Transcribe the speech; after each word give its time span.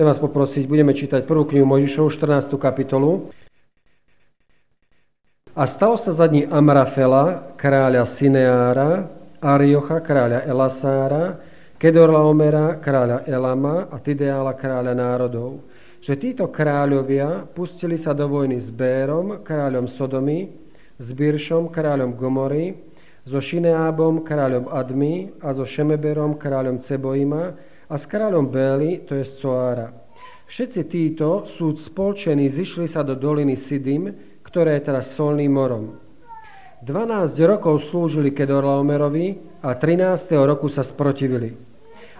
Chcem 0.00 0.08
vás 0.08 0.16
poprosiť, 0.16 0.64
budeme 0.64 0.96
čítať 0.96 1.28
prvú 1.28 1.44
knihu 1.44 1.68
Mojžišov, 1.68 2.08
14. 2.08 2.56
kapitolu. 2.56 3.28
A 5.52 5.68
stalo 5.68 6.00
sa 6.00 6.16
za 6.16 6.24
dní 6.24 6.48
Amrafela, 6.48 7.52
kráľa 7.60 8.08
Sineára, 8.08 9.12
Ariocha, 9.44 10.00
kráľa 10.00 10.48
Elasára, 10.48 11.36
Kedorlaomera, 11.76 12.80
kráľa 12.80 13.28
Elama 13.28 13.92
a 13.92 14.00
Tideála, 14.00 14.56
kráľa 14.56 14.96
národov, 14.96 15.68
že 16.00 16.16
títo 16.16 16.48
kráľovia 16.48 17.44
pustili 17.52 18.00
sa 18.00 18.16
do 18.16 18.24
vojny 18.24 18.56
s 18.56 18.72
Bérom, 18.72 19.44
kráľom 19.44 19.84
Sodomy, 19.84 20.48
s 20.96 21.12
Biršom, 21.12 21.68
kráľom 21.68 22.16
Gomory, 22.16 22.72
so 23.28 23.36
Šineábom, 23.36 24.24
kráľom 24.24 24.64
Admy 24.72 25.28
a 25.44 25.52
so 25.52 25.68
Šemeberom, 25.68 26.40
kráľom 26.40 26.80
Ceboima 26.88 27.52
a 27.90 27.94
s 27.98 28.06
kráľom 28.06 28.46
Béli, 28.46 29.02
to 29.02 29.18
je 29.18 29.26
Coára. 29.42 29.90
Všetci 30.46 30.80
títo 30.86 31.46
sú 31.46 31.74
spolčení, 31.74 32.46
zišli 32.46 32.86
sa 32.86 33.02
do 33.02 33.18
doliny 33.18 33.58
Sidim, 33.58 34.14
ktoré 34.46 34.78
je 34.78 34.86
teraz 34.90 35.14
solným 35.14 35.50
morom. 35.50 35.98
12 36.86 37.34
rokov 37.44 37.86
slúžili 37.90 38.32
Kedorlaomerovi 38.32 39.58
a 39.66 39.76
13. 39.76 40.32
roku 40.38 40.70
sa 40.72 40.80
sprotivili. 40.86 41.52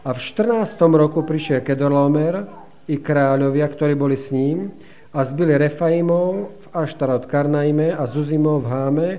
A 0.04 0.12
v 0.12 0.18
14. 0.20 0.76
roku 0.94 1.22
prišiel 1.24 1.64
Kedorlaomer 1.64 2.44
i 2.90 2.98
kráľovia, 2.98 3.66
ktorí 3.70 3.94
boli 3.94 4.18
s 4.18 4.28
ním, 4.34 4.74
a 5.10 5.26
zbili 5.26 5.58
Refaimov 5.58 6.54
v 6.54 6.66
Aštarot 6.70 7.26
Karnaime 7.26 7.90
a 7.90 8.06
Zuzimov 8.06 8.62
v 8.62 8.70
Háme, 8.70 9.10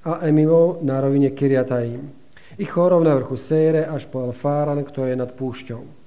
a 0.00 0.24
Emimov 0.24 0.80
na 0.80 0.96
rovine 1.02 1.34
Kiriataim. 1.34 2.08
Ich 2.56 2.72
chorov 2.72 3.04
na 3.04 3.12
vrchu 3.16 3.36
Sére 3.36 3.84
až 3.84 4.08
po 4.08 4.24
Alfáran, 4.24 4.80
ktorý 4.80 5.12
je 5.12 5.18
nad 5.18 5.32
púšťou. 5.32 5.99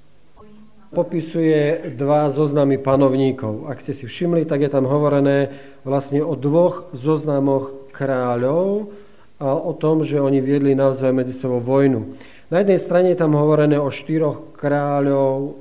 Popisuje 0.93 1.91
dva 1.97 2.29
zoznamy 2.29 2.77
panovníkov. 2.77 3.65
Ak 3.65 3.81
ste 3.81 3.97
si 3.97 4.05
všimli, 4.05 4.45
tak 4.45 4.61
je 4.61 4.69
tam 4.69 4.85
hovorené 4.85 5.49
vlastne 5.81 6.21
o 6.21 6.37
dvoch 6.37 6.93
zoznamoch 6.93 7.89
kráľov 7.89 8.93
a 9.41 9.57
o 9.57 9.73
tom, 9.73 10.05
že 10.05 10.21
oni 10.21 10.37
viedli 10.37 10.77
navzájom 10.77 11.17
medzi 11.17 11.33
sebou 11.33 11.57
vojnu. 11.57 12.13
Na 12.53 12.61
jednej 12.61 12.77
strane 12.77 13.09
je 13.11 13.17
tam 13.17 13.33
hovorené 13.33 13.81
o 13.81 13.89
štyroch 13.89 14.53
kráľov 14.53 15.57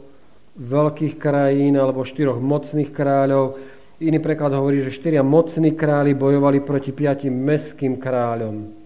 veľkých 0.61 1.17
krajín 1.17 1.81
alebo 1.81 2.05
štyroch 2.05 2.37
mocných 2.37 2.93
kráľov, 2.93 3.57
Iný 4.03 4.19
preklad 4.19 4.51
hovorí, 4.51 4.83
že 4.83 4.99
štyria 4.99 5.23
mocní 5.23 5.79
králi 5.79 6.11
bojovali 6.11 6.59
proti 6.67 6.91
piatim 6.91 7.31
meským 7.31 8.03
kráľom. 8.03 8.82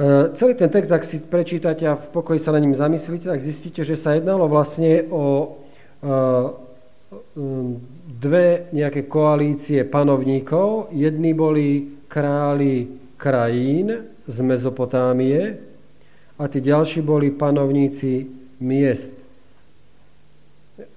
E, 0.00 0.32
celý 0.32 0.56
ten 0.56 0.72
text, 0.72 0.88
ak 0.88 1.04
si 1.04 1.20
prečítate 1.20 1.84
a 1.84 2.00
v 2.00 2.08
pokoji 2.08 2.40
sa 2.40 2.56
na 2.56 2.60
ním 2.64 2.72
zamyslíte, 2.72 3.28
tak 3.28 3.44
zistíte, 3.44 3.84
že 3.84 4.00
sa 4.00 4.16
jednalo 4.16 4.48
vlastne 4.48 5.04
o 5.12 5.24
e, 6.00 6.16
dve 8.08 8.72
nejaké 8.72 9.04
koalície 9.04 9.84
panovníkov. 9.84 10.88
Jedni 10.96 11.36
boli 11.36 12.00
králi 12.08 12.88
krajín 13.20 14.08
z 14.24 14.36
Mezopotámie 14.40 15.60
a 16.40 16.48
tí 16.48 16.64
ďalší 16.64 17.04
boli 17.04 17.28
panovníci 17.28 18.24
miest. 18.64 19.12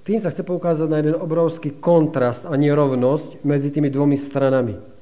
Tým 0.08 0.24
sa 0.24 0.32
chce 0.32 0.48
poukázať 0.48 0.88
na 0.88 1.04
jeden 1.04 1.16
obrovský 1.20 1.76
kontrast 1.84 2.48
a 2.48 2.56
nerovnosť 2.56 3.44
medzi 3.44 3.68
tými 3.68 3.92
dvomi 3.92 4.16
stranami. 4.16 4.93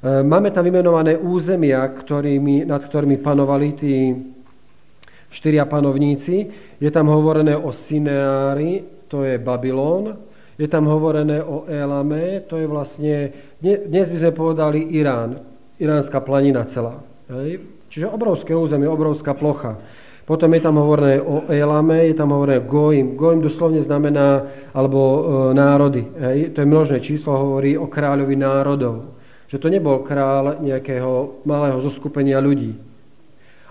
E, 0.00 0.24
máme 0.24 0.48
tam 0.48 0.64
vymenované 0.64 1.20
územia, 1.20 1.84
ktorými, 1.84 2.64
nad 2.64 2.80
ktorými 2.80 3.20
panovali 3.20 3.68
tí 3.76 3.94
štyria 5.28 5.68
panovníci. 5.68 6.48
Je 6.80 6.90
tam 6.90 7.12
hovorené 7.12 7.52
o 7.56 7.68
Sineári, 7.68 9.04
to 9.12 9.28
je 9.28 9.36
Babylon. 9.36 10.16
Je 10.60 10.68
tam 10.68 10.88
hovorené 10.88 11.40
o 11.40 11.64
Elame, 11.68 12.44
to 12.44 12.60
je 12.60 12.66
vlastne, 12.68 13.32
dnes 13.64 14.06
by 14.12 14.16
sme 14.20 14.32
povedali 14.36 14.92
Irán, 14.92 15.40
iránska 15.80 16.20
planina 16.20 16.68
celá. 16.68 17.00
Hej? 17.32 17.64
Čiže 17.88 18.12
obrovské 18.12 18.52
územie, 18.52 18.84
obrovská 18.84 19.32
plocha. 19.32 19.80
Potom 20.28 20.52
je 20.52 20.60
tam 20.60 20.76
hovorené 20.76 21.16
o 21.16 21.48
Elame, 21.48 22.12
je 22.12 22.14
tam 22.14 22.36
hovorené 22.36 22.60
Goim. 22.62 23.16
Goim 23.16 23.40
doslovne 23.40 23.80
znamená, 23.80 24.46
alebo 24.76 25.00
e, 25.00 25.20
národy. 25.56 26.04
Hej. 26.06 26.54
To 26.54 26.62
je 26.62 26.68
množné 26.68 26.98
číslo, 27.00 27.34
hovorí 27.34 27.74
o 27.80 27.88
kráľovi 27.88 28.36
národov. 28.36 29.19
Že 29.50 29.58
to 29.58 29.68
nebol 29.68 30.06
král 30.06 30.62
nejakého 30.62 31.42
malého 31.42 31.82
zoskupenia 31.82 32.38
ľudí. 32.38 32.78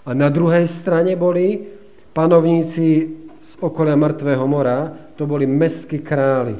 A 0.03 0.11
na 0.11 0.27
druhej 0.27 0.67
strane 0.67 1.15
boli 1.15 1.71
panovníci 2.11 3.15
z 3.39 3.51
okolia 3.63 3.95
Mŕtvého 3.95 4.43
mora, 4.43 4.91
to 5.15 5.23
boli 5.23 5.47
mestskí 5.47 6.03
králi. 6.03 6.59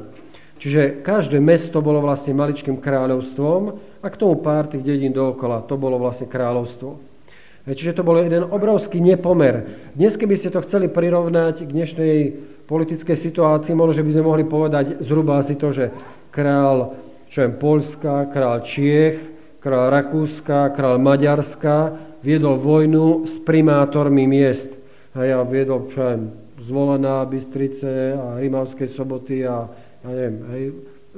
Čiže 0.60 1.04
každé 1.04 1.40
mesto 1.40 1.80
bolo 1.80 2.04
vlastne 2.04 2.36
maličkým 2.36 2.80
kráľovstvom 2.80 3.62
a 4.04 4.08
k 4.08 4.20
tomu 4.20 4.40
pár 4.40 4.68
tých 4.68 4.84
dedín 4.84 5.16
dookola, 5.16 5.64
to 5.64 5.80
bolo 5.80 6.00
vlastne 6.00 6.28
kráľovstvo. 6.28 7.00
Čiže 7.64 8.00
to 8.00 8.08
bol 8.08 8.18
jeden 8.20 8.48
obrovský 8.48 9.04
nepomer. 9.04 9.68
Dnes, 9.94 10.16
keby 10.16 10.36
ste 10.40 10.50
to 10.50 10.64
chceli 10.64 10.88
prirovnať 10.88 11.68
k 11.68 11.70
dnešnej 11.70 12.18
politickej 12.66 13.18
situácii, 13.20 13.76
možno, 13.76 14.00
že 14.00 14.06
by 14.08 14.12
sme 14.16 14.24
mohli 14.26 14.44
povedať 14.48 15.04
zhruba 15.04 15.40
asi 15.40 15.54
to, 15.60 15.70
že 15.70 15.92
král 16.32 16.98
čo 17.30 17.46
je 17.46 17.50
Polska, 17.56 18.28
král 18.34 18.66
Čiech, 18.66 19.18
král 19.62 19.94
Rakúska, 19.94 20.74
král 20.74 20.98
Maďarska 20.98 21.94
viedol 22.26 22.60
vojnu 22.60 23.24
s 23.30 23.40
primátormi 23.40 24.28
miest. 24.28 24.74
A 25.16 25.24
ja 25.24 25.40
viedol, 25.46 25.88
čo 25.94 26.02
je 26.04 26.16
Zvolená, 26.60 27.24
Bystrice 27.24 28.14
a 28.18 28.42
Rimavskej 28.42 28.90
soboty 28.92 29.48
a 29.48 29.70
ja 30.04 30.10
neviem. 30.10 30.36
Hej. 30.52 30.64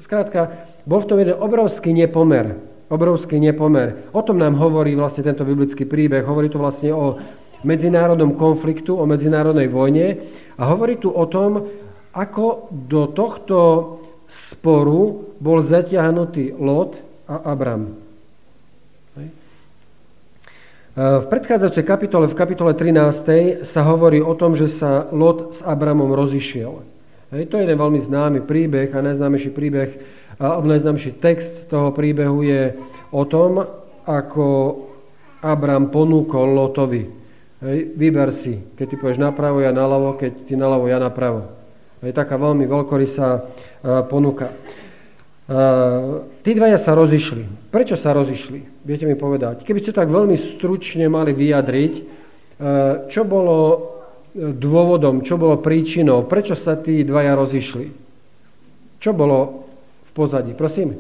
Skrátka, 0.06 0.70
bol 0.86 1.02
v 1.02 1.10
tom 1.10 1.18
jeden 1.18 1.36
obrovský 1.40 1.92
nepomer 1.96 2.72
obrovský 2.92 3.40
nepomer. 3.40 4.12
O 4.12 4.20
tom 4.20 4.36
nám 4.36 4.60
hovorí 4.60 5.00
vlastne 5.00 5.24
tento 5.24 5.48
biblický 5.48 5.88
príbeh. 5.88 6.28
Hovorí 6.28 6.52
tu 6.52 6.60
vlastne 6.60 6.92
o 6.92 7.16
medzinárodnom 7.64 8.36
konfliktu, 8.36 9.00
o 9.00 9.08
medzinárodnej 9.08 9.72
vojne 9.72 10.20
a 10.60 10.68
hovorí 10.68 11.00
tu 11.00 11.08
o 11.08 11.24
tom, 11.24 11.72
ako 12.12 12.68
do 12.70 13.08
tohto 13.16 13.58
sporu 14.32 15.36
bol 15.44 15.60
zatiahnutý 15.60 16.56
Lot 16.56 16.96
a 17.28 17.52
Abram. 17.52 18.00
V 20.92 21.26
predchádzajúcej 21.28 21.88
kapitole, 21.88 22.28
v 22.28 22.36
kapitole 22.36 22.72
13. 22.76 23.64
sa 23.64 23.82
hovorí 23.88 24.20
o 24.20 24.36
tom, 24.36 24.56
že 24.60 24.68
sa 24.68 25.08
Lot 25.12 25.56
s 25.56 25.60
Abramom 25.64 26.12
rozišiel. 26.12 26.84
Hej, 27.32 27.48
to 27.48 27.60
je 27.60 27.64
jeden 27.64 27.80
veľmi 27.80 28.00
známy 28.04 28.44
príbeh 28.44 28.92
a 28.92 29.00
najznámejší 29.00 29.56
príbeh 29.56 29.90
najznámejší 30.42 31.22
text 31.22 31.70
toho 31.70 31.94
príbehu 31.94 32.42
je 32.42 32.74
o 33.14 33.24
tom, 33.30 33.62
ako 34.10 34.48
Abram 35.42 35.94
ponúkol 35.94 36.58
Lotovi. 36.58 37.06
Hej, 37.62 37.94
vyber 37.94 38.34
si, 38.34 38.58
keď 38.74 38.86
ty 38.90 38.96
pôjdeš 38.98 39.22
napravo, 39.22 39.62
ja 39.62 39.70
naľavo, 39.70 40.18
keď 40.18 40.50
ty 40.50 40.58
naľavo, 40.58 40.90
ja 40.90 40.98
napravo. 40.98 41.61
Je 42.02 42.10
taká 42.10 42.34
veľmi 42.38 42.66
veľkorysá 42.66 43.46
ponuka. 44.10 44.50
Tí 46.42 46.52
dvaja 46.58 46.78
sa 46.82 46.98
rozišli. 46.98 47.70
Prečo 47.70 47.94
sa 47.94 48.16
rozišli? 48.16 48.82
Viete 48.82 49.06
mi 49.06 49.14
povedať. 49.14 49.62
Keby 49.62 49.80
ste 49.86 49.94
tak 49.94 50.10
veľmi 50.10 50.34
stručne 50.58 51.06
mali 51.12 51.36
vyjadriť, 51.38 51.94
čo 53.10 53.22
bolo 53.22 53.58
dôvodom, 54.34 55.22
čo 55.22 55.36
bolo 55.36 55.60
príčinou, 55.60 56.24
prečo 56.26 56.56
sa 56.56 56.80
tí 56.80 57.04
dvaja 57.04 57.36
rozišli? 57.36 57.88
Čo 59.02 59.12
bolo 59.12 59.68
v 60.08 60.12
pozadí. 60.14 60.54
Prosím. 60.56 60.98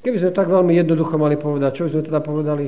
Keby 0.00 0.16
sme 0.22 0.30
tak 0.30 0.46
veľmi 0.46 0.72
jednoducho 0.80 1.18
mali 1.18 1.34
povedať, 1.34 1.70
čo 1.76 1.84
by 1.86 1.90
sme 1.92 2.02
teda 2.06 2.20
povedali? 2.22 2.66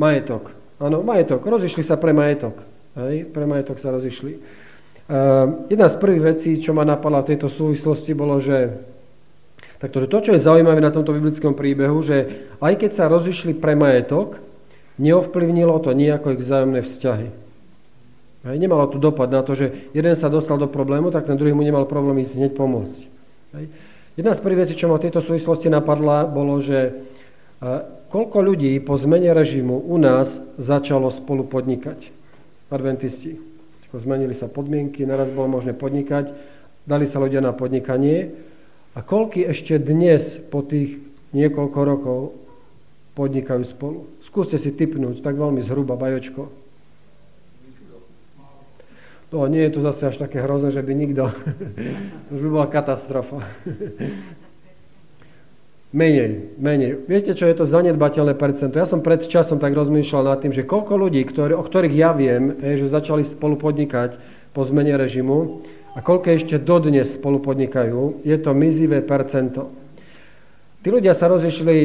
Majetok. 0.00 0.50
Áno, 0.80 1.04
majetok. 1.06 1.44
Rozišli 1.44 1.86
sa 1.86 2.00
pre 2.00 2.10
majetok. 2.10 2.56
Hej? 2.98 3.30
Pre 3.30 3.44
majetok 3.46 3.78
sa 3.78 3.94
rozišli. 3.94 4.63
Uh, 5.04 5.68
jedna 5.68 5.92
z 5.92 6.00
prvých 6.00 6.22
vecí, 6.32 6.50
čo 6.56 6.72
ma 6.72 6.80
napadla 6.80 7.20
v 7.20 7.36
tejto 7.36 7.52
súvislosti, 7.52 8.16
bolo, 8.16 8.40
že 8.40 8.72
takto, 9.76 10.00
že 10.00 10.08
to, 10.08 10.18
čo 10.24 10.30
je 10.32 10.40
zaujímavé 10.40 10.80
na 10.80 10.88
tomto 10.88 11.12
biblickom 11.12 11.52
príbehu, 11.52 12.00
že 12.00 12.48
aj 12.56 12.72
keď 12.80 12.90
sa 12.96 13.12
rozišli 13.12 13.52
pre 13.52 13.76
majetok, 13.76 14.40
neovplyvnilo 14.96 15.76
to 15.84 15.92
nejako 15.92 16.32
ich 16.32 16.40
vzájomné 16.40 16.80
vzťahy. 16.80 17.28
Hej, 18.44 18.56
nemalo 18.60 18.88
to 18.88 19.00
dopad 19.00 19.32
na 19.32 19.40
to, 19.40 19.56
že 19.56 19.92
jeden 19.96 20.12
sa 20.16 20.28
dostal 20.28 20.60
do 20.60 20.68
problému, 20.68 21.08
tak 21.08 21.24
ten 21.24 21.36
druhý 21.36 21.56
mu 21.56 21.64
nemal 21.64 21.88
problém 21.88 22.20
ísť 22.24 22.36
hneď 22.36 22.52
pomôcť. 22.56 23.00
Hej. 23.56 23.64
Jedna 24.20 24.32
z 24.36 24.40
prvých 24.44 24.68
vecí, 24.68 24.74
čo 24.78 24.86
ma 24.86 25.00
v 25.00 25.08
tejto 25.08 25.24
súvislosti 25.24 25.72
napadla, 25.72 26.28
bolo, 26.28 26.60
že 26.60 26.78
e, 26.86 26.92
koľko 28.12 28.38
ľudí 28.44 28.78
po 28.84 28.94
zmene 29.00 29.32
režimu 29.32 29.88
u 29.88 29.96
nás 29.98 30.30
začalo 30.60 31.08
spolu 31.10 31.48
podnikať. 31.48 32.12
Adventisti. 32.68 33.53
Zmenili 33.94 34.34
sa 34.34 34.50
podmienky, 34.50 35.06
naraz 35.06 35.30
bolo 35.30 35.46
možné 35.46 35.70
podnikať, 35.70 36.34
dali 36.82 37.06
sa 37.06 37.22
ľudia 37.22 37.38
na 37.38 37.54
podnikanie 37.54 38.34
a 38.94 39.02
koľky 39.02 39.46
ešte 39.46 39.78
dnes 39.78 40.38
po 40.50 40.66
tých 40.66 40.98
niekoľko 41.30 41.80
rokov 41.82 42.20
podnikajú 43.14 43.62
spolu. 43.66 44.10
Skúste 44.26 44.58
si 44.58 44.74
typnúť, 44.74 45.22
tak 45.22 45.38
veľmi 45.38 45.62
zhruba, 45.62 45.94
bajočko. 45.94 46.42
No 49.30 49.42
No 49.42 49.50
nie 49.50 49.66
je 49.66 49.74
to 49.74 49.80
zase 49.82 50.14
až 50.14 50.16
také 50.18 50.38
hrozné, 50.38 50.70
že 50.70 50.82
by 50.82 50.92
nikto, 50.94 51.30
už 52.34 52.38
by 52.38 52.48
bola 52.50 52.66
katastrofa. 52.70 53.42
Menej, 55.94 56.58
menej. 56.58 57.06
Viete, 57.06 57.38
čo 57.38 57.46
je 57.46 57.54
to 57.54 57.62
zanedbateľné 57.62 58.34
percento? 58.34 58.74
Ja 58.74 58.82
som 58.82 58.98
pred 58.98 59.30
časom 59.30 59.62
tak 59.62 59.78
rozmýšľal 59.78 60.26
nad 60.26 60.42
tým, 60.42 60.50
že 60.50 60.66
koľko 60.66 60.98
ľudí, 60.98 61.22
ktorí, 61.22 61.54
o 61.54 61.62
ktorých 61.62 61.94
ja 61.94 62.10
viem, 62.10 62.50
je, 62.58 62.82
že 62.82 62.90
začali 62.90 63.22
spolu 63.22 63.54
podnikať 63.54 64.18
po 64.50 64.66
zmene 64.66 64.98
režimu 64.98 65.62
a 65.94 66.02
koľko 66.02 66.34
ešte 66.34 66.58
dodnes 66.58 67.14
spolu 67.14 67.38
podnikajú, 67.38 68.26
je 68.26 68.36
to 68.42 68.50
mizivé 68.58 69.06
percento. 69.06 69.70
Tí 70.82 70.90
ľudia 70.90 71.14
sa 71.14 71.30
rozišli, 71.30 71.76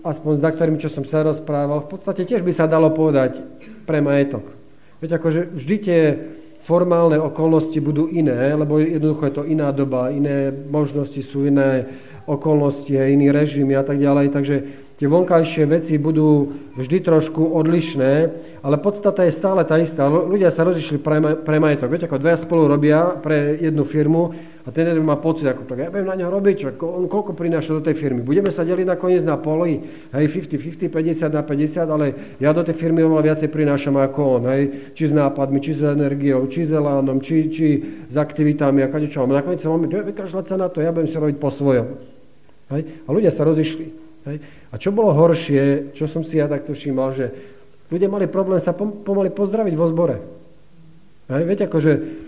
aspoň 0.00 0.32
s 0.40 0.42
ktorými, 0.48 0.80
čo 0.80 0.88
som 0.88 1.04
sa 1.04 1.20
rozprával, 1.20 1.84
v 1.84 1.92
podstate 1.92 2.24
tiež 2.24 2.40
by 2.40 2.56
sa 2.56 2.64
dalo 2.64 2.88
povedať 2.88 3.36
pre 3.84 4.00
majetok. 4.00 4.48
Viete, 5.04 5.20
akože 5.20 5.44
vždy 5.44 5.76
tie 5.76 6.00
formálne 6.68 7.16
okolnosti 7.16 7.80
budú 7.80 8.12
iné, 8.12 8.52
lebo 8.52 8.76
jednoducho 8.76 9.24
je 9.24 9.34
to 9.40 9.48
iná 9.48 9.72
doba, 9.72 10.12
iné 10.12 10.52
možnosti 10.52 11.16
sú 11.24 11.48
iné, 11.48 11.88
okolnosti, 12.28 12.92
iný 12.92 13.32
režim 13.32 13.72
a 13.72 13.80
tak 13.80 13.96
ďalej. 13.96 14.26
Takže 14.36 14.56
tie 15.00 15.08
vonkajšie 15.08 15.64
veci 15.64 15.96
budú 15.96 16.52
vždy 16.76 17.00
trošku 17.00 17.40
odlišné, 17.56 18.12
ale 18.60 18.76
podstata 18.76 19.24
je 19.24 19.32
stále 19.32 19.64
tá 19.64 19.80
istá. 19.80 20.04
Ľudia 20.12 20.52
sa 20.52 20.68
rozišli 20.68 21.00
pre, 21.00 21.40
pre 21.40 21.56
majetok. 21.56 21.88
Viete, 21.88 22.04
ako 22.04 22.20
dvaja 22.20 22.36
spolu 22.36 22.68
robia 22.68 23.16
pre 23.16 23.56
jednu 23.56 23.88
firmu 23.88 24.36
a 24.68 24.70
ten 24.70 24.84
jeden 24.84 25.00
má 25.00 25.16
pocit, 25.16 25.48
ako 25.48 25.64
tak 25.64 25.80
ja 25.80 25.88
viem 25.88 26.04
na 26.04 26.12
neho 26.12 26.28
robiť, 26.28 26.56
čo, 26.60 26.68
on 26.84 27.08
koľko 27.08 27.32
prináša 27.32 27.80
do 27.80 27.88
tej 27.88 27.96
firmy. 27.96 28.20
Budeme 28.20 28.52
sa 28.52 28.68
deliť 28.68 28.84
nakoniec 28.84 29.24
na 29.24 29.40
poli, 29.40 29.80
hej, 30.12 30.24
50-50, 30.28 30.92
50 30.92 31.32
na 31.32 31.40
50, 31.40 31.88
ale 31.88 32.06
ja 32.36 32.52
do 32.52 32.60
tej 32.60 32.76
firmy 32.76 33.00
oveľa 33.00 33.32
viacej 33.32 33.48
prinášam 33.48 33.96
ako 33.96 34.20
on, 34.20 34.42
hej, 34.52 34.92
či 34.92 35.08
s 35.08 35.12
nápadmi, 35.16 35.64
či 35.64 35.72
s 35.72 35.80
energiou, 35.80 36.44
či 36.52 36.68
s 36.68 36.76
elánom, 36.76 37.16
či, 37.24 37.48
či 37.48 37.66
s 38.12 38.16
aktivitami 38.20 38.84
a 38.84 38.92
kadečo. 38.92 39.24
Nakoniec 39.24 39.64
sa 39.64 39.72
máme, 39.72 39.88
vykašľať 39.88 40.44
sa 40.44 40.60
na 40.60 40.68
to, 40.68 40.84
ja 40.84 40.92
budem 40.92 41.08
si 41.08 41.16
robiť 41.16 41.36
po 41.40 41.48
svojom. 41.48 41.88
Hej? 42.68 42.82
A 42.92 43.08
ľudia 43.08 43.32
sa 43.32 43.48
rozišli. 43.48 43.86
Hej? 44.28 44.36
A 44.68 44.76
čo 44.76 44.92
bolo 44.92 45.16
horšie, 45.16 45.96
čo 45.96 46.04
som 46.12 46.20
si 46.20 46.36
ja 46.36 46.44
takto 46.44 46.76
všímal, 46.76 47.16
že 47.16 47.32
ľudia 47.88 48.12
mali 48.12 48.28
problém 48.28 48.60
sa 48.60 48.76
pomaly 48.76 49.32
pozdraviť 49.32 49.74
vo 49.80 49.88
zbore. 49.88 50.20
Hej? 51.32 51.42
Viete, 51.48 51.64
akože 51.64 52.27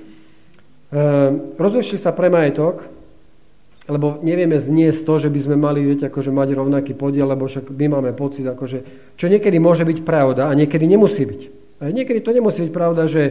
e, 0.90 0.98
rozišli 1.56 1.98
sa 1.98 2.10
pre 2.10 2.28
majetok, 2.28 2.87
lebo 3.90 4.22
nevieme 4.22 4.54
zniesť 4.54 5.02
to, 5.02 5.14
že 5.19 5.28
by 5.34 5.40
sme 5.42 5.56
mali 5.58 5.82
viete, 5.82 6.06
akože 6.06 6.31
mať 6.31 6.54
rovnaký 6.54 6.94
podiel, 6.94 7.26
lebo 7.26 7.50
však 7.50 7.75
my 7.75 7.87
máme 7.98 8.10
pocit, 8.14 8.46
akože, 8.46 8.78
čo 9.19 9.26
niekedy 9.26 9.58
môže 9.58 9.82
byť 9.82 9.98
pravda 10.06 10.46
a 10.46 10.54
niekedy 10.54 10.87
nemusí 10.87 11.26
byť. 11.26 11.42
Hej? 11.82 11.90
Niekedy 11.90 12.22
to 12.22 12.31
nemusí 12.31 12.62
byť 12.62 12.72
pravda, 12.72 13.10
že, 13.10 13.25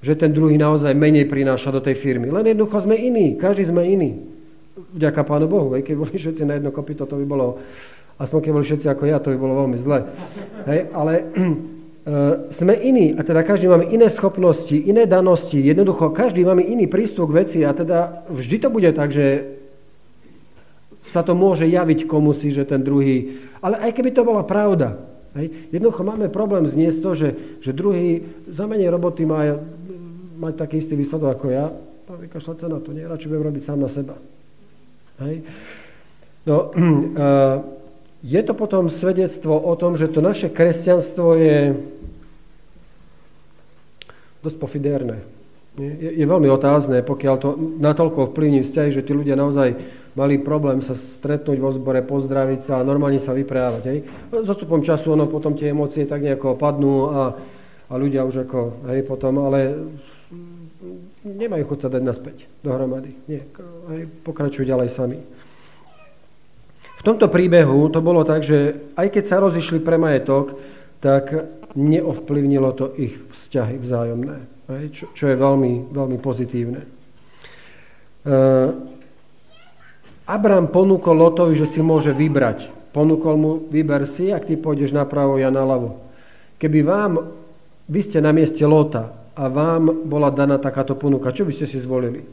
že 0.00 0.16
ten 0.16 0.32
druhý 0.32 0.56
naozaj 0.56 0.96
menej 0.96 1.28
prináša 1.28 1.68
do 1.68 1.84
tej 1.84 2.00
firmy. 2.00 2.32
Len 2.32 2.56
jednoducho 2.56 2.88
sme 2.88 2.96
iní, 2.96 3.36
každý 3.36 3.68
sme 3.68 3.84
iný 3.84 4.24
vďaka 4.96 5.20
Pánu 5.28 5.46
Bohu. 5.50 5.76
Hej, 5.76 5.84
keď 5.84 5.94
boli 6.00 6.14
všetci 6.16 6.42
na 6.48 6.56
jedno 6.56 6.72
kopito, 6.72 7.04
to 7.04 7.20
by 7.20 7.26
bolo, 7.28 7.60
aspoň 8.16 8.38
keď 8.40 8.50
boli 8.54 8.64
všetci 8.64 8.86
ako 8.88 9.02
ja, 9.04 9.20
to 9.20 9.34
by 9.34 9.38
bolo 9.38 9.54
veľmi 9.66 9.76
zle. 9.76 10.08
Hej, 10.64 10.80
ale 10.96 11.12
sme 12.48 12.74
iní 12.74 13.12
a 13.12 13.20
teda 13.20 13.44
každý 13.44 13.68
máme 13.68 13.92
iné 13.92 14.08
schopnosti, 14.08 14.72
iné 14.72 15.04
danosti, 15.04 15.60
jednoducho 15.60 16.08
každý 16.16 16.40
máme 16.44 16.64
iný 16.64 16.88
prístup 16.88 17.28
k 17.28 17.44
veci 17.44 17.58
a 17.64 17.76
teda 17.76 18.24
vždy 18.32 18.56
to 18.64 18.68
bude 18.72 18.90
tak, 18.96 19.12
že 19.12 19.58
sa 21.04 21.20
to 21.20 21.36
môže 21.36 21.68
javiť 21.68 22.08
komu 22.08 22.32
si, 22.32 22.48
že 22.48 22.64
ten 22.64 22.80
druhý, 22.80 23.44
ale 23.60 23.80
aj 23.84 23.90
keby 23.92 24.10
to 24.16 24.24
bola 24.24 24.40
pravda, 24.40 24.96
hej, 25.36 25.52
jednoducho 25.68 26.00
máme 26.04 26.32
problém 26.32 26.64
zniesť 26.64 26.98
to, 27.04 27.10
že, 27.12 27.28
že 27.60 27.76
druhý 27.76 28.24
za 28.48 28.64
menej 28.64 28.88
roboty 28.88 29.28
má 29.28 29.60
mať 30.38 30.54
taký 30.56 30.80
istý 30.80 30.96
výsledok 30.96 31.36
ako 31.36 31.46
ja, 31.52 31.66
a 32.08 32.12
vykašľať 32.16 32.56
sa 32.56 32.68
na 32.72 32.80
to, 32.80 32.96
nie, 32.96 33.04
budem 33.04 33.44
robiť 33.52 33.62
sám 33.68 33.84
na 33.84 33.90
seba. 33.92 34.16
Hej? 35.20 35.44
No, 36.48 36.72
je 38.34 38.40
to 38.42 38.52
potom 38.56 38.88
svedectvo 38.88 39.60
o 39.60 39.76
tom, 39.76 40.00
že 40.00 40.08
to 40.08 40.24
naše 40.24 40.48
kresťanstvo 40.48 41.36
je 41.36 41.58
dosť 44.42 44.56
pofidérne. 44.58 45.18
Je, 45.78 46.10
je 46.18 46.26
veľmi 46.26 46.50
otázne, 46.50 47.06
pokiaľ 47.06 47.34
to 47.38 47.54
natoľko 47.78 48.34
vplyvní 48.34 48.66
vzťahy, 48.66 48.90
že 48.90 49.06
tí 49.06 49.14
ľudia 49.14 49.38
naozaj 49.38 49.78
mali 50.18 50.42
problém 50.42 50.82
sa 50.82 50.98
stretnúť 50.98 51.58
vo 51.62 51.70
zbore, 51.70 52.02
pozdraviť 52.02 52.60
sa 52.66 52.72
a 52.82 52.86
normálne 52.86 53.22
sa 53.22 53.30
vyprávať. 53.30 53.82
Hej. 53.86 53.98
S 54.34 54.48
odstupom 54.50 54.82
času 54.82 55.14
ono 55.14 55.30
potom 55.30 55.54
tie 55.54 55.70
emócie 55.70 56.02
tak 56.10 56.26
nejako 56.26 56.58
padnú 56.58 57.06
a, 57.06 57.22
a 57.86 57.94
ľudia 57.94 58.26
už 58.26 58.42
ako, 58.42 58.90
hej, 58.90 59.06
potom, 59.06 59.38
ale 59.46 59.78
nemajú 61.22 61.62
chuť 61.70 61.78
sa 61.86 61.88
dať 61.94 62.02
naspäť 62.02 62.36
dohromady. 62.66 63.14
Nie, 63.30 63.46
aj 63.94 64.00
pokračujú 64.26 64.66
ďalej 64.66 64.90
sami. 64.90 65.18
V 66.98 67.02
tomto 67.06 67.30
príbehu 67.30 67.86
to 67.94 68.02
bolo 68.02 68.26
tak, 68.26 68.42
že 68.42 68.74
aj 68.98 69.14
keď 69.14 69.24
sa 69.30 69.38
rozišli 69.38 69.78
pre 69.78 69.94
majetok, 70.02 70.58
tak 70.98 71.30
neovplyvnilo 71.78 72.74
to 72.74 72.90
ich 72.98 73.14
vzťahy 73.48 73.80
vzájomné, 73.80 74.36
čo, 74.92 75.08
čo 75.16 75.24
je 75.32 75.36
veľmi, 75.40 75.88
veľmi 75.88 76.18
pozitívne. 76.20 76.84
Uh, 78.28 78.76
Abraham 80.28 80.68
ponúkol 80.68 81.16
Lotovi, 81.16 81.56
že 81.56 81.64
si 81.64 81.80
môže 81.80 82.12
vybrať. 82.12 82.68
Ponúkol 82.92 83.34
mu, 83.40 83.50
vyber 83.72 84.04
si, 84.04 84.28
ak 84.28 84.44
ty 84.44 84.60
pôjdeš 84.60 84.92
napravo, 84.92 85.40
ja 85.40 85.48
naľavo. 85.48 85.96
Keby 86.60 86.78
vám, 86.84 87.12
vy 87.88 88.00
ste 88.04 88.20
na 88.20 88.36
mieste 88.36 88.60
Lota, 88.68 89.18
a 89.38 89.46
vám 89.46 90.10
bola 90.10 90.34
daná 90.34 90.58
takáto 90.58 90.98
ponuka, 90.98 91.30
čo 91.30 91.46
by 91.46 91.54
ste 91.54 91.70
si 91.70 91.78
zvolili? 91.78 92.26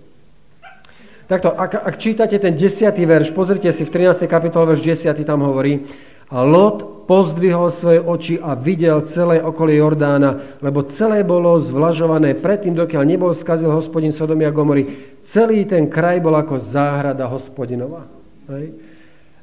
Takto, 1.30 1.54
ak, 1.54 1.78
ak 1.78 1.96
čítate 2.02 2.38
ten 2.42 2.58
10. 2.58 2.90
verš, 2.98 3.30
pozrite 3.30 3.70
si 3.70 3.86
v 3.86 3.94
13. 3.94 4.26
kapitole 4.26 4.74
verš 4.74 5.06
10. 5.06 5.14
tam 5.22 5.46
hovorí, 5.46 5.86
a 6.30 6.42
Lot 6.42 7.06
pozdvihol 7.06 7.70
svoje 7.70 8.02
oči 8.02 8.36
a 8.42 8.58
videl 8.58 9.06
celé 9.06 9.38
okolie 9.38 9.78
Jordána, 9.78 10.58
lebo 10.58 10.82
celé 10.90 11.22
bolo 11.22 11.62
zvlažované 11.62 12.34
predtým, 12.34 12.74
dokiaľ 12.74 13.04
nebol 13.06 13.32
skazil 13.38 13.70
hospodin 13.70 14.10
Sodomy 14.10 14.50
a 14.50 14.52
Gomory. 14.52 15.14
Celý 15.22 15.70
ten 15.70 15.86
kraj 15.86 16.18
bol 16.18 16.34
ako 16.34 16.58
záhrada 16.58 17.30
hospodinova. 17.30 18.10
Hej. 18.50 18.74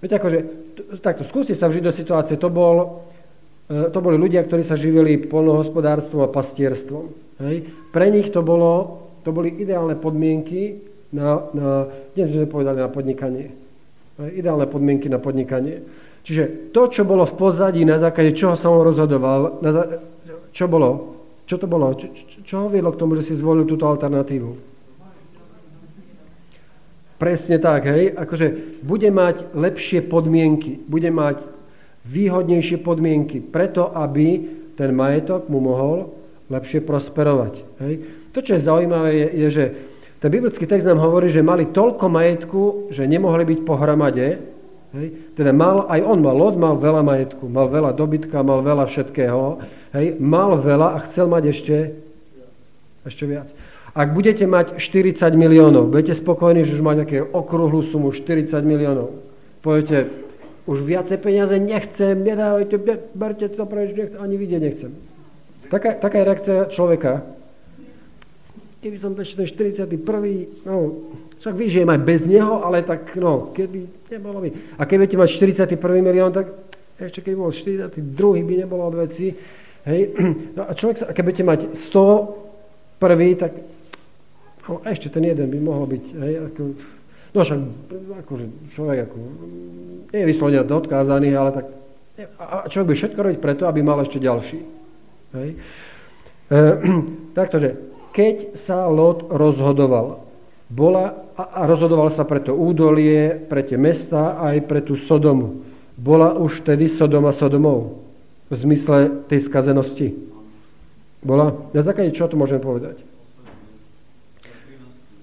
Viete, 0.03 0.19
akože, 0.19 0.39
takto, 0.99 1.23
skúste 1.23 1.55
sa 1.55 1.71
vžiť 1.71 1.83
do 1.87 1.95
situácie, 1.95 2.35
to, 2.35 2.51
bol, 2.51 3.07
e, 3.71 3.87
to 3.95 3.99
boli 4.03 4.19
ľudia, 4.19 4.43
ktorí 4.43 4.67
sa 4.67 4.75
živili 4.75 5.23
polnohospodárstvom 5.23 6.27
a 6.27 6.35
pastierstvom. 6.35 7.15
Hej. 7.47 7.71
Pre 7.95 8.07
nich 8.11 8.35
to, 8.35 8.43
bolo, 8.43 9.07
to 9.23 9.31
boli 9.31 9.55
ideálne 9.55 9.95
podmienky 9.95 10.83
na, 11.15 11.47
na 11.55 11.87
dnes 12.19 12.35
sme 12.35 12.51
povedali 12.51 12.83
na 12.83 12.91
podnikanie. 12.91 13.55
Hej. 14.19 14.31
Ideálne 14.43 14.67
podmienky 14.67 15.07
na 15.07 15.23
podnikanie. 15.23 16.02
Čiže 16.23 16.71
to, 16.71 16.87
čo 16.87 17.03
bolo 17.03 17.27
v 17.27 17.35
pozadí, 17.35 17.83
na 17.83 17.99
základe 17.99 18.35
čoho 18.39 18.55
sa 18.55 18.71
on 18.71 18.87
rozhodoval, 18.87 19.59
na 19.59 19.71
zá... 19.75 19.83
čo 20.55 20.71
bolo? 20.71 21.19
Čo 21.51 21.59
to 21.59 21.67
bolo? 21.67 21.91
Čo, 21.99 22.07
čo, 22.15 22.37
čo 22.47 22.55
ho 22.63 22.67
viedlo 22.71 22.95
k 22.95 23.01
tomu, 23.03 23.19
že 23.19 23.27
si 23.27 23.35
zvolil 23.35 23.67
túto 23.67 23.91
alternatívu? 23.91 24.73
Presne 27.19 27.63
tak, 27.63 27.87
hej. 27.87 28.15
Akože 28.19 28.79
bude 28.83 29.07
mať 29.11 29.55
lepšie 29.55 30.03
podmienky, 30.07 30.83
bude 30.91 31.11
mať 31.11 31.43
výhodnejšie 32.03 32.83
podmienky, 32.83 33.39
preto 33.39 33.95
aby 33.95 34.43
ten 34.75 34.91
majetok 34.91 35.47
mu 35.47 35.63
mohol 35.63 36.11
lepšie 36.51 36.83
prosperovať. 36.83 37.55
Hej. 37.79 37.95
To, 38.35 38.39
čo 38.43 38.59
je 38.59 38.67
zaujímavé, 38.67 39.11
je, 39.15 39.29
je, 39.39 39.49
že 39.55 39.65
ten 40.19 40.31
biblický 40.35 40.67
text 40.67 40.87
nám 40.87 40.99
hovorí, 40.99 41.31
že 41.31 41.47
mali 41.47 41.71
toľko 41.71 42.05
majetku, 42.11 42.63
že 42.91 43.07
nemohli 43.07 43.47
byť 43.47 43.59
pohromade. 43.63 44.43
Hej. 44.95 45.22
Teda 45.33 45.53
mal, 45.53 45.89
aj 45.89 46.01
on 46.05 46.21
mal, 46.21 46.37
Lot 46.37 46.61
mal 46.61 46.77
veľa 46.77 47.01
majetku, 47.01 47.49
mal 47.49 47.73
veľa 47.73 47.97
dobytka, 47.97 48.45
mal 48.45 48.61
veľa 48.61 48.85
všetkého. 48.85 49.65
Hej. 49.97 50.07
Mal 50.21 50.61
veľa 50.61 50.89
a 50.97 50.99
chcel 51.09 51.29
mať 51.29 51.43
ešte, 51.49 51.77
ešte 53.09 53.25
viac. 53.25 53.49
Ak 53.93 54.13
budete 54.17 54.49
mať 54.49 54.81
40 54.81 55.37
miliónov, 55.37 55.93
budete 55.93 56.17
spokojní, 56.17 56.65
že 56.65 56.77
už 56.77 56.85
máte 56.85 57.05
nejaké 57.05 57.21
okrúhlu 57.25 57.85
sumu 57.85 58.13
40 58.13 58.57
miliónov. 58.65 59.13
Poviete, 59.61 60.09
už 60.65 60.81
viacej 60.81 61.19
peniaze 61.21 61.57
nechcem, 61.61 62.17
nedávajte, 62.25 62.77
berte 63.13 63.49
to 63.53 63.65
preč, 63.69 63.93
nechcem, 63.93 64.17
ani 64.21 64.37
vidieť 64.41 64.61
nechcem. 64.65 64.93
Taká, 65.69 65.97
taká 65.97 66.17
je 66.21 66.29
reakcia 66.29 66.57
človeka. 66.69 67.25
Keby 68.85 68.97
som 69.01 69.17
ešte 69.17 69.45
ten 69.45 69.49
41. 69.49 70.69
No, 70.69 70.75
však 71.43 71.59
vyžijem 71.59 71.91
aj 71.91 72.01
bez 72.07 72.23
neho, 72.31 72.63
ale 72.63 72.87
tak 72.87 73.19
no, 73.19 73.51
keby 73.51 74.07
nebolo 74.15 74.39
by. 74.47 74.79
A 74.79 74.87
keď 74.87 74.97
budete 75.03 75.19
mať 75.19 75.29
41. 75.75 75.75
milión, 75.99 76.31
tak 76.31 76.55
ešte 77.03 77.19
keď 77.27 77.35
bol 77.35 77.51
42. 77.51 77.99
by 78.47 78.55
nebolo 78.63 78.87
od 78.87 78.95
veci. 79.03 79.35
Hej. 79.83 80.01
No 80.57 80.71
a 80.71 80.71
človek 80.79 80.97
sa, 81.03 81.11
keď 81.11 81.23
budete 81.27 81.45
mať 81.45 81.61
100 81.75 83.03
tak 83.43 83.53
no, 84.71 84.79
ešte 84.87 85.11
ten 85.11 85.27
jeden 85.27 85.51
by 85.51 85.59
mohol 85.59 85.91
byť. 85.91 86.05
Hej, 86.15 86.35
ako, 86.47 86.63
no 87.35 87.39
však 87.43 87.61
akože 88.23 88.47
človek 88.79 88.99
ako, 89.11 89.19
nie 90.15 90.21
je 90.23 90.31
vyslovene 90.31 90.63
odkázaný, 90.63 91.35
ale 91.35 91.51
tak 91.51 91.67
a 92.39 92.71
človek 92.71 92.93
by 92.93 92.95
všetko 92.95 93.19
robiť 93.19 93.39
preto, 93.43 93.63
aby 93.67 93.83
mal 93.83 93.99
ešte 93.99 94.23
ďalší. 94.23 94.63
Hej. 95.35 95.49
E, 96.47 96.61
takto, 97.39 97.59
že 97.59 97.75
keď 98.15 98.55
sa 98.55 98.87
Lot 98.87 99.27
rozhodoval. 99.27 100.23
Bola, 100.71 101.22
a 101.37 101.65
rozhodoval 101.65 102.13
sa 102.13 102.29
pre 102.29 102.41
to 102.45 102.53
údolie, 102.53 103.35
pre 103.49 103.65
tie 103.65 103.81
mesta 103.81 104.37
aj 104.41 104.69
pre 104.69 104.85
tú 104.85 104.97
Sodomu. 105.01 105.65
Bola 105.97 106.37
už 106.37 106.65
tedy 106.65 106.89
Sodoma 106.89 107.33
Sodomou 107.33 108.05
v 108.49 108.55
zmysle 108.55 109.25
tej 109.33 109.49
skazenosti. 109.49 110.13
Bola? 111.25 111.55
Na 111.73 111.81
základe 111.81 112.13
čo 112.13 112.29
to 112.29 112.37
môžeme 112.37 112.61
povedať? 112.61 113.01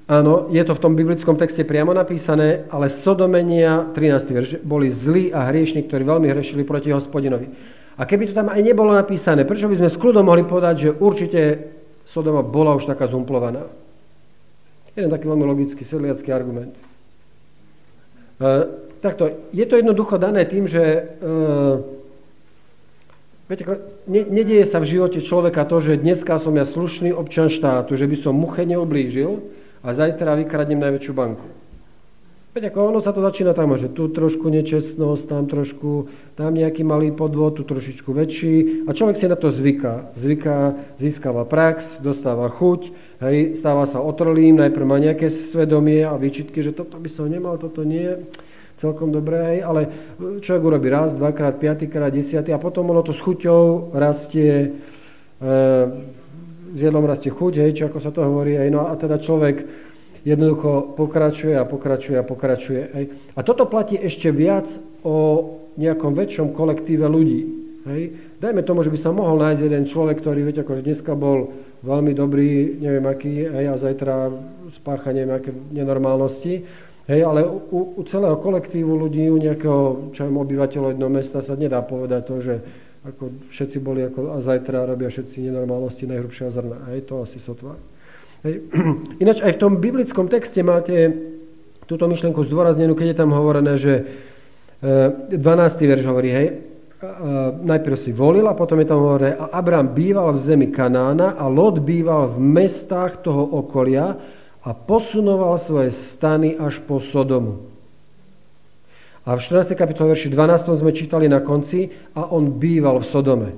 Áno, 0.09 0.49
je 0.49 0.65
to 0.65 0.73
v 0.73 0.81
tom 0.81 0.97
biblickom 0.97 1.37
texte 1.37 1.61
priamo 1.61 1.93
napísané, 1.93 2.65
ale 2.73 2.89
Sodomenia, 2.89 3.93
13. 3.93 4.33
verš, 4.33 4.49
boli 4.65 4.89
zlí 4.89 5.29
a 5.29 5.45
hriešni, 5.53 5.85
ktorí 5.85 6.01
veľmi 6.01 6.25
hrešili 6.33 6.65
proti 6.65 6.89
hospodinovi. 6.89 7.45
A 7.93 8.09
keby 8.09 8.31
to 8.31 8.33
tam 8.33 8.49
aj 8.49 8.57
nebolo 8.65 8.89
napísané, 8.97 9.45
prečo 9.45 9.69
by 9.69 9.77
sme 9.77 9.89
s 9.91 10.01
kľudom 10.01 10.25
mohli 10.25 10.49
povedať, 10.49 10.75
že 10.81 10.89
určite 10.97 11.41
Sodoma 12.09 12.41
bola 12.41 12.73
už 12.73 12.89
taká 12.89 13.05
zumplovaná? 13.05 13.69
Jeden 14.97 15.09
taký 15.09 15.25
veľmi 15.29 15.45
logický 15.45 15.83
sedliacký 15.85 16.29
argument. 16.33 16.73
E, 16.73 18.49
takto, 19.01 19.29
je 19.53 19.65
to 19.65 19.75
jednoducho 19.77 20.17
dané 20.17 20.45
tým, 20.45 20.65
že 20.65 20.81
e, 20.81 21.01
viete, 23.51 23.63
ne, 24.09 24.21
nedieje 24.25 24.65
sa 24.65 24.81
v 24.81 24.89
živote 24.97 25.19
človeka 25.21 25.65
to, 25.65 25.77
že 25.81 26.01
dneska 26.01 26.41
som 26.41 26.57
ja 26.57 26.65
slušný 26.65 27.13
občan 27.13 27.51
štátu, 27.53 27.93
že 27.93 28.09
by 28.09 28.17
som 28.17 28.33
muche 28.33 28.65
neoblížil, 28.65 29.43
a 29.79 29.95
zajtra 29.95 30.35
vykradnem 30.43 30.79
najväčšiu 30.79 31.13
banku. 31.15 31.47
Veď 32.49 32.73
ako 32.73 32.79
ono 32.81 32.97
sa 32.97 33.13
to 33.13 33.21
začína 33.21 33.53
tam, 33.53 33.77
že 33.77 33.93
tu 33.93 34.09
trošku 34.09 34.49
nečestnosť, 34.49 35.23
tam 35.29 35.45
trošku, 35.45 36.09
tam 36.33 36.57
nejaký 36.57 36.81
malý 36.81 37.13
podvod, 37.13 37.61
tu 37.61 37.61
trošičku 37.61 38.09
väčší. 38.09 38.55
A 38.89 38.97
človek 38.97 39.21
si 39.21 39.29
na 39.29 39.37
to 39.37 39.53
zvyká. 39.53 40.17
Zvyká, 40.17 40.73
získava 40.97 41.45
prax, 41.45 42.01
dostáva 42.01 42.49
chuť, 42.49 42.89
hej, 43.21 43.53
stáva 43.53 43.85
sa 43.85 44.01
otrlým, 44.01 44.57
najprv 44.57 44.81
má 44.81 44.97
nejaké 44.97 45.29
svedomie 45.29 46.01
a 46.01 46.17
výčitky, 46.17 46.65
že 46.65 46.73
toto 46.73 46.97
by 46.97 47.09
som 47.13 47.29
nemal, 47.29 47.61
toto 47.61 47.85
nie, 47.85 48.17
celkom 48.81 49.13
dobré, 49.13 49.53
hej, 49.53 49.59
ale 49.61 49.81
človek 50.41 50.63
urobí 50.65 50.89
raz, 50.89 51.13
dvakrát, 51.13 51.61
piatýkrát, 51.61 52.09
desiatý 52.09 52.49
a 52.49 52.57
potom 52.57 52.89
ono 52.89 53.05
to 53.05 53.13
s 53.13 53.21
chuťou 53.21 53.93
rastie, 53.93 54.73
e, 55.37 55.47
s 56.73 56.79
jedlom 56.81 57.05
rastie 57.05 57.29
chuť, 57.29 57.53
hej, 57.61 57.71
či 57.77 57.81
ako 57.85 58.01
sa 58.01 58.09
to 58.09 58.25
hovorí, 58.25 58.57
hej, 58.57 58.73
no 58.73 58.89
a 58.89 58.97
teda 58.97 59.21
človek 59.21 59.88
jednoducho 60.23 60.95
pokračuje 60.95 61.55
a 61.55 61.67
pokračuje 61.67 62.17
a 62.19 62.27
pokračuje. 62.27 62.81
Hej. 62.95 63.05
A 63.35 63.39
toto 63.43 63.67
platí 63.67 63.95
ešte 63.95 64.31
viac 64.33 64.67
o 65.03 65.47
nejakom 65.79 66.11
väčšom 66.15 66.51
kolektíve 66.51 67.07
ľudí. 67.07 67.41
Hej. 67.87 68.01
Dajme 68.43 68.61
tomu, 68.67 68.83
že 68.83 68.91
by 68.91 68.99
sa 68.99 69.15
mohol 69.15 69.39
nájsť 69.39 69.61
jeden 69.63 69.85
človek, 69.87 70.19
ktorý, 70.19 70.43
viete, 70.43 70.61
akože 70.61 70.83
dneska 70.83 71.15
bol 71.15 71.55
veľmi 71.83 72.11
dobrý, 72.11 72.75
neviem 72.79 73.07
aký, 73.07 73.47
hej, 73.47 73.65
a 73.71 73.75
zajtra 73.79 74.31
spácha 74.75 75.15
neviem 75.15 75.39
aké 75.39 75.51
nenormálnosti. 75.71 76.67
Hej, 77.09 77.21
ale 77.25 77.41
u, 77.47 77.97
u 77.97 78.01
celého 78.05 78.37
kolektívu 78.37 78.93
ľudí, 78.93 79.31
u 79.31 79.39
nejakého 79.39 80.13
čo 80.13 80.29
obyvateľov 80.29 80.93
jedného 80.93 81.09
mesta 81.09 81.41
sa 81.41 81.57
nedá 81.57 81.81
povedať 81.81 82.21
to, 82.27 82.35
že 82.43 82.55
ako 82.99 83.49
všetci 83.49 83.77
boli 83.79 84.03
ako, 84.03 84.35
a 84.35 84.43
zajtra 84.43 84.83
robia 84.83 85.07
všetci 85.07 85.49
nenormálnosti 85.49 86.03
najhrubšieho 86.05 86.51
zrna. 86.51 86.77
Hej, 86.93 87.07
to 87.07 87.23
asi 87.23 87.39
sotva. 87.39 87.79
Ináč 89.23 89.43
aj 89.43 89.59
v 89.59 89.61
tom 89.61 89.73
biblickom 89.83 90.31
texte 90.31 90.63
máte 90.63 91.11
túto 91.89 92.07
myšlenku 92.07 92.45
zdôraznenú, 92.47 92.95
keď 92.95 93.07
je 93.11 93.17
tam 93.17 93.35
hovorené, 93.35 93.73
že 93.75 93.93
12. 94.79 95.35
E, 95.35 95.85
verš 95.89 96.03
hovorí, 96.07 96.29
hej, 96.31 96.47
najprv 97.63 97.95
si 97.95 98.11
volil 98.11 98.43
a 98.47 98.55
potom 98.55 98.79
je 98.79 98.87
tam 98.87 98.99
hovorené, 98.99 99.35
a 99.35 99.55
Abraham 99.55 99.95
býval 99.95 100.35
v 100.35 100.43
zemi 100.43 100.67
Kanána 100.67 101.39
a 101.39 101.47
Lot 101.47 101.79
býval 101.79 102.35
v 102.35 102.37
mestách 102.39 103.23
toho 103.23 103.43
okolia 103.43 104.19
a 104.59 104.69
posunoval 104.75 105.55
svoje 105.55 105.95
stany 105.95 106.59
až 106.59 106.83
po 106.83 106.99
Sodomu. 106.99 107.63
A 109.23 109.35
v 109.35 109.39
14. 109.39 109.75
kapitole 109.79 110.11
verši 110.11 110.31
12. 110.31 110.79
sme 110.79 110.91
čítali 110.91 111.31
na 111.31 111.39
konci 111.39 111.91
a 112.15 112.27
on 112.27 112.59
býval 112.59 112.99
v 113.03 113.07
Sodome. 113.07 113.49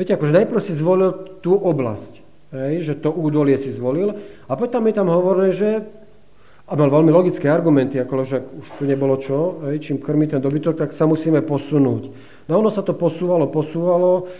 Viete, 0.00 0.16
akože 0.16 0.32
najprv 0.32 0.60
si 0.60 0.72
zvolil 0.72 1.38
tú 1.44 1.54
oblasť, 1.54 2.23
hej, 2.54 2.86
že 2.86 2.94
to 2.94 3.10
údolie 3.10 3.58
si 3.58 3.74
zvolil 3.74 4.14
a 4.46 4.52
potom 4.54 4.86
je 4.86 4.94
tam 4.94 5.10
hovorené, 5.10 5.50
že 5.50 5.82
a 6.64 6.72
mal 6.80 6.88
veľmi 6.88 7.12
logické 7.12 7.44
argumenty, 7.52 8.00
ako 8.00 8.24
že 8.24 8.40
už 8.40 8.66
tu 8.80 8.88
nebolo 8.88 9.20
čo, 9.20 9.60
hej, 9.68 9.84
čím 9.84 10.00
krmi 10.00 10.24
ten 10.24 10.40
dobytok, 10.40 10.80
tak 10.80 10.96
sa 10.96 11.04
musíme 11.04 11.44
posunúť. 11.44 12.08
No 12.48 12.64
ono 12.64 12.72
sa 12.72 12.80
to 12.80 12.96
posúvalo, 12.96 13.52
posúvalo 13.52 14.32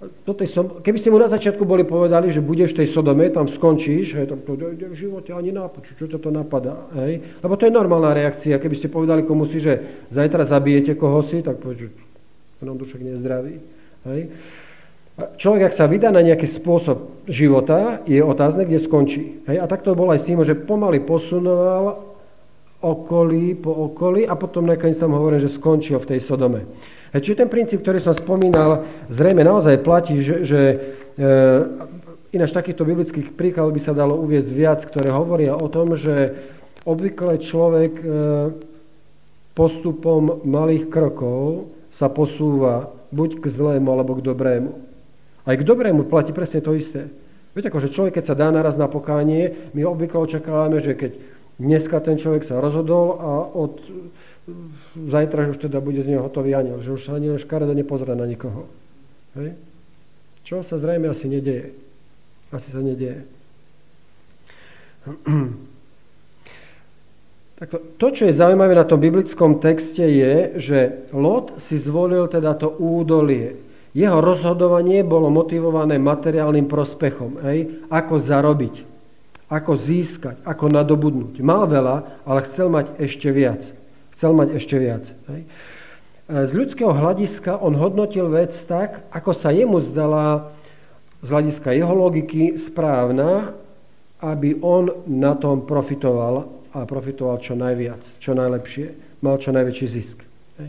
do 0.00 0.32
tej 0.32 0.48
som, 0.48 0.80
keby 0.80 0.96
ste 0.96 1.12
mu 1.12 1.20
na 1.20 1.28
začiatku 1.28 1.60
boli 1.68 1.84
povedali, 1.84 2.32
že 2.32 2.40
budeš 2.40 2.72
v 2.72 2.84
tej 2.84 2.88
Sodome, 2.88 3.28
tam 3.28 3.44
skončíš, 3.44 4.16
hej, 4.16 4.32
tam 4.32 4.40
to 4.40 4.56
v 4.56 4.96
živote 4.96 5.28
ani 5.36 5.52
nápoču, 5.52 5.92
čo 5.92 6.08
to 6.16 6.32
napadá, 6.32 6.88
hej? 7.04 7.20
Lebo 7.44 7.52
to 7.60 7.68
je 7.68 7.72
normálna 7.72 8.16
reakcia. 8.16 8.56
Keby 8.56 8.76
ste 8.80 8.88
povedali 8.88 9.28
komu 9.28 9.44
si, 9.44 9.60
že 9.60 10.04
zajtra 10.08 10.48
zabijete 10.48 10.96
koho 10.96 11.20
si, 11.20 11.44
tak 11.44 11.60
povedať, 11.60 11.92
že 11.92 12.64
on 12.64 12.80
dušek 12.80 13.04
nezdravý. 13.04 13.60
Hej? 14.08 14.32
Človek, 15.36 15.70
ak 15.70 15.76
sa 15.76 15.90
vydá 15.90 16.08
na 16.14 16.24
nejaký 16.24 16.48
spôsob 16.48 17.26
života, 17.28 18.00
je 18.08 18.20
otázne, 18.22 18.64
kde 18.64 18.80
skončí. 18.80 19.44
Hej? 19.44 19.60
A 19.60 19.66
tak 19.68 19.84
to 19.84 19.98
bolo 19.98 20.14
aj 20.14 20.20
s 20.22 20.28
tým, 20.28 20.40
že 20.40 20.56
pomaly 20.56 21.02
posunoval 21.02 22.10
okolí 22.80 23.52
po 23.60 23.92
okolí 23.92 24.24
a 24.24 24.32
potom 24.34 24.64
nakoniec 24.64 24.96
tam 24.96 25.12
hovorím, 25.12 25.44
že 25.44 25.52
skončil 25.52 26.00
v 26.00 26.16
tej 26.16 26.20
Sodome. 26.24 26.64
Čiže 27.12 27.44
ten 27.44 27.50
princíp, 27.50 27.84
ktorý 27.84 28.00
som 28.00 28.16
spomínal, 28.16 28.86
zrejme 29.12 29.42
naozaj 29.44 29.82
platí, 29.84 30.22
že, 30.22 30.46
že 30.46 30.60
e, 30.70 30.76
ináč 32.32 32.54
takýchto 32.54 32.86
biblických 32.86 33.34
príkladov 33.34 33.76
by 33.76 33.82
sa 33.82 33.92
dalo 33.92 34.16
uviezť 34.22 34.50
viac, 34.54 34.80
ktoré 34.86 35.10
hovoria 35.10 35.58
o 35.58 35.66
tom, 35.68 35.98
že 35.98 36.38
obvykle 36.86 37.42
človek 37.42 37.92
e, 38.00 38.04
postupom 39.52 40.40
malých 40.46 40.88
krokov 40.88 41.68
sa 41.90 42.06
posúva 42.06 42.88
buď 43.10 43.42
k 43.42 43.44
zlému 43.50 43.90
alebo 43.90 44.16
k 44.16 44.24
dobrému. 44.24 44.89
Aj 45.50 45.58
k 45.58 45.66
dobrému 45.66 46.06
platí 46.06 46.30
presne 46.30 46.62
to 46.62 46.78
isté. 46.78 47.10
Viete, 47.58 47.74
akože 47.74 47.90
človek, 47.90 48.22
keď 48.22 48.24
sa 48.30 48.38
dá 48.38 48.54
naraz 48.54 48.78
na 48.78 48.86
pokánie, 48.86 49.74
my 49.74 49.82
obvykle 49.82 50.22
očakávame, 50.22 50.78
že 50.78 50.94
keď 50.94 51.18
dneska 51.58 51.98
ten 51.98 52.22
človek 52.22 52.46
sa 52.46 52.62
rozhodol 52.62 53.18
a 53.18 53.30
od 53.50 53.82
zajtra 54.94 55.50
už 55.50 55.58
teda 55.58 55.82
bude 55.82 56.06
z 56.06 56.14
neho 56.14 56.22
hotový 56.22 56.54
aniel, 56.54 56.78
že 56.86 56.94
už 56.94 57.02
sa 57.02 57.18
ani 57.18 57.34
škaredo 57.34 57.74
nepozrie 57.74 58.14
na 58.14 58.30
nikoho. 58.30 58.70
Hej? 59.34 59.58
Čo 60.46 60.62
sa 60.62 60.78
zrejme 60.78 61.10
asi 61.10 61.26
nedieje. 61.26 61.74
Asi 62.54 62.70
sa 62.70 62.78
nedieje. 62.78 63.26
Tak 67.60 67.76
to, 67.76 67.78
to, 68.00 68.08
čo 68.16 68.24
je 68.24 68.32
zaujímavé 68.40 68.72
na 68.72 68.88
tom 68.88 68.96
biblickom 68.96 69.60
texte 69.60 70.00
je, 70.00 70.56
že 70.56 70.78
Lot 71.12 71.60
si 71.60 71.76
zvolil 71.76 72.24
teda 72.24 72.56
to 72.56 72.72
údolie. 72.72 73.52
Jeho 73.90 74.22
rozhodovanie 74.22 75.02
bolo 75.02 75.30
motivované 75.34 75.98
materiálnym 75.98 76.70
prospechom. 76.70 77.42
Hej? 77.42 77.86
Ako 77.90 78.22
zarobiť, 78.22 78.86
ako 79.50 79.72
získať, 79.74 80.38
ako 80.46 80.70
nadobudnúť. 80.70 81.42
Mal 81.42 81.66
veľa, 81.66 82.22
ale 82.22 82.46
chcel 82.46 82.70
mať 82.70 82.94
ešte 83.02 83.28
viac 83.34 83.80
chcel 84.20 84.36
mať 84.36 84.52
ešte 84.52 84.76
viac. 84.76 85.08
Hej. 85.32 85.40
E, 85.40 85.48
z 86.44 86.52
ľudského 86.52 86.92
hľadiska 86.92 87.56
on 87.56 87.72
hodnotil 87.72 88.28
vec 88.28 88.52
tak, 88.68 89.00
ako 89.08 89.32
sa 89.32 89.48
jemu 89.48 89.80
zdala 89.80 90.52
z 91.24 91.28
hľadiska 91.32 91.72
jeho 91.72 91.94
logiky 91.96 92.60
správna, 92.60 93.56
aby 94.20 94.60
on 94.60 94.92
na 95.08 95.32
tom 95.40 95.64
profitoval 95.64 96.52
a 96.76 96.84
profitoval 96.84 97.40
čo 97.40 97.56
najviac, 97.56 98.04
čo 98.20 98.36
najlepšie, 98.36 98.92
mal 99.24 99.40
čo 99.40 99.56
najväčší 99.56 99.86
zisk. 99.88 100.20
Hej. 100.60 100.68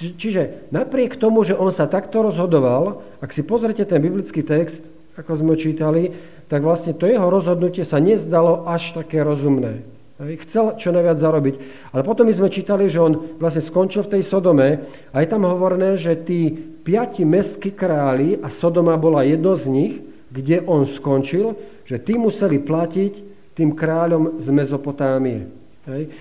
Čiže 0.00 0.72
napriek 0.72 1.20
tomu, 1.20 1.44
že 1.44 1.52
on 1.52 1.68
sa 1.68 1.84
takto 1.84 2.24
rozhodoval, 2.24 3.04
ak 3.20 3.36
si 3.36 3.44
pozrete 3.44 3.84
ten 3.84 4.00
biblický 4.00 4.40
text, 4.40 4.80
ako 5.20 5.36
sme 5.36 5.54
čítali, 5.60 6.16
tak 6.48 6.64
vlastne 6.64 6.96
to 6.96 7.04
jeho 7.04 7.28
rozhodnutie 7.28 7.84
sa 7.84 8.00
nezdalo 8.00 8.64
až 8.64 8.96
také 8.96 9.20
rozumné. 9.20 9.84
Chcel 10.20 10.76
čo 10.76 10.92
najviac 10.92 11.16
zarobiť. 11.16 11.54
Ale 11.96 12.04
potom 12.04 12.28
my 12.28 12.32
sme 12.36 12.52
čítali, 12.52 12.92
že 12.92 13.00
on 13.00 13.40
vlastne 13.40 13.64
skončil 13.64 14.04
v 14.04 14.12
tej 14.16 14.22
Sodome 14.24 14.84
a 15.12 15.16
je 15.24 15.28
tam 15.28 15.48
hovorené, 15.48 15.96
že 15.96 16.12
tí 16.12 16.52
piati 16.84 17.24
mestskí 17.24 17.72
králi 17.72 18.36
a 18.40 18.52
Sodoma 18.52 19.00
bola 19.00 19.24
jedno 19.24 19.56
z 19.56 19.64
nich, 19.72 19.94
kde 20.28 20.60
on 20.68 20.84
skončil, 20.84 21.56
že 21.88 21.96
tí 21.96 22.20
museli 22.20 22.60
platiť 22.60 23.12
tým 23.56 23.72
kráľom 23.72 24.36
z 24.40 24.46
Mezopotámie. 24.52 25.48
Hej. 25.88 26.12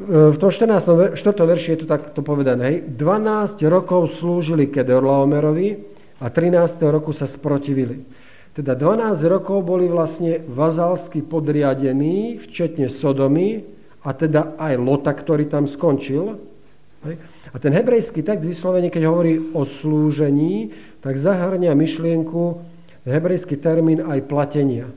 V 0.00 0.36
tom 0.40 0.48
14. 0.48 1.12
4. 1.12 1.20
verši 1.20 1.68
je 1.76 1.78
to 1.84 1.86
takto 1.86 2.24
povedané. 2.24 2.62
Hej. 2.64 2.76
12 2.96 3.60
rokov 3.68 4.16
slúžili 4.16 4.72
Kedorlaomerovi 4.72 5.68
a 6.24 6.26
13. 6.32 6.80
roku 6.88 7.12
sa 7.12 7.28
sprotivili. 7.28 8.00
Teda 8.56 8.72
12 8.72 9.20
rokov 9.28 9.60
boli 9.60 9.92
vlastne 9.92 10.40
vazalsky 10.48 11.20
podriadení, 11.20 12.40
včetne 12.40 12.88
Sodomy, 12.88 13.60
a 14.00 14.16
teda 14.16 14.56
aj 14.56 14.80
Lota, 14.80 15.12
ktorý 15.12 15.52
tam 15.52 15.68
skončil. 15.68 16.40
A 17.52 17.56
ten 17.60 17.72
hebrejský 17.72 18.24
text 18.24 18.44
vyslovene, 18.44 18.88
keď 18.88 19.04
hovorí 19.04 19.52
o 19.52 19.68
slúžení, 19.68 20.72
tak 21.04 21.20
zahrňa 21.20 21.76
myšlienku, 21.76 22.60
hebrejský 23.04 23.60
termín 23.60 24.00
aj 24.04 24.24
platenia. 24.24 24.88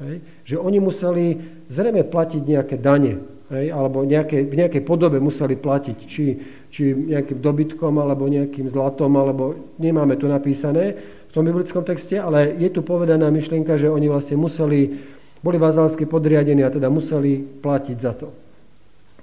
Hej? 0.00 0.20
Že 0.44 0.56
oni 0.60 0.78
museli 0.80 1.26
zrejme 1.72 2.04
platiť 2.04 2.42
nejaké 2.44 2.76
dane, 2.80 3.20
hej? 3.52 3.72
alebo 3.72 4.04
nejaké, 4.04 4.44
v 4.44 4.54
nejakej 4.54 4.82
podobe 4.84 5.20
museli 5.20 5.56
platiť, 5.56 5.98
či, 6.04 6.24
či 6.68 6.82
nejakým 6.92 7.40
dobytkom, 7.40 7.96
alebo 7.96 8.28
nejakým 8.28 8.68
zlatom, 8.68 9.12
alebo 9.16 9.56
nemáme 9.80 10.16
tu 10.20 10.28
napísané 10.28 10.96
v 11.28 11.30
tom 11.32 11.44
biblickom 11.44 11.84
texte, 11.84 12.16
ale 12.16 12.56
je 12.56 12.68
tu 12.72 12.80
povedaná 12.80 13.28
myšlienka, 13.28 13.76
že 13.76 13.92
oni 13.92 14.08
vlastne 14.08 14.40
museli, 14.40 15.00
boli 15.44 15.56
vazalsky 15.60 16.08
podriadení 16.08 16.64
a 16.64 16.72
teda 16.72 16.88
museli 16.88 17.40
platiť 17.40 17.96
za 18.00 18.12
to. 18.16 18.28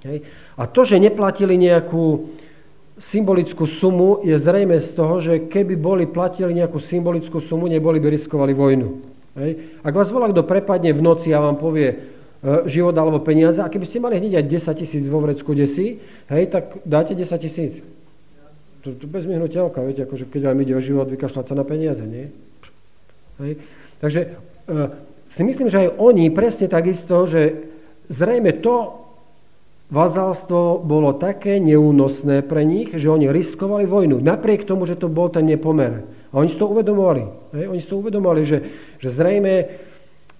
Hej? 0.06 0.22
A 0.58 0.62
to, 0.70 0.86
že 0.86 1.02
neplatili 1.02 1.58
nejakú 1.58 2.30
symbolickú 2.96 3.68
sumu, 3.68 4.24
je 4.24 4.32
zrejme 4.40 4.80
z 4.80 4.88
toho, 4.96 5.20
že 5.20 5.52
keby 5.52 5.76
boli 5.76 6.08
platili 6.08 6.56
nejakú 6.56 6.80
symbolickú 6.80 7.44
sumu, 7.44 7.68
neboli 7.68 8.00
by 8.00 8.08
riskovali 8.08 8.56
vojnu. 8.56 8.88
Hej. 9.36 9.84
Ak 9.84 9.92
vás 9.92 10.08
volá 10.08 10.32
kto 10.32 10.48
prepadne 10.48 10.96
v 10.96 11.04
noci 11.04 11.28
a 11.36 11.44
vám 11.44 11.60
povie 11.60 12.15
život 12.66 12.94
alebo 12.94 13.18
peniaze, 13.24 13.58
a 13.58 13.72
keby 13.72 13.86
ste 13.88 14.02
mali 14.02 14.20
hneď 14.20 14.44
aj 14.44 14.46
10 14.70 14.80
tisíc 14.82 15.04
vo 15.08 15.24
vrecku 15.24 15.56
desi, 15.56 15.98
hej, 16.28 16.44
tak 16.52 16.78
dáte 16.84 17.16
10 17.16 17.26
tisíc. 17.42 17.80
To, 18.86 18.94
to 18.94 19.06
bez 19.10 19.26
myhnutia 19.26 19.66
viete, 19.82 20.06
akože 20.06 20.30
keď 20.30 20.52
vám 20.52 20.62
ide 20.62 20.78
o 20.78 20.84
život, 20.84 21.10
vykašľať 21.10 21.44
sa 21.50 21.54
na 21.58 21.66
peniaze, 21.66 22.04
nie? 22.06 22.30
Hej. 23.42 23.52
Takže 23.98 24.20
e, 24.22 24.28
si 25.26 25.42
myslím, 25.42 25.66
že 25.66 25.88
aj 25.88 25.88
oni 25.98 26.30
presne 26.30 26.70
takisto, 26.70 27.26
že 27.26 27.66
zrejme 28.06 28.62
to 28.62 29.06
vazalstvo 29.90 30.82
bolo 30.82 31.14
také 31.18 31.58
neúnosné 31.62 32.42
pre 32.46 32.62
nich, 32.66 32.90
že 32.94 33.10
oni 33.10 33.30
riskovali 33.30 33.86
vojnu, 33.86 34.18
napriek 34.18 34.66
tomu, 34.66 34.86
že 34.86 34.98
to 34.98 35.10
bol 35.10 35.30
ten 35.30 35.46
nepomer. 35.46 36.06
A 36.30 36.42
oni 36.42 36.50
si 36.50 36.58
to 36.58 36.70
uvedomovali. 36.70 37.54
Hej? 37.54 37.64
Oni 37.70 37.80
si 37.82 37.90
to 37.90 38.02
uvedomovali, 38.02 38.42
že, 38.42 38.58
že 38.98 39.08
zrejme 39.14 39.54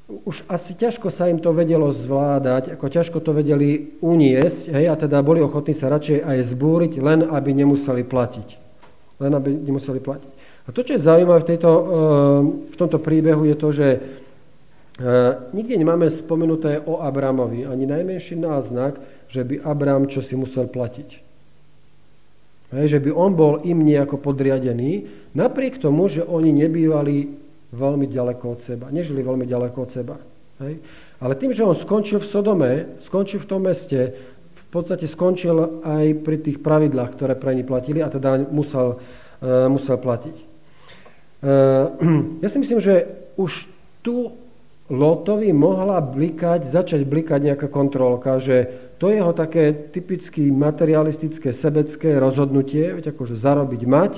už 0.06 0.46
asi 0.46 0.78
ťažko 0.78 1.10
sa 1.10 1.26
im 1.26 1.42
to 1.42 1.50
vedelo 1.50 1.90
zvládať, 1.90 2.78
ako 2.78 2.86
ťažko 2.86 3.18
to 3.18 3.34
vedeli 3.34 3.98
uniesť, 3.98 4.70
hej, 4.70 4.86
a 4.86 4.94
teda 4.94 5.18
boli 5.18 5.42
ochotní 5.42 5.74
sa 5.74 5.90
radšej 5.90 6.22
aj 6.22 6.38
zbúriť, 6.46 6.92
len 7.02 7.26
aby 7.26 7.50
nemuseli 7.50 8.06
platiť. 8.06 8.48
Len 9.18 9.32
aby 9.34 9.50
nemuseli 9.50 9.98
platiť. 9.98 10.30
A 10.66 10.68
to, 10.70 10.86
čo 10.86 10.94
je 10.94 11.06
zaujímavé 11.06 11.42
v, 11.42 11.50
tejto, 11.54 11.70
eh, 11.70 11.84
v 12.70 12.76
tomto 12.78 12.98
príbehu, 13.02 13.50
je 13.50 13.56
to, 13.58 13.68
že 13.74 13.88
eh, 13.98 14.00
nikde 15.50 15.74
nemáme 15.74 16.06
spomenuté 16.10 16.78
o 16.86 17.02
Abramovi, 17.02 17.66
ani 17.66 17.86
najmenší 17.86 18.38
náznak, 18.38 19.02
že 19.26 19.42
by 19.42 19.62
Abram 19.66 20.06
čo 20.06 20.22
si 20.22 20.38
musel 20.38 20.70
platiť. 20.70 21.26
Hej, 22.78 22.98
že 22.98 23.02
by 23.02 23.10
on 23.14 23.34
bol 23.34 23.62
im 23.62 23.78
nejako 23.82 24.18
podriadený, 24.18 25.06
napriek 25.38 25.78
tomu, 25.78 26.10
že 26.10 26.26
oni 26.26 26.50
nebývali 26.50 27.45
veľmi 27.76 28.08
ďaleko 28.08 28.44
od 28.56 28.60
seba, 28.64 28.88
nežili 28.88 29.20
veľmi 29.20 29.44
ďaleko 29.44 29.78
od 29.78 29.90
seba. 29.92 30.16
Hej. 30.64 30.80
Ale 31.20 31.36
tým, 31.36 31.52
že 31.52 31.64
on 31.64 31.76
skončil 31.76 32.20
v 32.20 32.28
Sodome, 32.28 32.72
skončil 33.04 33.44
v 33.44 33.48
tom 33.48 33.68
meste, 33.68 34.16
v 34.56 34.68
podstate 34.72 35.04
skončil 35.08 35.84
aj 35.84 36.04
pri 36.24 36.36
tých 36.40 36.58
pravidlách, 36.60 37.10
ktoré 37.16 37.36
pre 37.36 37.52
ní 37.56 37.64
platili 37.64 38.00
a 38.00 38.12
teda 38.12 38.48
musel, 38.48 38.96
uh, 38.96 39.68
musel 39.68 39.96
platiť. 40.00 40.36
Uh, 41.44 42.40
ja 42.44 42.48
si 42.48 42.58
myslím, 42.60 42.80
že 42.80 43.04
už 43.36 43.68
tu 44.00 44.32
Lotovi 44.86 45.50
mohla 45.50 45.98
blikať, 45.98 46.70
začať 46.70 47.02
blikať 47.02 47.52
nejaká 47.52 47.66
kontrolka, 47.66 48.38
že 48.38 48.70
to 49.02 49.10
jeho 49.10 49.34
také 49.34 49.74
typicky 49.90 50.46
materialistické, 50.54 51.50
sebecké 51.50 52.14
rozhodnutie, 52.22 52.94
veď 52.94 53.10
akože 53.10 53.34
zarobiť 53.34 53.82
mať, 53.82 54.12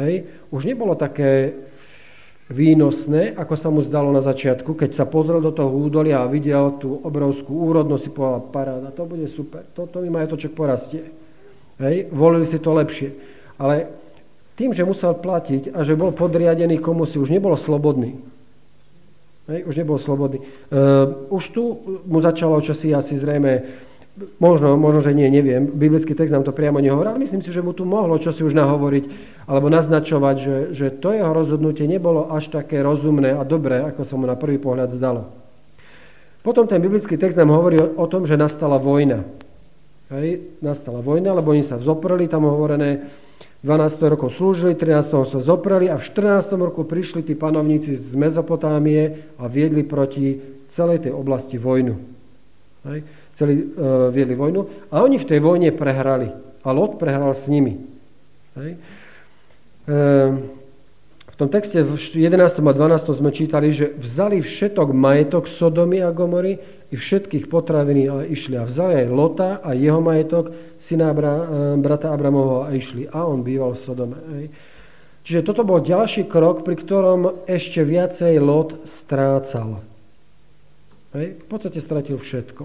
hej, 0.00 0.24
už 0.48 0.64
nebolo 0.64 0.96
také 0.96 1.52
výnosné, 2.48 3.36
ako 3.36 3.54
sa 3.60 3.68
mu 3.68 3.84
zdalo 3.84 4.08
na 4.08 4.24
začiatku, 4.24 4.72
keď 4.72 4.96
sa 4.96 5.04
pozrel 5.04 5.44
do 5.44 5.52
toho 5.52 5.68
údolia 5.68 6.24
a 6.24 6.30
videl 6.32 6.80
tú 6.80 6.96
obrovskú 7.04 7.68
úrodnosť, 7.68 8.02
si 8.02 8.10
povedal, 8.10 8.42
paráda, 8.48 8.88
to 8.88 9.04
bude 9.04 9.28
super, 9.28 9.68
toto 9.76 10.00
mi 10.00 10.08
majetoček 10.08 10.56
porastie. 10.56 11.12
Hej, 11.78 12.08
volili 12.10 12.48
si 12.48 12.58
to 12.58 12.72
lepšie. 12.74 13.14
Ale 13.60 13.86
tým, 14.58 14.74
že 14.74 14.82
musel 14.82 15.14
platiť 15.14 15.70
a 15.76 15.84
že 15.86 15.94
bol 15.94 16.10
podriadený 16.10 16.82
komu 16.82 17.06
si, 17.06 17.20
už 17.20 17.30
nebol 17.30 17.54
slobodný. 17.54 18.18
Hej, 19.46 19.60
už 19.68 19.74
nebol 19.78 20.00
slobodný. 20.00 20.42
Uh, 20.72 21.30
už 21.30 21.44
tu 21.54 21.62
mu 22.04 22.18
začalo 22.18 22.58
čosi 22.64 22.90
asi 22.96 23.16
zrejme, 23.16 23.86
možno, 24.38 24.74
možno, 24.78 25.00
že 25.00 25.14
nie, 25.14 25.30
neviem, 25.30 25.66
biblický 25.66 26.14
text 26.14 26.34
nám 26.34 26.44
to 26.46 26.54
priamo 26.54 26.82
nehovorí, 26.82 27.10
ale 27.10 27.22
myslím 27.22 27.42
si, 27.42 27.50
že 27.50 27.64
mu 27.64 27.72
tu 27.72 27.86
mohlo 27.86 28.18
čosi 28.18 28.42
už 28.42 28.54
nahovoriť 28.54 29.04
alebo 29.48 29.72
naznačovať, 29.72 30.36
že, 30.36 30.56
že 30.76 30.86
to 30.92 31.14
jeho 31.14 31.32
rozhodnutie 31.32 31.88
nebolo 31.88 32.28
až 32.30 32.52
také 32.52 32.82
rozumné 32.84 33.34
a 33.34 33.42
dobré, 33.46 33.80
ako 33.82 34.02
sa 34.04 34.14
mu 34.18 34.28
na 34.28 34.36
prvý 34.36 34.60
pohľad 34.60 34.92
zdalo. 34.92 35.30
Potom 36.42 36.68
ten 36.68 36.78
biblický 36.78 37.18
text 37.18 37.36
nám 37.36 37.50
hovorí 37.50 37.80
o, 37.80 37.98
o 37.98 38.06
tom, 38.06 38.24
že 38.24 38.38
nastala 38.38 38.78
vojna. 38.78 39.26
Hej, 40.08 40.40
nastala 40.64 41.04
vojna, 41.04 41.36
lebo 41.36 41.52
oni 41.52 41.66
sa 41.66 41.76
vzopreli, 41.76 42.32
tam 42.32 42.48
hovorené, 42.48 43.12
12 43.60 43.98
rokov 44.06 44.38
slúžili, 44.38 44.78
13 44.78 45.26
sa 45.26 45.38
zopreli 45.42 45.90
a 45.90 45.98
v 45.98 46.06
14 46.06 46.54
roku 46.54 46.86
prišli 46.86 47.26
tí 47.26 47.34
panovníci 47.34 47.98
z 47.98 48.14
Mezopotámie 48.14 49.34
a 49.34 49.50
viedli 49.50 49.82
proti 49.82 50.38
celej 50.70 51.10
tej 51.10 51.12
oblasti 51.12 51.58
vojnu. 51.58 51.98
Hej. 52.86 53.02
Celý, 53.38 53.54
uh, 53.54 54.10
viedli 54.10 54.34
vojnu 54.34 54.90
a 54.90 54.98
oni 55.06 55.14
v 55.14 55.28
tej 55.30 55.38
vojne 55.38 55.70
prehrali. 55.70 56.34
A 56.66 56.74
Lot 56.74 56.98
prehral 56.98 57.30
s 57.30 57.46
nimi. 57.46 57.78
Hej. 58.58 58.82
Uh, 59.86 60.42
v 61.38 61.46
tom 61.46 61.54
texte 61.54 61.78
v 61.86 61.94
11. 61.94 62.34
a 62.34 62.72
12. 62.74 63.14
sme 63.14 63.30
čítali, 63.30 63.70
že 63.70 63.94
vzali 63.94 64.42
všetok 64.42 64.90
majetok 64.90 65.46
Sodomy 65.46 66.02
a 66.02 66.10
Gomory 66.10 66.58
i 66.90 66.94
všetkých 66.98 67.46
potraviny 67.46 68.10
ale 68.10 68.26
išli 68.26 68.58
a 68.58 68.66
vzali 68.66 69.06
aj 69.06 69.08
Lota 69.12 69.50
a 69.62 69.70
jeho 69.76 70.02
majetok, 70.02 70.50
syna 70.82 71.14
Abra, 71.14 71.34
eh, 71.38 71.46
brata 71.78 72.10
Abramovho 72.10 72.66
a 72.66 72.74
išli. 72.74 73.06
A 73.06 73.22
on 73.22 73.46
býval 73.46 73.78
v 73.78 73.82
Sodome. 73.86 74.18
Čiže 75.28 75.44
toto 75.44 75.60
bol 75.60 75.84
ďalší 75.84 76.24
krok, 76.24 76.64
pri 76.64 76.80
ktorom 76.80 77.44
ešte 77.44 77.84
viacej 77.84 78.40
Lot 78.40 78.88
strácal. 78.88 79.84
Hej. 81.12 81.38
V 81.44 81.46
podstate 81.46 81.84
stratil 81.84 82.16
všetko. 82.16 82.64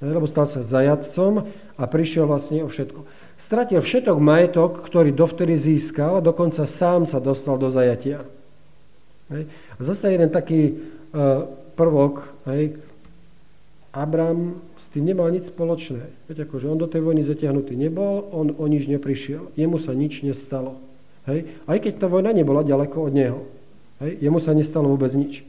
Lebo 0.00 0.28
stal 0.28 0.44
sa 0.44 0.60
zajadcom 0.60 1.48
a 1.76 1.84
prišiel 1.88 2.28
vlastne 2.28 2.60
o 2.64 2.68
všetko. 2.68 3.04
Stratil 3.36 3.80
všetok 3.80 4.16
majetok, 4.16 4.84
ktorý 4.84 5.12
dovtedy 5.12 5.56
získal, 5.56 6.20
a 6.20 6.24
dokonca 6.24 6.64
sám 6.64 7.04
sa 7.04 7.20
dostal 7.20 7.56
do 7.60 7.68
zajatia. 7.68 8.24
Hej. 9.32 9.48
A 9.76 9.80
zase 9.80 10.12
jeden 10.12 10.32
taký 10.32 10.76
uh, 11.12 11.48
prvok, 11.76 12.24
hej, 12.48 12.80
Abram 13.96 14.60
s 14.76 14.92
tým 14.92 15.08
nemal 15.08 15.32
nič 15.32 15.48
spoločné. 15.48 16.04
Veď 16.28 16.44
akože 16.44 16.68
on 16.68 16.76
do 16.76 16.84
tej 16.84 17.00
vojny 17.00 17.24
zatiahnutý 17.24 17.72
nebol, 17.72 18.28
on 18.28 18.52
o 18.52 18.64
nič 18.68 18.84
neprišiel. 18.92 19.56
Jemu 19.56 19.80
sa 19.80 19.96
nič 19.96 20.20
nestalo. 20.20 20.76
Hej? 21.24 21.48
Aj 21.64 21.80
keď 21.80 22.04
tá 22.04 22.06
vojna 22.06 22.36
nebola 22.36 22.60
ďaleko 22.60 23.08
od 23.08 23.12
neho. 23.16 23.40
Hej? 24.04 24.20
Jemu 24.20 24.38
sa 24.44 24.52
nestalo 24.52 24.92
vôbec 24.92 25.16
nič. 25.16 25.40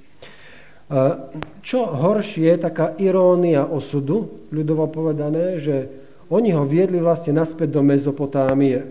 Čo 1.68 1.80
horšie 1.84 2.56
je 2.56 2.64
taká 2.64 2.96
irónia 2.96 3.68
osudu, 3.68 4.48
ľudovo 4.56 4.88
povedané, 4.88 5.60
že 5.60 5.92
oni 6.32 6.56
ho 6.56 6.64
viedli 6.64 7.04
vlastne 7.04 7.36
naspäť 7.36 7.76
do 7.76 7.84
Mezopotámie. 7.84 8.88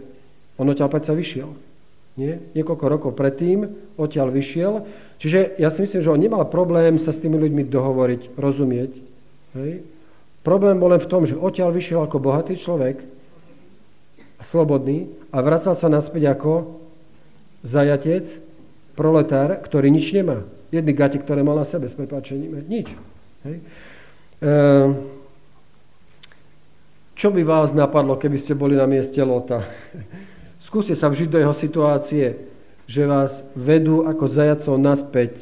On 0.61 0.69
odtiaľ 0.69 0.93
sa 1.01 1.17
vyšiel. 1.17 1.49
Nie? 2.17 2.41
Niekoľko 2.57 2.85
rokov 2.89 3.11
predtým 3.13 3.69
odtiaľ 4.01 4.33
vyšiel. 4.33 4.85
Čiže 5.21 5.57
ja 5.61 5.69
si 5.69 5.85
myslím, 5.85 6.01
že 6.01 6.13
on 6.13 6.21
nemal 6.21 6.45
problém 6.49 6.97
sa 7.01 7.13
s 7.13 7.21
tými 7.21 7.37
ľuďmi 7.37 7.69
dohovoriť, 7.69 8.37
rozumieť. 8.37 8.93
Hej. 9.57 9.85
Problém 10.45 10.77
bol 10.81 10.93
len 10.93 11.01
v 11.01 11.11
tom, 11.11 11.25
že 11.25 11.37
odtiaľ 11.37 11.73
vyšiel 11.73 12.05
ako 12.05 12.21
bohatý 12.21 12.57
človek, 12.61 13.01
slobodný 14.45 15.09
a 15.33 15.41
vracal 15.41 15.73
sa 15.73 15.89
naspäť 15.89 16.37
ako 16.37 16.77
zajatec, 17.65 18.37
proletár, 18.97 19.61
ktorý 19.65 19.89
nič 19.93 20.13
nemá. 20.13 20.45
Jedny 20.71 20.93
gati, 20.93 21.19
ktoré 21.19 21.43
mal 21.47 21.59
na 21.59 21.67
sebe 21.67 21.87
s 21.87 21.95
prepáčením. 21.95 22.67
Nič. 22.67 22.91
Hej. 23.47 23.57
E, 24.43 24.55
čo 27.17 27.29
by 27.33 27.43
vás 27.47 27.73
napadlo, 27.73 28.19
keby 28.19 28.37
ste 28.37 28.59
boli 28.59 28.75
na 28.75 28.85
mieste 28.85 29.19
Lota? 29.23 29.65
Skúste 30.67 30.99
sa 30.99 31.07
vžiť 31.07 31.29
do 31.31 31.39
jeho 31.39 31.55
situácie, 31.55 32.35
že 32.87 33.03
vás 33.07 33.43
vedú 33.55 34.07
ako 34.07 34.25
zajacov 34.27 34.75
naspäť, 34.79 35.33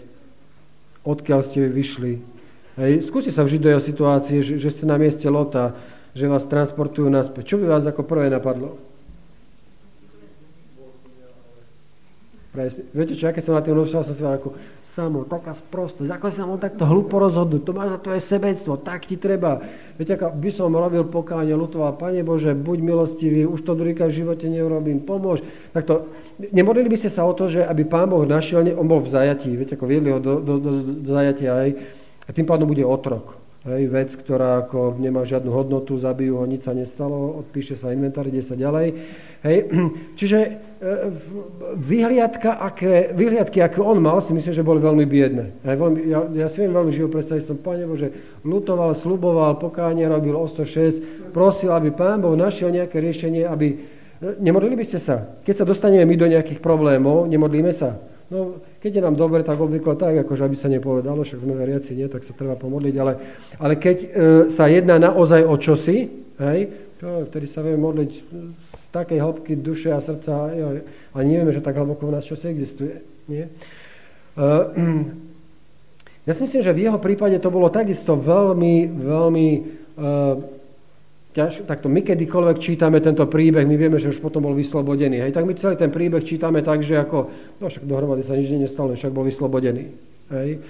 odkiaľ 1.05 1.41
ste 1.45 1.69
vyšli, 1.69 2.35
Hej, 2.75 3.07
skúste 3.07 3.31
sa 3.31 3.47
vžiť 3.47 3.61
do 3.63 3.71
jeho 3.71 3.83
situácie, 3.83 4.43
že, 4.43 4.59
že 4.59 4.75
ste 4.75 4.83
na 4.83 4.99
mieste 4.99 5.31
Lota, 5.31 5.79
že 6.11 6.27
vás 6.27 6.43
transportujú 6.43 7.07
naspäť. 7.07 7.55
Čo 7.55 7.63
by 7.63 7.71
vás 7.71 7.87
ako 7.87 8.03
prvé 8.03 8.27
napadlo? 8.27 8.75
Presne. 12.55 12.87
Viete 12.95 13.19
čo, 13.19 13.27
ja 13.27 13.35
keď 13.35 13.51
som 13.51 13.59
na 13.59 13.67
tým 13.67 13.75
rozšiel, 13.75 14.07
som 14.07 14.15
si 14.15 14.23
ako 14.23 14.55
samo, 14.79 15.27
taká 15.27 15.59
sprostosť, 15.59 16.07
ako 16.07 16.31
sa 16.31 16.47
mohol 16.47 16.63
takto 16.63 16.87
hlupo 16.87 17.19
rozhodnúť, 17.19 17.67
to 17.67 17.75
má 17.75 17.91
za 17.91 17.99
tvoje 17.99 18.23
sebectvo, 18.23 18.79
tak 18.79 19.11
ti 19.11 19.19
treba. 19.19 19.59
Viete, 19.99 20.15
ako 20.15 20.39
by 20.39 20.51
som 20.55 20.71
robil 20.71 21.03
pokánie, 21.03 21.51
lutoval, 21.51 21.99
Pane 21.99 22.23
Bože, 22.23 22.55
buď 22.55 22.79
milostivý, 22.79 23.43
už 23.43 23.59
to 23.67 23.75
druhýkrát 23.75 24.15
v 24.15 24.23
živote 24.23 24.47
neurobím, 24.47 25.03
pomôž. 25.03 25.43
Tak 25.75 25.83
to, 25.83 26.07
nemodlili 26.55 26.95
by 26.95 26.99
ste 27.03 27.11
sa 27.11 27.27
o 27.27 27.35
to, 27.35 27.51
že 27.51 27.67
aby 27.67 27.83
Pán 27.91 28.07
Boh 28.07 28.23
našiel, 28.23 28.63
on 28.79 28.87
bol 28.87 29.03
v 29.03 29.11
zajatí, 29.11 29.51
viete, 29.59 29.75
ako 29.75 29.91
viedli 29.91 30.15
ho 30.15 30.23
do, 30.23 30.39
do, 30.39 30.55
do, 30.63 30.71
do 31.03 31.11
zajatia, 31.11 31.59
aj 31.59 31.71
A 32.25 32.31
tým 32.31 32.47
pádom 32.47 32.71
bude 32.71 32.87
otrok. 32.87 33.44
Hej, 33.65 33.89
vec, 33.89 34.11
ktorá 34.13 34.61
ako 34.61 35.01
nemá 35.01 35.25
žiadnu 35.25 35.49
hodnotu, 35.49 35.97
zabijú 35.97 36.37
ho, 36.37 36.45
nič 36.45 36.69
sa 36.69 36.77
nestalo, 36.77 37.41
odpíše 37.41 37.81
sa 37.81 37.97
inventár, 37.97 38.29
ide 38.29 38.45
sa 38.45 38.53
ďalej. 38.53 38.93
Hej. 39.41 39.57
Čiže 40.21 40.39
e, 40.45 40.51
vyhliadka, 41.73 42.61
aké, 42.61 43.17
vyhliadky, 43.17 43.65
aké 43.65 43.81
on 43.81 44.05
mal, 44.05 44.21
si 44.21 44.37
myslím, 44.37 44.53
že 44.53 44.61
boli 44.61 44.85
veľmi 44.85 45.09
biedne. 45.09 45.57
Hej, 45.65 45.81
veľmi, 45.81 45.99
ja, 46.05 46.45
ja 46.45 46.47
si 46.53 46.61
viem 46.61 46.77
veľmi 46.77 46.93
živo 46.93 47.09
predstaviť, 47.09 47.41
som 47.41 47.57
Pane 47.57 47.89
Bože, 47.89 48.13
lutoval, 48.45 48.93
sluboval, 49.01 49.57
pokánie 49.57 50.05
robil 50.05 50.37
o 50.37 50.45
106, 50.45 51.33
prosil, 51.33 51.73
aby 51.73 51.89
Pán 51.89 52.21
Boh 52.21 52.37
našiel 52.37 52.69
nejaké 52.69 53.01
riešenie, 53.01 53.49
aby... 53.49 53.81
E, 54.21 54.45
nemodlili 54.45 54.77
by 54.77 54.85
ste 54.85 55.01
sa? 55.01 55.41
Keď 55.41 55.55
sa 55.57 55.65
dostaneme 55.65 56.05
my 56.05 56.21
do 56.21 56.29
nejakých 56.29 56.61
problémov, 56.61 57.33
nemodlíme 57.33 57.73
sa? 57.73 57.97
No, 58.29 58.61
keď 58.85 59.01
je 59.01 59.07
nám 59.09 59.17
dobre, 59.17 59.41
tak 59.41 59.57
obvykle 59.57 59.97
tak, 59.97 60.29
akože 60.29 60.45
aby 60.45 60.57
sa 60.61 60.69
nepovedalo, 60.69 61.25
však 61.25 61.41
sme 61.41 61.57
veriaci, 61.57 61.97
nie, 61.97 62.05
tak 62.05 62.21
sa 62.21 62.37
treba 62.37 62.53
pomodliť, 62.53 62.95
ale, 63.01 63.17
ale 63.57 63.81
keď 63.81 63.97
e, 63.97 64.09
sa 64.53 64.69
jedná 64.69 65.01
naozaj 65.01 65.41
o 65.41 65.57
čosi, 65.57 66.13
hej, 66.37 66.69
to, 67.01 67.25
vtedy 67.33 67.49
sa 67.49 67.65
vieme 67.65 67.81
modliť 67.81 68.11
z 68.77 68.87
takej 68.93 69.25
hĺbky 69.25 69.57
duše 69.57 69.89
a 69.89 70.05
srdca, 70.05 70.53
jo, 70.53 70.85
a 70.85 71.17
nevieme, 71.25 71.49
že 71.57 71.65
tak 71.65 71.81
hlboko 71.81 72.13
v 72.13 72.21
nás 72.21 72.29
čosi 72.29 72.45
existuje. 72.45 73.01
Nie? 73.25 73.49
E, 73.49 74.47
ja 76.29 76.33
si 76.37 76.45
myslím, 76.45 76.61
že 76.61 76.77
v 76.77 76.85
jeho 76.85 77.01
prípade 77.01 77.41
to 77.41 77.49
bolo 77.49 77.73
takisto 77.73 78.21
veľmi, 78.21 79.01
veľmi 79.01 79.49
e, 79.49 79.61
ťaž, 81.35 81.67
takto 81.67 81.91
my 81.91 82.01
kedykoľvek 82.07 82.57
čítame 82.63 83.03
tento 83.03 83.27
príbeh, 83.27 83.67
my 83.67 83.75
vieme, 83.75 83.99
že 83.99 84.15
už 84.15 84.23
potom 84.23 84.47
bol 84.47 84.55
vyslobodený. 84.55 85.27
Hej, 85.27 85.35
tak 85.35 85.43
my 85.43 85.53
celý 85.59 85.75
ten 85.75 85.91
príbeh 85.91 86.23
čítame 86.23 86.63
tak, 86.63 86.87
že 86.87 86.95
ako, 86.95 87.27
no 87.59 87.67
však 87.67 87.85
dohromady 87.85 88.23
sa 88.23 88.39
nič 88.39 88.55
nestalo, 88.55 88.95
však 88.95 89.11
bol 89.11 89.27
vyslobodený. 89.27 89.85
Hej. 90.31 90.63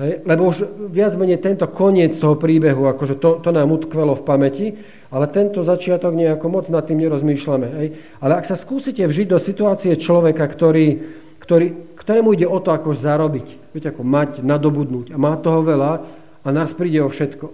Hej, 0.00 0.24
lebo 0.24 0.48
už 0.48 0.88
viac 0.88 1.12
menej 1.20 1.40
tento 1.40 1.68
koniec 1.68 2.16
toho 2.16 2.36
príbehu, 2.36 2.88
akože 2.88 3.20
to, 3.20 3.44
to 3.44 3.50
nám 3.52 3.72
utkvelo 3.72 4.16
v 4.16 4.24
pamäti, 4.24 4.66
ale 5.12 5.28
tento 5.28 5.60
začiatok 5.64 6.16
nejako 6.16 6.46
moc 6.48 6.64
nad 6.68 6.84
tým 6.84 7.00
nerozmýšľame. 7.00 7.68
Hej. 7.80 7.88
Ale 8.20 8.32
ak 8.40 8.48
sa 8.48 8.56
skúsite 8.56 9.04
vžiť 9.04 9.26
do 9.32 9.40
situácie 9.40 9.92
človeka, 9.96 10.44
ktorý, 10.48 10.96
ktorý, 11.40 11.96
ktorému 11.96 12.36
ide 12.36 12.48
o 12.48 12.56
to, 12.60 12.72
ako 12.72 12.96
zarobiť, 12.96 13.72
viete, 13.72 13.88
ako 13.92 14.04
mať, 14.04 14.30
nadobudnúť 14.40 15.12
a 15.12 15.16
má 15.20 15.36
toho 15.40 15.60
veľa 15.60 15.92
a 16.40 16.48
nás 16.48 16.72
príde 16.72 17.00
o 17.04 17.12
všetko. 17.12 17.46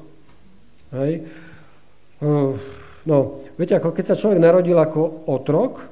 Hej. 0.95 1.47
No, 3.09 3.19
viete, 3.55 3.79
ako 3.79 3.95
keď 3.95 4.05
sa 4.13 4.19
človek 4.19 4.43
narodil 4.43 4.75
ako 4.75 5.31
otrok 5.31 5.87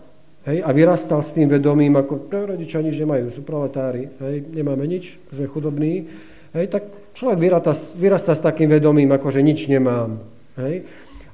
hej, 0.46 0.62
a 0.62 0.70
vyrastal 0.74 1.22
s 1.22 1.32
tým 1.32 1.46
vedomím, 1.46 1.94
ako 1.94 2.28
no, 2.28 2.38
rodičia 2.56 2.82
nič 2.82 2.98
nemajú, 2.98 3.30
sú 3.34 3.42
proletári, 3.46 4.10
hej, 4.10 4.36
nemáme 4.50 4.86
nič, 4.86 5.16
sme 5.30 5.46
chudobní, 5.46 6.06
hej, 6.54 6.66
tak 6.70 6.82
človek 7.14 7.38
vyrastá, 7.38 7.72
vyrastá 7.94 8.32
s 8.34 8.42
takým 8.42 8.70
vedomím, 8.70 9.10
ako 9.14 9.32
že 9.32 9.40
nič 9.40 9.70
nemám. 9.70 10.18
Hej. 10.58 10.84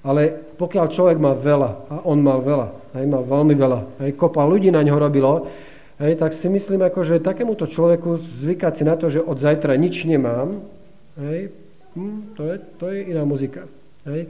Ale 0.02 0.34
pokiaľ 0.58 0.86
človek 0.90 1.18
má 1.22 1.32
veľa, 1.32 1.70
a 1.88 1.94
on 2.04 2.18
mal 2.20 2.42
veľa, 2.42 2.68
hej, 2.98 3.06
mal 3.06 3.22
veľmi 3.22 3.54
veľa, 3.54 3.80
hej, 4.06 4.10
kopa 4.18 4.44
ľudí 4.44 4.68
na 4.68 4.82
ňo 4.84 4.96
robilo, 4.98 5.46
hej, 5.98 6.20
tak 6.20 6.36
si 6.36 6.52
myslím, 6.52 6.84
ako, 6.84 7.00
že 7.06 7.22
takémuto 7.22 7.64
človeku 7.64 8.18
zvykať 8.44 8.72
si 8.76 8.82
na 8.84 8.94
to, 8.98 9.08
že 9.08 9.24
od 9.24 9.38
zajtra 9.40 9.72
nič 9.78 10.04
nemám, 10.04 10.60
hej, 11.16 11.54
hm, 11.94 12.34
to, 12.34 12.42
je, 12.44 12.56
to 12.76 12.84
je 12.92 12.98
iná 13.14 13.24
muzika. 13.24 13.64
Hej. 14.02 14.26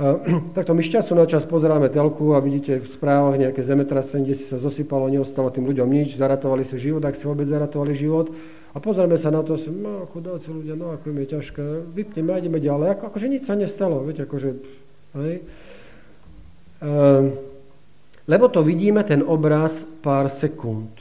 Takto 0.56 0.72
my 0.72 0.80
z 0.80 0.96
času 0.96 1.12
na 1.12 1.28
čas 1.28 1.44
pozeráme 1.44 1.92
telku 1.92 2.32
a 2.32 2.40
vidíte 2.40 2.80
v 2.80 2.88
správach 2.88 3.36
nejaké 3.36 3.60
zemetrasenie, 3.60 4.32
kde 4.32 4.36
si 4.40 4.46
sa 4.48 4.56
zosypalo, 4.56 5.12
neostalo 5.12 5.52
tým 5.52 5.68
ľuďom 5.68 5.88
nič, 5.88 6.16
zaratovali 6.16 6.64
si 6.64 6.80
život, 6.80 7.04
ak 7.04 7.20
si 7.20 7.28
vôbec 7.28 7.44
zaratovali 7.44 7.92
život. 7.92 8.32
A 8.72 8.78
pozrieme 8.78 9.18
sa 9.18 9.28
na 9.34 9.42
to, 9.44 9.58
si, 9.58 9.68
no 9.68 10.06
chudáci 10.08 10.48
ľudia, 10.48 10.78
no 10.78 10.94
ako 10.94 11.10
im 11.10 11.18
je 11.26 11.28
ťažké, 11.36 11.64
vypneme 11.90 12.32
ideme 12.38 12.58
ďalej. 12.62 12.96
Ako, 12.96 13.02
akože 13.12 13.26
nič 13.28 13.42
sa 13.44 13.58
nestalo, 13.58 14.00
viete, 14.06 14.24
akože, 14.24 14.50
hej. 15.20 15.34
Ehm, 16.80 17.24
lebo 18.30 18.46
to 18.46 18.62
vidíme, 18.62 19.02
ten 19.02 19.26
obraz, 19.26 19.82
pár 20.00 20.30
sekúnd. 20.30 20.94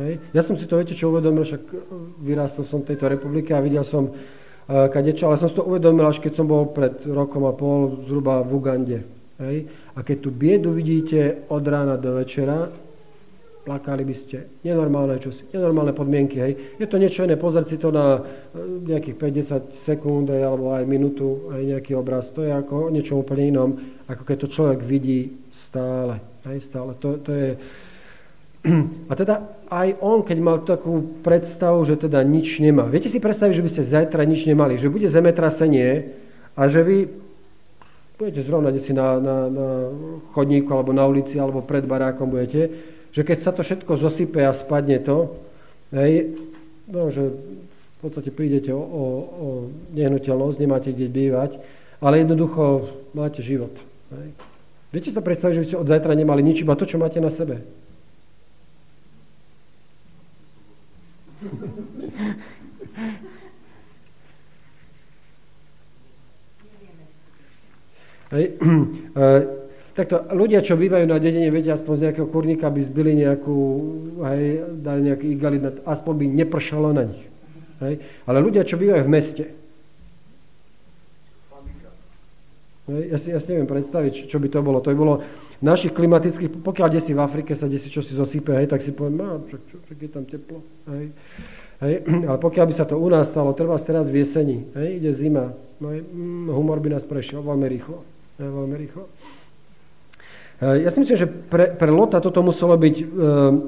Hej. 0.00 0.24
Ja 0.32 0.40
som 0.40 0.56
si 0.56 0.64
to, 0.64 0.80
viete 0.80 0.96
čo 0.96 1.12
uvedomil, 1.12 1.44
však 1.44 1.62
vyrástol 2.24 2.64
som 2.64 2.80
v 2.80 2.96
tejto 2.96 3.12
republike 3.12 3.52
a 3.52 3.60
videl 3.60 3.84
som 3.84 4.16
kadečo, 4.66 5.30
ale 5.30 5.38
som 5.38 5.46
si 5.46 5.54
to 5.54 5.62
uvedomil, 5.62 6.10
až 6.10 6.18
keď 6.18 6.42
som 6.42 6.46
bol 6.50 6.70
pred 6.74 7.06
rokom 7.06 7.46
a 7.46 7.54
pol 7.54 8.02
zhruba 8.06 8.42
v 8.42 8.50
Ugande. 8.50 8.98
Hej? 9.38 9.70
A 9.94 10.02
keď 10.02 10.16
tú 10.26 10.30
biedu 10.34 10.74
vidíte 10.74 11.46
od 11.48 11.62
rána 11.62 11.94
do 11.96 12.18
večera, 12.18 12.66
plakali 13.66 14.06
by 14.06 14.14
ste. 14.14 14.62
Nenormálne 14.62 15.18
čosi, 15.18 15.42
nenormálne 15.50 15.90
podmienky. 15.90 16.38
Hej. 16.38 16.52
Je 16.78 16.86
to 16.86 17.02
niečo 17.02 17.26
iné, 17.26 17.34
pozrieť 17.34 17.66
si 17.66 17.76
to 17.82 17.90
na 17.90 18.18
e, 18.18 18.20
nejakých 18.94 19.18
50 19.18 19.82
sekúnd 19.82 20.30
alebo 20.30 20.70
aj 20.70 20.86
minútu, 20.86 21.50
aj 21.50 21.62
nejaký 21.74 21.98
obraz. 21.98 22.30
To 22.38 22.46
je 22.46 22.54
ako 22.54 22.86
o 22.86 22.92
niečom 22.94 23.26
úplne 23.26 23.50
inom, 23.50 23.70
ako 24.06 24.22
keď 24.22 24.36
to 24.46 24.54
človek 24.54 24.80
vidí 24.86 25.34
stále. 25.50 26.22
Hej, 26.46 26.70
stále. 26.70 26.94
To, 27.02 27.18
to 27.18 27.30
je, 27.34 27.58
a 29.10 29.12
teda 29.14 29.34
aj 29.70 29.98
on, 30.02 30.22
keď 30.22 30.38
mal 30.42 30.58
takú 30.62 31.22
predstavu, 31.22 31.82
že 31.86 31.98
teda 31.98 32.22
nič 32.26 32.58
nemá. 32.58 32.86
Viete 32.86 33.10
si 33.10 33.22
predstaviť, 33.22 33.54
že 33.54 33.64
by 33.64 33.70
ste 33.70 33.82
zajtra 33.82 34.22
nič 34.26 34.46
nemali, 34.46 34.78
že 34.78 34.90
bude 34.90 35.06
zemetrasenie 35.06 36.12
a 36.54 36.66
že 36.66 36.80
vy 36.82 36.98
budete 38.16 38.48
zrovna 38.48 38.72
si 38.80 38.92
na, 38.96 39.20
na, 39.20 39.36
na 39.52 39.68
chodníku 40.32 40.72
alebo 40.72 40.96
na 40.96 41.04
ulici 41.04 41.36
alebo 41.36 41.60
pred 41.60 41.84
barákom 41.84 42.32
budete, 42.32 42.72
že 43.12 43.22
keď 43.22 43.38
sa 43.44 43.52
to 43.52 43.60
všetko 43.60 43.92
zosype 44.00 44.40
a 44.40 44.56
spadne 44.56 45.00
to, 45.04 45.36
hej, 45.92 46.36
no, 46.88 47.12
že 47.12 47.32
v 47.96 47.98
podstate 48.00 48.32
prídete 48.32 48.72
o, 48.72 48.80
o, 48.80 49.04
o 49.20 49.48
nehnuteľnosť, 49.92 50.56
nemáte 50.60 50.90
kde 50.92 51.08
bývať, 51.12 51.60
ale 52.00 52.24
jednoducho 52.24 52.88
máte 53.12 53.40
život. 53.44 53.72
Hej. 54.12 54.28
Viete 54.92 55.08
si 55.12 55.16
to 55.16 55.24
predstaviť, 55.24 55.54
že 55.56 55.62
by 55.62 55.68
ste 55.68 55.80
od 55.80 55.90
zajtra 55.92 56.12
nemali 56.16 56.40
nič, 56.40 56.64
iba 56.64 56.76
to, 56.76 56.88
čo 56.88 56.96
máte 56.96 57.20
na 57.20 57.28
sebe. 57.28 57.60
Hej. 68.32 68.44
E, 68.52 69.24
takto, 69.98 70.28
ľudia, 70.34 70.60
čo 70.60 70.76
bývajú 70.76 71.06
na 71.08 71.16
dedine, 71.16 71.48
viete, 71.48 71.72
aspoň 71.72 71.94
z 71.96 72.02
nejakého 72.10 72.28
kurníka 72.28 72.68
by 72.68 72.80
zbili 72.84 73.16
nejakú, 73.16 73.58
hej, 74.28 74.44
dali 74.84 75.00
nejaký 75.08 75.26
igalit, 75.32 75.62
aspoň 75.88 76.12
by 76.20 76.24
nepršalo 76.44 76.88
na 76.92 77.04
nich. 77.08 77.24
Hej. 77.80 78.04
Ale 78.28 78.38
ľudia, 78.44 78.68
čo 78.68 78.76
bývajú 78.76 79.02
v 79.04 79.12
meste, 79.12 79.44
hej, 82.92 83.02
ja, 83.14 83.16
si, 83.18 83.28
ja 83.32 83.40
si 83.40 83.48
neviem 83.48 83.68
predstaviť, 83.68 84.28
čo, 84.28 84.36
by 84.36 84.48
to 84.52 84.60
bolo. 84.60 84.78
To 84.84 84.92
by 84.92 84.98
bolo 84.98 85.14
našich 85.64 85.92
klimatických, 85.96 86.60
pokiaľ 86.60 86.86
kde 86.92 87.00
si 87.00 87.12
v 87.16 87.20
Afrike 87.20 87.52
sa 87.56 87.68
kde 87.70 87.80
si 87.80 87.88
čo 87.88 88.04
si 88.04 88.12
zosype, 88.12 88.52
hej, 88.56 88.68
tak 88.68 88.84
si 88.84 88.92
poviem, 88.92 89.16
no, 89.16 89.40
čo, 89.48 89.56
čo, 89.70 89.76
čo, 89.84 89.92
je 89.96 90.10
tam 90.10 90.24
teplo. 90.28 90.60
Hej. 90.92 91.14
Hej, 91.80 91.94
ale 92.28 92.38
pokiaľ 92.40 92.64
by 92.68 92.74
sa 92.76 92.84
to 92.84 93.00
u 93.00 93.08
nás 93.08 93.28
stalo, 93.28 93.56
trvá 93.56 93.76
teraz 93.80 94.08
v 94.08 94.20
jeseni, 94.24 94.68
hej, 94.76 95.00
ide 95.00 95.12
zima, 95.16 95.56
no, 95.80 95.92
mm, 95.92 96.52
humor 96.52 96.80
by 96.80 96.96
nás 96.96 97.04
prešiel 97.04 97.40
veľmi 97.40 97.68
rýchlo 97.68 98.16
veľmi 98.38 98.76
rýchlo. 98.76 99.04
Ja 100.56 100.88
si 100.88 101.04
myslím, 101.04 101.20
že 101.20 101.28
pre, 101.28 101.68
pre 101.68 101.92
Lota 101.92 102.16
toto 102.16 102.40
muselo 102.40 102.80
byť 102.80 102.96
e, 102.96 103.04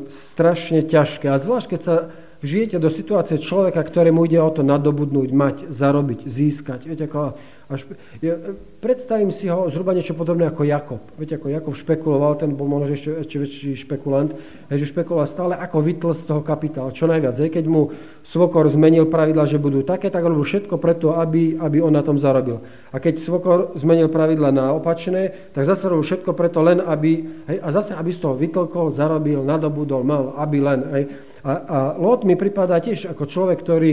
strašne 0.08 0.80
ťažké. 0.88 1.28
A 1.28 1.36
zvlášť, 1.36 1.76
keď 1.76 1.80
sa 1.84 1.96
žijete 2.42 2.78
do 2.78 2.90
situácie 2.90 3.42
človeka, 3.42 3.82
ktorému 3.82 4.26
ide 4.26 4.38
o 4.38 4.50
to 4.50 4.62
nadobudnúť, 4.62 5.30
mať, 5.34 5.56
zarobiť, 5.70 6.26
získať. 6.26 6.86
Viete, 6.86 7.10
ako 7.10 7.34
až, 7.68 7.84
ja, 8.24 8.32
predstavím 8.80 9.28
si 9.28 9.44
ho 9.44 9.68
zhruba 9.68 9.92
niečo 9.92 10.16
podobné 10.16 10.48
ako 10.48 10.64
Jakob. 10.64 11.04
Viete, 11.20 11.36
ako 11.36 11.52
Jakob 11.52 11.76
špekuloval, 11.76 12.40
ten 12.40 12.56
bol 12.56 12.64
možno 12.64 12.96
ešte, 12.96 13.12
ešte 13.12 13.36
väčší 13.36 13.70
špekulant, 13.84 14.32
že 14.72 14.88
špekuloval 14.88 15.28
stále 15.28 15.52
ako 15.52 15.84
vytl 15.84 16.16
z 16.16 16.24
toho 16.24 16.40
kapitálu. 16.40 16.96
Čo 16.96 17.04
najviac. 17.04 17.36
Je, 17.36 17.52
keď 17.52 17.68
mu 17.68 17.92
Svokor 18.24 18.72
zmenil 18.72 19.04
pravidla, 19.12 19.44
že 19.44 19.60
budú 19.60 19.84
také, 19.84 20.08
tak 20.08 20.24
robil 20.24 20.48
všetko 20.48 20.80
preto, 20.80 21.20
aby, 21.20 21.60
aby 21.60 21.84
on 21.84 21.92
na 21.92 22.00
tom 22.00 22.16
zarobil. 22.16 22.64
A 22.88 22.96
keď 22.96 23.20
Svokor 23.20 23.76
zmenil 23.76 24.08
pravidla 24.08 24.48
na 24.48 24.72
opačné, 24.72 25.52
tak 25.52 25.68
zase 25.68 25.92
robil 25.92 26.08
všetko 26.08 26.32
preto 26.32 26.64
len, 26.64 26.80
aby, 26.80 27.20
hej, 27.52 27.58
a 27.60 27.68
zase 27.68 27.92
aby 27.92 28.16
z 28.16 28.24
toho 28.24 28.32
vytlkol, 28.32 28.96
zarobil, 28.96 29.44
nadobudol, 29.44 30.00
mal, 30.08 30.32
aby 30.40 30.56
len. 30.56 30.80
Hej. 30.96 31.04
A, 31.48 31.52
a 31.56 31.78
Lot 31.96 32.28
mi 32.28 32.36
pripadá 32.36 32.76
tiež 32.76 33.08
ako 33.08 33.24
človek, 33.24 33.64
ktorý, 33.64 33.92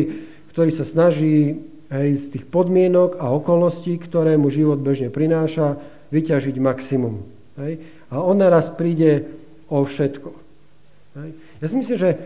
ktorý 0.52 0.72
sa 0.76 0.84
snaží 0.84 1.56
hej, 1.88 2.10
z 2.20 2.26
tých 2.36 2.46
podmienok 2.52 3.16
a 3.16 3.32
okolností, 3.32 3.96
ktoré 4.04 4.36
mu 4.36 4.52
život 4.52 4.84
bežne 4.84 5.08
prináša, 5.08 5.80
vyťažiť 6.12 6.56
maximum. 6.60 7.24
Hej. 7.56 7.80
A 8.12 8.20
on 8.20 8.44
naraz 8.44 8.68
príde 8.76 9.24
o 9.72 9.88
všetko. 9.88 10.36
Hej. 11.16 11.30
Ja 11.64 11.66
si 11.72 11.76
myslím, 11.80 11.96
že 11.96 12.20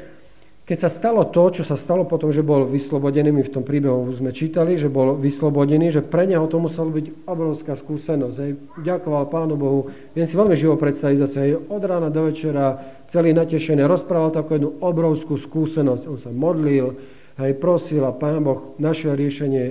keď 0.70 0.86
sa 0.86 0.90
stalo 0.94 1.26
to, 1.34 1.50
čo 1.50 1.66
sa 1.66 1.74
stalo 1.74 2.06
potom, 2.06 2.30
že 2.30 2.46
bol 2.46 2.70
vyslobodený, 2.70 3.34
my 3.34 3.42
v 3.42 3.54
tom 3.58 3.66
príbehu 3.66 4.14
sme 4.14 4.30
čítali, 4.30 4.78
že 4.78 4.86
bol 4.86 5.18
vyslobodený, 5.18 5.90
že 5.90 6.06
pre 6.06 6.30
neho 6.30 6.46
to 6.46 6.62
muselo 6.62 6.94
byť 6.94 7.26
obrovská 7.26 7.74
skúsenosť. 7.74 8.36
Hej. 8.38 8.52
Ďakoval 8.86 9.34
Pánu 9.34 9.58
Bohu. 9.58 9.90
Viem 10.14 10.30
si 10.30 10.38
veľmi 10.38 10.54
živo 10.54 10.78
predstaviť 10.78 11.18
zase, 11.26 11.38
hej, 11.42 11.52
od 11.58 11.82
rána 11.82 12.14
do 12.14 12.30
večera, 12.30 12.78
celý 13.10 13.34
natešený, 13.34 13.82
rozprával 13.90 14.30
takú 14.30 14.62
jednu 14.62 14.78
obrovskú 14.78 15.42
skúsenosť. 15.42 16.04
On 16.06 16.22
sa 16.22 16.30
modlil, 16.30 16.94
hej, 17.42 17.52
prosil 17.58 18.06
a 18.06 18.14
Pán 18.14 18.46
Boh 18.46 18.78
našiel 18.78 19.18
riešenie, 19.18 19.66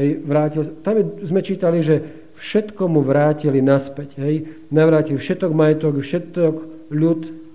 hej, 0.00 0.08
vrátil. 0.24 0.64
Tam 0.80 0.96
sme 1.28 1.44
čítali, 1.44 1.84
že 1.84 2.00
všetko 2.40 2.88
mu 2.88 3.04
vrátili 3.04 3.60
naspäť. 3.60 4.16
Hej. 4.16 4.64
Navrátili 4.72 5.20
všetok 5.20 5.52
majetok, 5.52 6.00
všetok 6.00 6.88
ľud, 6.88 7.47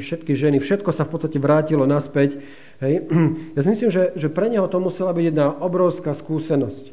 všetky 0.00 0.32
ženy, 0.34 0.58
všetko 0.62 0.90
sa 0.90 1.06
v 1.06 1.12
podstate 1.14 1.38
vrátilo 1.42 1.84
naspäť. 1.84 2.38
Hej. 2.82 3.06
Ja 3.54 3.60
si 3.62 3.68
myslím, 3.70 3.90
že, 3.90 4.14
že 4.18 4.28
pre 4.32 4.50
neho 4.50 4.66
to 4.66 4.78
musela 4.82 5.14
byť 5.14 5.24
jedna 5.30 5.50
obrovská 5.50 6.14
skúsenosť, 6.14 6.84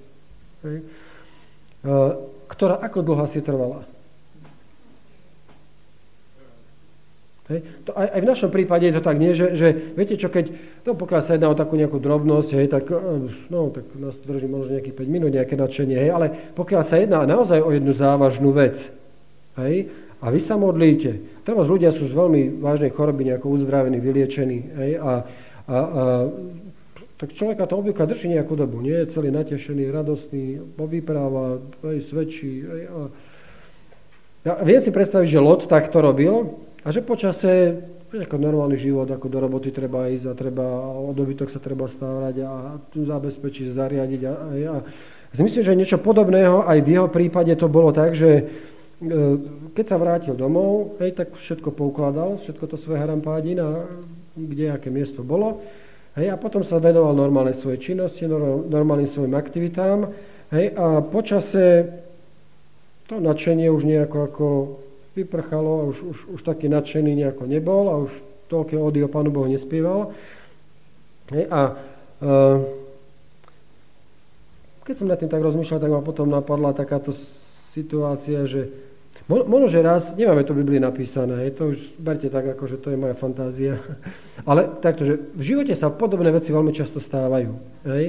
hej. 0.65 0.77
ktorá 2.49 2.77
ako 2.81 2.99
dlho 3.01 3.25
si 3.25 3.41
trvala? 3.41 3.87
Hej. 7.51 7.67
To 7.83 7.91
aj, 7.91 8.07
aj 8.15 8.21
v 8.23 8.29
našom 8.31 8.49
prípade 8.53 8.87
je 8.87 8.95
to 8.95 9.03
tak, 9.03 9.19
nie, 9.19 9.35
že, 9.35 9.59
že 9.59 9.67
viete 9.91 10.15
čo, 10.15 10.31
keď, 10.31 10.55
no 10.87 10.95
pokiaľ 10.95 11.21
sa 11.25 11.35
jedná 11.35 11.51
o 11.51 11.57
takú 11.57 11.75
nejakú 11.75 11.99
drobnosť, 11.99 12.49
hej, 12.55 12.67
tak, 12.71 12.87
e, 12.87 13.27
no, 13.51 13.67
tak 13.75 13.83
nás 13.99 14.15
to 14.15 14.23
drží 14.23 14.47
možno 14.47 14.79
nejakých 14.79 14.95
5 14.95 15.11
minút, 15.11 15.35
nejaké 15.35 15.59
nadšenie, 15.59 15.97
hej, 15.99 16.09
ale 16.15 16.27
pokiaľ 16.55 16.81
sa 16.87 16.95
jedná 16.95 17.27
naozaj 17.27 17.59
o 17.59 17.75
jednu 17.75 17.91
závažnú 17.91 18.55
vec, 18.55 18.87
hej, 19.59 19.91
a 20.23 20.25
vy 20.31 20.39
sa 20.39 20.55
modlíte, 20.55 21.19
teraz 21.45 21.65
ľudia 21.67 21.91
sú 21.91 22.07
z 22.07 22.13
veľmi 22.13 22.61
vážnej 22.61 22.91
choroby 22.93 23.31
nejako 23.31 23.53
uzdravení, 23.57 23.97
vyliečení, 23.97 24.59
hej, 24.77 24.91
a, 24.97 25.11
a, 25.11 25.11
a 25.75 25.77
tak 27.21 27.37
človeka 27.37 27.69
to 27.69 27.77
obvykle 27.77 28.09
drží 28.09 28.33
nejakú 28.33 28.57
dobu, 28.57 28.81
nie 28.81 28.97
je 29.05 29.13
celý 29.13 29.29
natešený, 29.29 29.93
radostný, 29.93 30.57
vypráva, 30.77 31.61
hej, 31.91 32.09
svedčí, 32.09 32.65
hej, 32.65 32.83
a, 32.89 33.09
ja 34.41 34.57
viem 34.65 34.81
si 34.81 34.89
predstaviť, 34.89 35.27
že 35.29 35.39
Lot 35.41 35.69
tak 35.69 35.93
to 35.93 36.01
robil, 36.01 36.57
a 36.81 36.89
že 36.89 37.05
počase, 37.05 37.77
ako 38.09 38.41
normálny 38.41 38.75
život, 38.75 39.05
ako 39.05 39.29
do 39.29 39.37
roboty 39.37 39.69
treba 39.69 40.09
ísť 40.09 40.25
a 40.27 40.33
treba, 40.33 40.65
o 40.81 41.13
dobytok 41.13 41.53
sa 41.53 41.61
treba 41.61 41.85
stávať 41.85 42.43
a 42.43 42.75
zabezpečiť, 42.89 43.65
zariadiť. 43.69 44.21
A, 44.25 44.33
a, 44.33 44.75
a 44.81 45.33
myslím, 45.37 45.63
že 45.63 45.77
niečo 45.77 46.01
podobného 46.01 46.65
aj 46.65 46.79
v 46.81 46.89
jeho 46.89 47.07
prípade 47.07 47.53
to 47.53 47.69
bolo 47.69 47.93
tak, 47.93 48.17
že 48.17 48.49
keď 49.73 49.85
sa 49.89 49.97
vrátil 49.97 50.37
domov, 50.37 51.01
hej, 51.01 51.17
tak 51.17 51.33
všetko 51.33 51.73
poukladal, 51.73 52.37
všetko 52.37 52.65
to 52.69 52.77
svoje 52.77 53.01
harampádin 53.01 53.57
a 53.57 53.89
kde 54.37 54.77
aké 54.77 54.93
miesto 54.93 55.25
bolo. 55.25 55.57
Hej, 56.13 56.29
a 56.29 56.35
potom 56.37 56.61
sa 56.61 56.77
venoval 56.77 57.17
normálnej 57.17 57.57
svojej 57.57 57.81
činnosti, 57.81 58.29
normálnym 58.69 59.09
svojim 59.09 59.33
aktivitám. 59.33 60.11
Hej, 60.53 60.77
a 60.77 61.01
počase 61.01 61.89
to 63.09 63.17
nadšenie 63.17 63.73
už 63.73 63.87
nejako 63.89 64.17
ako 64.29 64.47
vyprchalo 65.17 65.71
a 65.81 65.83
už, 65.89 65.97
už, 66.03 66.17
už 66.37 66.41
taký 66.45 66.69
nadšený 66.69 67.25
nejako 67.25 67.43
nebol 67.49 67.89
a 67.89 67.95
už 68.05 68.11
toľké 68.53 68.75
ody 68.77 69.01
o 69.01 69.09
Pánu 69.09 69.31
Bohu 69.33 69.49
nespieval. 69.49 70.13
Hej, 71.33 71.47
a 71.49 71.61
uh, 72.21 72.57
keď 74.85 74.93
som 74.93 75.07
nad 75.09 75.17
tým 75.17 75.31
tak 75.31 75.41
rozmýšľal, 75.41 75.79
tak 75.79 75.91
ma 75.95 76.03
potom 76.03 76.27
napadla 76.27 76.75
takáto 76.75 77.15
situácia, 77.71 78.43
že 78.45 78.90
možno, 79.31 79.67
že 79.71 79.79
raz, 79.85 80.11
nemáme 80.17 80.43
to 80.43 80.51
v 80.51 80.65
Biblii 80.65 80.81
napísané, 80.83 81.47
hej, 81.47 81.55
to 81.55 81.71
už 81.71 81.79
berte 82.01 82.27
tak, 82.27 82.43
ako 82.57 82.67
že 82.67 82.77
to 82.81 82.91
je 82.91 82.97
moja 82.99 83.15
fantázia, 83.15 83.79
ale 84.49 84.67
takto, 84.83 85.07
že 85.07 85.21
v 85.31 85.43
živote 85.45 85.73
sa 85.77 85.93
podobné 85.93 86.33
veci 86.33 86.51
veľmi 86.51 86.73
často 86.75 86.99
stávajú. 86.99 87.51
Hej. 87.87 88.05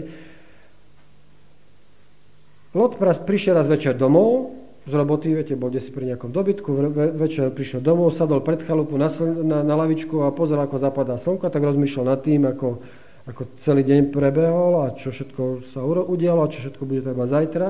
Lot 2.72 2.96
prišiel 2.98 3.60
raz 3.60 3.68
večer 3.68 3.92
domov 3.92 4.56
z 4.82 4.92
roboty, 4.98 5.30
viete, 5.30 5.54
bol 5.54 5.70
si 5.76 5.94
pri 5.94 6.10
nejakom 6.10 6.34
dobytku, 6.34 6.68
večer 7.14 7.52
prišiel 7.54 7.78
domov, 7.84 8.18
sadol 8.18 8.42
pred 8.42 8.64
chalupu 8.66 8.98
na, 8.98 9.06
na, 9.44 9.62
na 9.62 9.74
lavičku 9.78 10.26
a 10.26 10.34
pozeral, 10.34 10.66
ako 10.66 10.82
zapadá 10.82 11.14
slnko, 11.20 11.46
tak 11.52 11.62
rozmýšľal 11.62 12.04
nad 12.08 12.20
tým, 12.24 12.48
ako, 12.50 12.82
ako 13.30 13.42
celý 13.62 13.86
deň 13.86 14.10
prebehol 14.10 14.82
a 14.82 14.96
čo 14.98 15.14
všetko 15.14 15.70
sa 15.70 15.86
udialo 15.86 16.42
a 16.42 16.50
čo 16.50 16.66
všetko 16.66 16.82
bude 16.82 17.04
treba 17.06 17.30
zajtra. 17.30 17.68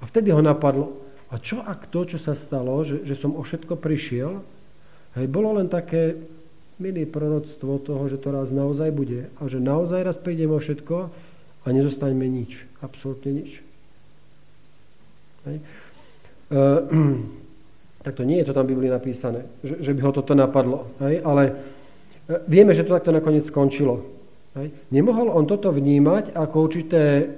A 0.00 0.04
vtedy 0.06 0.30
ho 0.30 0.38
napadlo, 0.38 1.09
a 1.30 1.38
čo 1.38 1.62
ak 1.62 1.86
to, 1.94 2.02
čo 2.10 2.18
sa 2.18 2.34
stalo, 2.34 2.82
že, 2.82 3.06
že 3.06 3.14
som 3.14 3.38
o 3.38 3.42
všetko 3.46 3.78
prišiel, 3.78 4.42
hej, 5.14 5.26
bolo 5.30 5.54
len 5.54 5.70
také 5.70 6.18
milé 6.82 7.06
proroctvo 7.06 7.78
toho, 7.78 8.02
že 8.10 8.18
to 8.18 8.34
raz 8.34 8.50
naozaj 8.50 8.90
bude 8.90 9.30
a 9.38 9.42
že 9.46 9.62
naozaj 9.62 10.00
raz 10.02 10.16
prídeme 10.18 10.56
o 10.56 10.60
všetko 10.60 10.96
a 11.62 11.66
nezostaňme 11.70 12.24
nič, 12.24 12.64
absolútne 12.80 13.30
nič. 13.44 13.50
Hej. 15.46 15.56
Uh, 16.50 16.82
tak 18.04 18.16
to 18.16 18.24
nie 18.24 18.40
je 18.42 18.48
to 18.48 18.56
tam 18.56 18.66
v 18.66 18.72
Biblii 18.74 18.90
napísané, 18.90 19.46
že, 19.62 19.86
že 19.86 19.92
by 19.92 20.00
ho 20.02 20.10
toto 20.10 20.32
napadlo. 20.32 20.90
Hej? 21.04 21.20
Ale 21.22 21.42
uh, 21.52 22.42
vieme, 22.48 22.74
že 22.74 22.82
to 22.82 22.96
takto 22.96 23.12
nakoniec 23.12 23.46
skončilo. 23.46 24.02
Hej? 24.56 24.72
Nemohol 24.90 25.30
on 25.30 25.46
toto 25.46 25.70
vnímať 25.70 26.34
ako 26.34 26.56
určité 26.58 27.28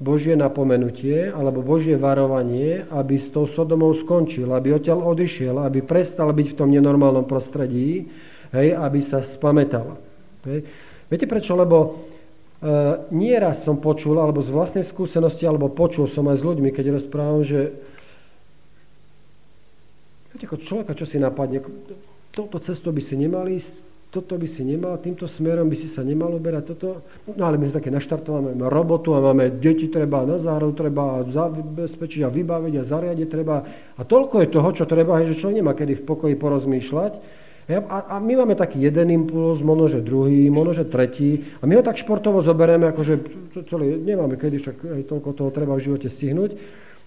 Božie 0.00 0.32
napomenutie 0.32 1.28
alebo 1.28 1.60
Božie 1.60 2.00
varovanie, 2.00 2.88
aby 2.88 3.20
s 3.20 3.28
tou 3.28 3.44
Sodomou 3.44 3.92
skončil, 3.92 4.48
aby 4.48 4.72
odtiaľ 4.72 5.04
odišiel, 5.12 5.60
aby 5.60 5.84
prestal 5.84 6.32
byť 6.32 6.56
v 6.56 6.56
tom 6.56 6.72
nenormálnom 6.72 7.28
prostredí, 7.28 8.08
hej, 8.56 8.68
aby 8.72 9.00
sa 9.04 9.20
spametal. 9.20 10.00
Hej. 10.48 10.64
Viete 11.12 11.28
prečo? 11.28 11.52
Lebo 11.52 11.76
e, 11.84 11.88
nieraz 13.12 13.60
som 13.60 13.76
počul, 13.76 14.16
alebo 14.16 14.40
z 14.40 14.48
vlastnej 14.48 14.88
skúsenosti, 14.88 15.44
alebo 15.44 15.68
počul 15.68 16.08
som 16.08 16.24
aj 16.32 16.40
s 16.40 16.46
ľuďmi, 16.48 16.72
keď 16.72 16.96
rozprávam, 16.96 17.44
že 17.44 17.76
Viete, 20.30 20.46
ako 20.46 20.62
človeka, 20.62 20.94
čo 20.94 21.06
si 21.10 21.18
napadne, 21.18 21.58
touto 22.30 22.62
cestou 22.62 22.94
by 22.94 23.02
si 23.02 23.18
nemal 23.18 23.50
ísť, 23.50 23.89
toto 24.10 24.34
by 24.34 24.48
si 24.50 24.66
nemal, 24.66 24.98
týmto 24.98 25.30
smerom 25.30 25.70
by 25.70 25.78
si 25.78 25.86
sa 25.86 26.02
nemal 26.02 26.34
uberať, 26.34 26.74
toto, 26.74 27.06
no 27.30 27.42
ale 27.46 27.62
my 27.62 27.70
sme 27.70 27.78
také 27.78 27.94
naštartované, 27.94 28.58
máme 28.58 28.66
robotu 28.66 29.14
a 29.14 29.22
máme 29.22 29.62
deti 29.62 29.86
treba, 29.86 30.26
na 30.26 30.34
zároveň 30.34 30.74
treba 30.74 31.22
zabezpečiť 31.30 32.26
a 32.26 32.34
vybaviť 32.34 32.74
a 32.74 32.88
zariadiť 32.90 33.28
treba. 33.30 33.62
A 33.94 34.02
toľko 34.02 34.42
je 34.42 34.48
toho, 34.50 34.68
čo 34.74 34.84
treba, 34.90 35.22
že 35.22 35.38
človek 35.38 35.62
nemá 35.62 35.78
kedy 35.78 36.02
v 36.02 36.06
pokoji 36.06 36.34
porozmýšľať. 36.34 37.12
A, 37.70 37.98
a 38.10 38.16
my 38.18 38.42
máme 38.42 38.58
taký 38.58 38.82
jeden 38.82 39.14
impuls, 39.14 39.62
možno, 39.62 39.86
že 39.86 40.02
druhý, 40.02 40.50
možno, 40.50 40.82
že 40.82 40.90
tretí. 40.90 41.46
A 41.62 41.70
my 41.70 41.78
ho 41.78 41.86
tak 41.86 42.02
športovo 42.02 42.42
zoberieme, 42.42 42.90
akože 42.90 43.14
celý, 43.70 43.94
nemáme 43.94 44.34
kedy, 44.34 44.58
však 44.58 44.76
aj 44.90 45.02
toľko 45.06 45.30
toho 45.38 45.50
treba 45.54 45.78
v 45.78 45.86
živote 45.86 46.10
stihnúť. 46.10 46.58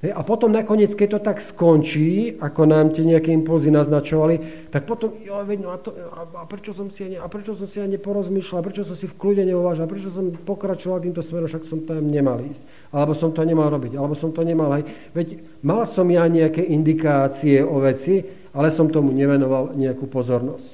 A 0.03 0.19
potom 0.19 0.51
nakoniec, 0.51 0.91
keď 0.99 1.15
to 1.15 1.19
tak 1.23 1.39
skončí, 1.39 2.35
ako 2.35 2.67
nám 2.67 2.91
tie 2.91 3.07
nejaké 3.07 3.31
impulzy 3.31 3.71
naznačovali, 3.71 4.67
tak 4.67 4.83
potom, 4.83 5.15
jo, 5.23 5.39
veď, 5.39 5.59
no 5.63 5.71
a, 5.71 5.79
to, 5.79 5.95
a, 5.95 6.43
prečo 6.43 6.75
som 6.75 6.91
si 6.91 7.15
a 7.15 7.23
prečo 7.31 7.55
som 7.55 7.63
si 7.71 7.79
ani 7.79 7.95
porozmýšľal, 7.95 8.59
a 8.59 8.67
prečo 8.67 8.83
som 8.83 8.99
si 8.99 9.07
v 9.07 9.15
kľude 9.15 9.47
neuvážil, 9.47 9.87
a 9.87 9.87
prečo 9.87 10.11
som 10.11 10.35
pokračoval 10.35 11.07
týmto 11.07 11.23
smerom, 11.23 11.47
však 11.47 11.71
som 11.71 11.87
tam 11.87 12.03
nemal 12.11 12.35
ísť. 12.43 12.67
Alebo 12.91 13.15
som 13.15 13.31
to 13.31 13.47
nemal 13.47 13.71
robiť, 13.71 13.95
alebo 13.95 14.11
som 14.11 14.35
to 14.35 14.43
nemal 14.43 14.75
aj. 14.75 14.83
Veď 15.15 15.39
mal 15.63 15.87
som 15.87 16.11
ja 16.11 16.27
nejaké 16.27 16.59
indikácie 16.67 17.63
o 17.63 17.79
veci, 17.79 18.27
ale 18.51 18.75
som 18.75 18.91
tomu 18.91 19.15
nevenoval 19.15 19.71
nejakú 19.71 20.11
pozornosť. 20.11 20.71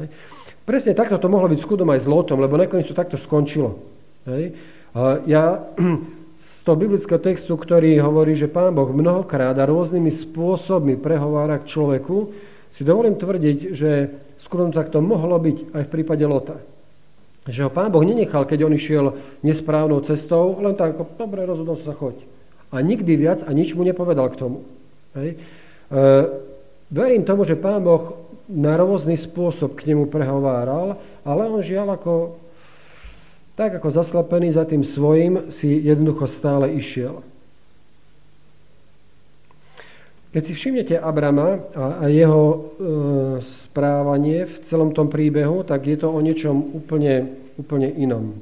Hej. 0.00 0.06
Presne 0.64 0.96
takto 0.96 1.20
to 1.20 1.28
mohlo 1.28 1.52
byť 1.52 1.60
s 1.60 1.68
chudom 1.68 1.92
aj 1.92 2.00
s 2.00 2.08
lotom, 2.08 2.40
lebo 2.40 2.56
nakoniec 2.56 2.88
to 2.88 2.96
takto 2.96 3.20
skončilo. 3.20 3.84
Hej. 4.24 4.56
A 4.96 5.20
ja 5.28 5.60
toho 6.62 6.78
biblického 6.78 7.18
textu, 7.18 7.58
ktorý 7.58 7.98
hovorí, 7.98 8.38
že 8.38 8.50
Pán 8.50 8.74
Boh 8.74 8.88
mnohokrát 8.90 9.58
a 9.58 9.68
rôznymi 9.68 10.10
spôsobmi 10.10 10.94
prehovára 10.98 11.58
k 11.58 11.68
človeku, 11.68 12.30
si 12.72 12.82
dovolím 12.86 13.18
tvrdiť, 13.18 13.58
že 13.74 13.90
skôr 14.46 14.70
takto 14.72 15.02
mohlo 15.02 15.36
byť 15.36 15.74
aj 15.74 15.82
v 15.86 15.92
prípade 15.92 16.24
Lota. 16.24 16.56
Že 17.50 17.66
ho 17.66 17.70
Pán 17.74 17.90
Boh 17.90 18.06
nenechal, 18.06 18.46
keď 18.46 18.70
on 18.70 18.72
išiel 18.78 19.06
nesprávnou 19.42 20.00
cestou, 20.06 20.62
len 20.62 20.78
tak 20.78 20.94
dobre, 21.18 21.42
rozhodol 21.42 21.82
sa, 21.82 21.92
choď. 21.92 22.16
A 22.70 22.80
nikdy 22.80 23.18
viac 23.18 23.42
a 23.42 23.50
nič 23.50 23.74
mu 23.74 23.82
nepovedal 23.82 24.30
k 24.30 24.38
tomu. 24.38 24.64
Hej. 25.18 25.36
E, 25.36 25.38
verím 26.88 27.26
tomu, 27.26 27.42
že 27.44 27.58
Pán 27.58 27.82
Boh 27.82 28.16
na 28.46 28.78
rôzny 28.78 29.18
spôsob 29.18 29.74
k 29.74 29.92
nemu 29.92 30.06
prehováral, 30.08 31.00
ale 31.26 31.42
on 31.50 31.60
žiaľ 31.60 31.98
ako 31.98 32.38
tak 33.54 33.76
ako 33.76 33.88
zaslepený 33.92 34.56
za 34.56 34.64
tým 34.64 34.80
svojim 34.80 35.52
si 35.52 35.68
jednoducho 35.68 36.24
stále 36.24 36.72
išiel. 36.72 37.20
Keď 40.32 40.42
si 40.48 40.52
všimnete 40.56 40.96
Abrama 40.96 41.60
a, 41.76 42.08
jeho 42.08 42.44
e, 42.48 42.58
správanie 43.68 44.48
v 44.48 44.54
celom 44.64 44.96
tom 44.96 45.12
príbehu, 45.12 45.60
tak 45.60 45.84
je 45.84 46.00
to 46.00 46.08
o 46.08 46.16
niečom 46.24 46.72
úplne, 46.72 47.36
úplne 47.60 47.92
inom. 47.92 48.32
E, 48.32 48.36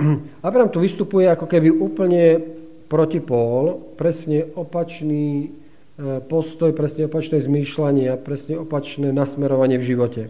Abraham 0.48 0.72
tu 0.72 0.80
vystupuje 0.80 1.28
ako 1.28 1.44
keby 1.44 1.68
úplne 1.68 2.40
protipól, 2.88 3.92
presne 4.00 4.48
opačný 4.56 5.52
e, 5.52 6.16
postoj, 6.32 6.72
presne 6.72 7.04
opačné 7.04 7.44
zmýšľanie 7.44 8.08
a 8.08 8.16
presne 8.16 8.56
opačné 8.56 9.12
nasmerovanie 9.12 9.76
v 9.76 9.84
živote. 9.84 10.22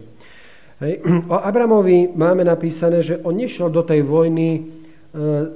Hej. 0.83 0.99
O 1.31 1.37
Abramovi 1.39 2.11
máme 2.11 2.43
napísané, 2.43 2.99
že 2.99 3.19
on 3.23 3.39
nešiel 3.39 3.71
do 3.71 3.79
tej 3.79 4.03
vojny 4.03 4.47
e, 4.55 4.61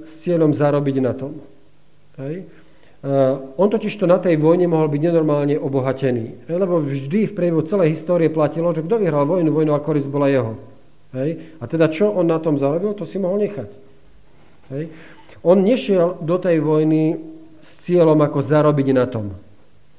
s 0.08 0.24
cieľom 0.24 0.56
zarobiť 0.56 0.96
na 1.04 1.12
tom. 1.12 1.36
Hej. 2.24 2.36
E, 2.40 3.14
on 3.60 3.68
totiž 3.68 4.00
to 4.00 4.08
na 4.08 4.16
tej 4.16 4.40
vojne 4.40 4.72
mohol 4.72 4.88
byť 4.88 5.02
nenormálne 5.12 5.60
obohatený. 5.60 6.48
Hej, 6.48 6.56
lebo 6.56 6.80
vždy 6.80 7.28
v 7.28 7.36
priebehu 7.36 7.68
celej 7.68 8.00
histórie 8.00 8.32
platilo, 8.32 8.72
že 8.72 8.84
kto 8.84 8.96
vyhral 8.96 9.28
vojnu, 9.28 9.52
vojnová 9.52 9.84
korist 9.84 10.08
bola 10.08 10.32
jeho. 10.32 10.56
Hej? 11.12 11.60
A 11.60 11.68
teda 11.68 11.92
čo 11.92 12.16
on 12.16 12.32
na 12.32 12.40
tom 12.40 12.56
zarobil, 12.56 12.96
to 12.96 13.04
si 13.04 13.20
mohol 13.20 13.44
nechať. 13.44 13.70
Hej? 14.72 14.84
On 15.44 15.60
nešiel 15.60 16.20
do 16.24 16.40
tej 16.40 16.64
vojny 16.64 17.20
s 17.60 17.70
cieľom, 17.84 18.20
ako 18.24 18.40
zarobiť 18.40 18.88
na 18.96 19.04
tom. 19.04 19.36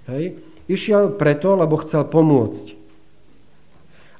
Hej? 0.08 0.40
Išiel 0.64 1.12
preto, 1.12 1.60
lebo 1.60 1.76
chcel 1.84 2.08
pomôcť. 2.08 2.79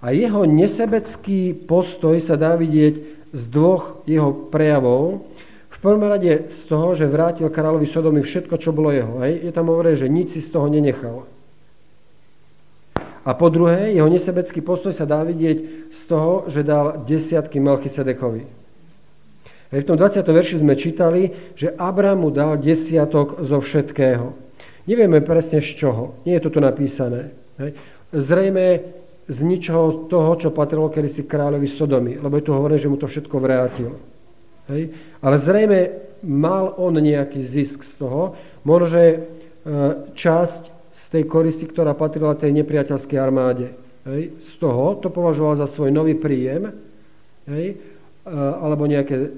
A 0.01 0.17
jeho 0.17 0.49
nesebecký 0.49 1.53
postoj 1.53 2.17
sa 2.25 2.41
dá 2.41 2.57
vidieť 2.57 2.95
z 3.37 3.43
dvoch 3.53 4.01
jeho 4.09 4.33
prejavov. 4.49 5.29
V 5.71 5.77
prvom 5.81 6.09
rade 6.09 6.49
z 6.49 6.61
toho, 6.69 6.97
že 6.97 7.09
vrátil 7.09 7.49
kráľovi 7.49 7.89
Sodomy 7.89 8.21
všetko, 8.25 8.57
čo 8.61 8.73
bolo 8.73 8.93
jeho. 8.93 9.21
Hej? 9.25 9.49
Je 9.49 9.53
tam 9.53 9.69
hovorí, 9.69 9.97
že 9.97 10.09
nič 10.09 10.37
si 10.37 10.41
z 10.41 10.53
toho 10.53 10.69
nenechal. 10.69 11.25
A 13.21 13.37
po 13.37 13.53
druhé, 13.53 13.93
jeho 13.93 14.09
nesebecký 14.09 14.65
postoj 14.65 14.97
sa 14.97 15.05
dá 15.05 15.21
vidieť 15.21 15.93
z 15.93 16.01
toho, 16.09 16.49
že 16.49 16.65
dal 16.65 17.05
desiatky 17.05 17.61
Melchisedekovi. 17.61 18.49
Hej, 19.71 19.81
v 19.85 19.89
tom 19.89 20.01
20. 20.01 20.25
verši 20.25 20.57
sme 20.59 20.75
čítali, 20.75 21.31
že 21.55 21.71
Abraham 21.77 22.27
mu 22.27 22.31
dal 22.33 22.59
desiatok 22.59 23.45
zo 23.45 23.61
všetkého. 23.61 24.33
Nevieme 24.89 25.21
presne 25.21 25.61
z 25.61 25.79
čoho. 25.79 26.17
Nie 26.25 26.41
je 26.41 26.45
to 26.49 26.57
tu 26.57 26.61
napísané. 26.65 27.31
Hej. 27.61 27.77
Zrejme 28.11 28.83
z 29.31 29.39
ničoho 29.47 30.11
toho, 30.11 30.35
čo 30.35 30.51
patrilo 30.51 30.91
kedysi 30.91 31.23
kráľovi 31.23 31.71
Sodomy, 31.71 32.19
lebo 32.19 32.35
je 32.35 32.45
tu 32.45 32.51
hovorené, 32.51 32.83
že 32.83 32.91
mu 32.91 32.99
to 32.99 33.07
všetko 33.07 33.37
vrátil. 33.39 33.95
Hej. 34.67 34.91
Ale 35.23 35.37
zrejme 35.39 35.79
mal 36.27 36.75
on 36.75 36.99
nejaký 36.99 37.39
zisk 37.47 37.87
z 37.87 38.03
toho, 38.03 38.35
možno, 38.67 38.87
že 38.91 39.03
časť 40.19 40.63
z 40.91 41.05
tej 41.15 41.25
koristi, 41.31 41.65
ktorá 41.65 41.95
patrila 41.95 42.35
tej 42.35 42.51
nepriateľskej 42.59 43.19
armáde. 43.23 43.71
Hej. 44.03 44.35
Z 44.51 44.53
toho 44.59 44.99
to 44.99 45.15
považoval 45.15 45.55
za 45.55 45.71
svoj 45.71 45.95
nový 45.95 46.19
príjem, 46.19 46.75
hej, 47.47 47.79
alebo 48.61 48.85
nejaké 48.91 49.31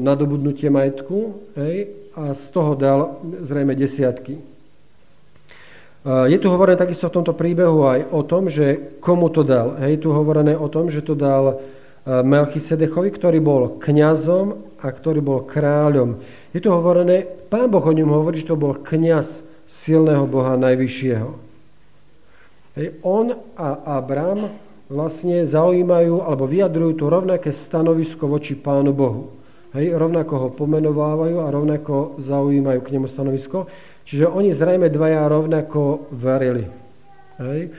nadobudnutie 0.00 0.70
majetku 0.70 1.42
hej, 1.58 1.90
a 2.14 2.32
z 2.32 2.44
toho 2.54 2.72
dal 2.78 3.20
zrejme 3.42 3.74
desiatky. 3.74 4.38
Je 6.06 6.38
tu 6.38 6.46
hovorené 6.46 6.78
takisto 6.78 7.10
v 7.10 7.18
tomto 7.18 7.34
príbehu 7.34 7.82
aj 7.82 8.00
o 8.14 8.22
tom, 8.22 8.46
že 8.46 8.94
komu 9.02 9.26
to 9.26 9.42
dal. 9.42 9.74
Hej, 9.82 10.06
tu 10.06 10.14
hovorené 10.14 10.54
o 10.54 10.70
tom, 10.70 10.86
že 10.86 11.02
to 11.02 11.18
dal 11.18 11.58
Melchisedechovi, 12.06 13.10
ktorý 13.10 13.42
bol 13.42 13.82
kňazom 13.82 14.78
a 14.78 14.86
ktorý 14.86 15.18
bol 15.18 15.42
kráľom. 15.42 16.22
Je 16.54 16.62
tu 16.62 16.70
hovorené, 16.70 17.26
pán 17.50 17.66
Boh 17.66 17.82
o 17.82 17.90
ňom 17.90 18.22
hovorí, 18.22 18.38
že 18.38 18.46
to 18.46 18.54
bol 18.54 18.78
kňaz 18.78 19.42
silného 19.66 20.30
Boha 20.30 20.54
Najvyššieho. 20.54 21.42
Hej, 22.78 23.02
on 23.02 23.34
a 23.58 23.98
Abram 23.98 24.54
vlastne 24.86 25.42
zaujímajú 25.42 26.22
alebo 26.22 26.46
vyjadrujú 26.46 27.02
tu 27.02 27.04
rovnaké 27.10 27.50
stanovisko 27.50 28.30
voči 28.30 28.54
Pánu 28.54 28.94
Bohu. 28.94 29.34
Hej, 29.74 29.98
rovnako 29.98 30.34
ho 30.38 30.48
pomenovávajú 30.54 31.42
a 31.42 31.50
rovnako 31.50 32.14
zaujímajú 32.22 32.78
k 32.86 32.92
nemu 32.94 33.06
stanovisko. 33.10 33.66
Čiže 34.06 34.30
oni 34.30 34.54
zrejme 34.54 34.86
dvaja 34.86 35.26
rovnako 35.26 36.06
verili. 36.14 36.70
Hej. 37.42 37.74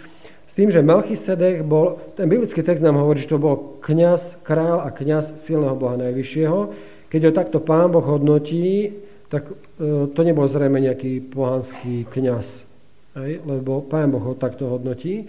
S 0.48 0.54
tým, 0.54 0.68
že 0.68 0.84
Melchisedech 0.84 1.64
bol, 1.64 2.00
ten 2.20 2.28
biblický 2.28 2.62
text 2.62 2.84
nám 2.84 3.00
hovorí, 3.00 3.24
že 3.24 3.32
to 3.32 3.40
bol 3.40 3.80
kňaz, 3.80 4.44
král 4.44 4.84
a 4.84 4.92
kňaz 4.92 5.40
silného 5.40 5.80
Boha 5.80 5.96
Najvyššieho. 5.96 6.60
Keď 7.08 7.22
ho 7.24 7.32
takto 7.32 7.64
pán 7.64 7.96
Boh 7.96 8.04
hodnotí, 8.04 8.92
tak 9.32 9.48
e, 9.48 10.12
to 10.12 10.20
nebol 10.24 10.48
zrejme 10.48 10.84
nejaký 10.84 11.24
pohanský 11.32 12.08
kňaz. 12.12 12.68
Hej, 13.16 13.44
lebo 13.48 13.80
pán 13.84 14.12
Boh 14.12 14.24
ho 14.24 14.36
takto 14.36 14.68
hodnotí. 14.68 15.24
E, 15.24 15.26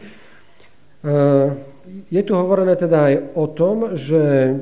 je 2.10 2.22
tu 2.26 2.32
hovorené 2.34 2.74
teda 2.74 2.98
aj 3.10 3.14
o 3.38 3.46
tom, 3.46 3.94
že 3.94 4.54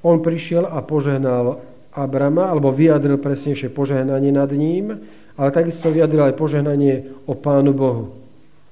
on 0.00 0.20
prišiel 0.20 0.68
a 0.68 0.80
požehnal 0.84 1.60
Abrama, 1.94 2.50
alebo 2.50 2.74
vyjadril 2.74 3.16
presnejšie 3.20 3.70
požehnanie 3.70 4.34
nad 4.34 4.50
ním, 4.50 5.00
ale 5.34 5.50
takisto 5.50 5.90
vyjadril 5.90 6.30
aj 6.30 6.38
požehnanie 6.38 7.10
o 7.26 7.34
Pánu 7.34 7.74
Bohu. 7.74 8.14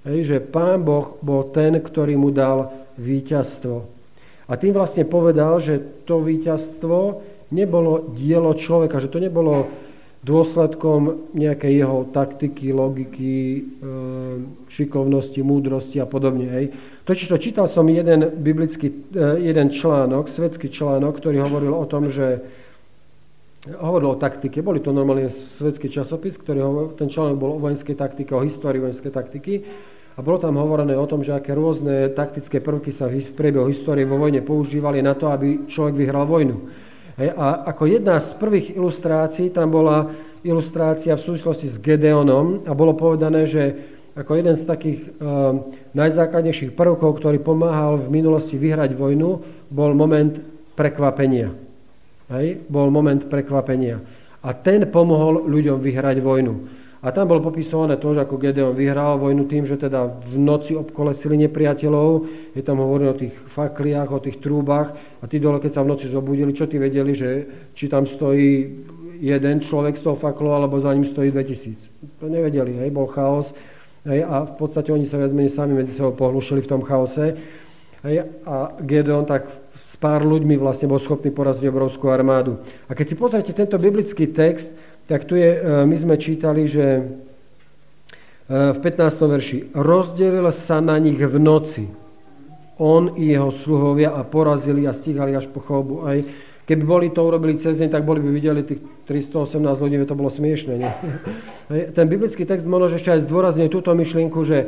Hej, 0.03 0.35
že 0.35 0.37
Pán 0.43 0.83
Boh 0.83 1.19
bol 1.23 1.51
ten, 1.55 1.79
ktorý 1.79 2.19
mu 2.19 2.35
dal 2.35 2.75
víťazstvo. 2.99 3.87
A 4.51 4.53
tým 4.59 4.75
vlastne 4.75 5.07
povedal, 5.07 5.63
že 5.63 5.79
to 6.05 6.19
víťazstvo 6.23 7.23
nebolo 7.55 8.11
dielo 8.19 8.53
človeka, 8.59 8.99
že 8.99 9.11
to 9.11 9.23
nebolo 9.23 9.71
dôsledkom 10.23 11.35
nejakej 11.35 11.83
jeho 11.83 12.07
taktiky, 12.15 12.71
logiky, 12.71 13.59
e, 13.59 13.61
šikovnosti, 14.71 15.43
múdrosti 15.43 15.99
a 15.99 16.07
podobne. 16.07 16.47
Hej. 16.47 16.65
Totiž 17.03 17.27
to 17.27 17.43
čítal 17.43 17.67
som 17.67 17.91
jeden 17.91 18.31
biblický, 18.39 19.11
e, 19.11 19.51
jeden 19.51 19.75
článok, 19.75 20.31
svetský 20.31 20.71
článok, 20.71 21.19
ktorý 21.19 21.43
hovoril 21.43 21.75
o 21.75 21.87
tom, 21.91 22.07
že 22.07 22.39
hovoril 23.71 24.19
o 24.19 24.19
taktike. 24.19 24.59
Boli 24.59 24.83
to 24.83 24.91
normálne 24.91 25.31
svetský 25.31 25.87
časopis, 25.87 26.35
ktorý 26.35 26.67
ten 26.99 27.07
článok 27.07 27.37
bol 27.39 27.51
o 27.55 27.63
vojenskej 27.63 27.95
taktike, 27.95 28.35
o 28.35 28.43
histórii 28.43 28.83
vojenskej 28.83 29.13
taktiky. 29.15 29.55
A 30.13 30.21
bolo 30.21 30.37
tam 30.43 30.61
hovorené 30.61 30.93
o 30.99 31.09
tom, 31.09 31.25
že 31.25 31.33
aké 31.33 31.57
rôzne 31.57 32.13
taktické 32.13 32.61
prvky 32.61 32.93
sa 32.93 33.09
v 33.09 33.23
priebehu 33.33 33.71
histórie 33.71 34.05
vo 34.05 34.21
vojne 34.21 34.45
používali 34.45 35.01
na 35.01 35.17
to, 35.17 35.31
aby 35.33 35.65
človek 35.71 35.95
vyhral 35.97 36.29
vojnu. 36.29 36.69
A 37.17 37.71
ako 37.73 37.89
jedna 37.89 38.21
z 38.21 38.37
prvých 38.37 38.77
ilustrácií 38.77 39.53
tam 39.55 39.73
bola 39.73 40.11
ilustrácia 40.43 41.17
v 41.17 41.25
súvislosti 41.33 41.71
s 41.71 41.81
Gedeonom 41.81 42.67
a 42.67 42.73
bolo 42.75 42.99
povedané, 42.99 43.47
že 43.47 43.63
ako 44.13 44.37
jeden 44.37 44.53
z 44.53 44.65
takých 44.69 45.01
uh, 45.17 45.57
najzákladnejších 45.97 46.77
prvkov, 46.77 47.17
ktorý 47.17 47.41
pomáhal 47.41 47.97
v 47.97 48.13
minulosti 48.13 48.61
vyhrať 48.61 48.93
vojnu, 48.93 49.41
bol 49.73 49.97
moment 49.97 50.37
prekvapenia. 50.77 51.62
Hej? 52.33 52.65
Bol 52.67 52.89
moment 52.89 53.21
prekvapenia. 53.29 54.01
A 54.43 54.57
ten 54.57 54.89
pomohol 54.91 55.47
ľuďom 55.47 55.79
vyhrať 55.79 56.19
vojnu. 56.19 56.55
A 57.03 57.11
tam 57.11 57.27
bolo 57.27 57.43
popisované 57.43 57.99
to, 57.99 58.15
že 58.15 58.23
ako 58.23 58.39
Gedeon 58.39 58.79
vyhral 58.79 59.19
vojnu 59.19 59.51
tým, 59.51 59.67
že 59.67 59.75
teda 59.75 60.07
v 60.07 60.39
noci 60.39 60.79
obkolesili 60.79 61.35
nepriateľov, 61.35 62.31
je 62.55 62.63
tam 62.63 62.79
hovorené 62.79 63.11
o 63.11 63.19
tých 63.19 63.35
fakliach, 63.35 64.07
o 64.15 64.23
tých 64.23 64.39
trúbach 64.39 64.95
a 65.19 65.27
tí 65.27 65.43
dole, 65.43 65.59
keď 65.59 65.71
sa 65.75 65.83
v 65.83 65.99
noci 65.99 66.07
zobudili, 66.07 66.55
čo 66.55 66.71
tí 66.71 66.79
vedeli, 66.79 67.11
že 67.11 67.31
či 67.75 67.91
tam 67.91 68.07
stojí 68.07 68.71
jeden 69.19 69.59
človek 69.59 69.99
z 69.99 70.03
toho 70.07 70.15
faklu, 70.15 70.55
alebo 70.55 70.79
za 70.79 70.95
ním 70.95 71.03
stojí 71.03 71.35
2000. 71.35 72.23
To 72.23 72.31
nevedeli, 72.31 72.79
hej, 72.79 72.95
bol 72.95 73.11
chaos. 73.11 73.51
Hej, 74.07 74.23
a 74.23 74.47
v 74.47 74.55
podstate 74.59 74.95
oni 74.95 75.07
sa 75.07 75.19
viac 75.19 75.35
menej 75.35 75.55
sami 75.55 75.75
medzi 75.75 75.95
sebou 75.99 76.15
pohlušili 76.15 76.63
v 76.63 76.71
tom 76.71 76.83
chaose. 76.87 77.35
Hej, 78.07 78.31
a 78.47 78.79
Gedeon 78.79 79.27
tak 79.27 79.62
pár 80.03 80.27
ľuďmi 80.27 80.59
vlastne 80.59 80.91
bol 80.91 80.99
schopný 80.99 81.31
poraziť 81.31 81.71
obrovskú 81.71 82.11
armádu. 82.11 82.59
A 82.91 82.99
keď 82.99 83.07
si 83.07 83.15
pozriete 83.15 83.55
tento 83.55 83.79
biblický 83.79 84.27
text, 84.27 84.75
tak 85.07 85.31
tu 85.31 85.39
je, 85.39 85.47
e, 85.47 85.59
my 85.87 85.95
sme 85.95 86.19
čítali, 86.19 86.67
že 86.67 86.87
e, 86.99 87.03
v 88.51 88.79
15. 88.83 88.99
verši 89.31 89.59
rozdelil 89.79 90.51
sa 90.51 90.83
na 90.83 90.99
nich 90.99 91.23
v 91.23 91.39
noci 91.39 92.03
on 92.83 93.15
i 93.15 93.31
jeho 93.31 93.55
sluhovia 93.63 94.11
a 94.11 94.27
porazili 94.27 94.91
a 94.91 94.97
stíhali 94.97 95.39
až 95.39 95.47
po 95.47 95.63
chobu. 95.63 96.03
Aj 96.03 96.19
keby 96.67 96.83
boli 96.83 97.07
to 97.15 97.23
urobili 97.23 97.55
cez 97.63 97.79
deň, 97.79 97.95
tak 97.95 98.03
boli 98.03 98.19
by 98.19 98.31
videli 98.35 98.67
tých 98.67 98.83
318 99.07 99.63
ľudí, 99.79 100.03
to 100.03 100.19
bolo 100.19 100.27
smiešne. 100.33 100.83
Ten 101.97 102.07
biblický 102.11 102.43
text 102.43 102.67
možno 102.67 102.99
ešte 102.99 103.15
aj 103.15 103.29
zdôrazňuje 103.29 103.69
túto 103.71 103.95
myšlienku, 103.95 104.43
že 104.43 104.67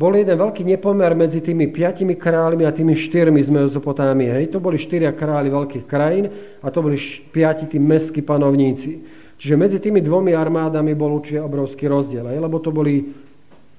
bol 0.00 0.16
jeden 0.16 0.32
veľký 0.32 0.64
nepomer 0.64 1.12
medzi 1.12 1.44
tými 1.44 1.68
piatimi 1.68 2.16
kráľmi 2.16 2.64
a 2.64 2.72
tými 2.72 2.96
štyrmi 2.96 3.36
z 3.44 3.52
Mezopotámie. 3.52 4.32
Hej? 4.32 4.56
To 4.56 4.58
boli 4.64 4.80
štyria 4.80 5.12
králi 5.12 5.52
veľkých 5.52 5.84
krajín 5.84 6.32
a 6.64 6.72
to 6.72 6.80
boli 6.80 6.96
piati 7.28 7.68
tí 7.68 7.76
mestskí 7.76 8.24
panovníci. 8.24 8.96
Čiže 9.36 9.60
medzi 9.60 9.76
tými 9.76 10.00
dvomi 10.00 10.32
armádami 10.32 10.96
bol 10.96 11.20
určite 11.20 11.44
obrovský 11.44 11.84
rozdiel, 11.84 12.32
hej? 12.32 12.40
lebo 12.40 12.56
to 12.64 12.72
boli 12.72 13.12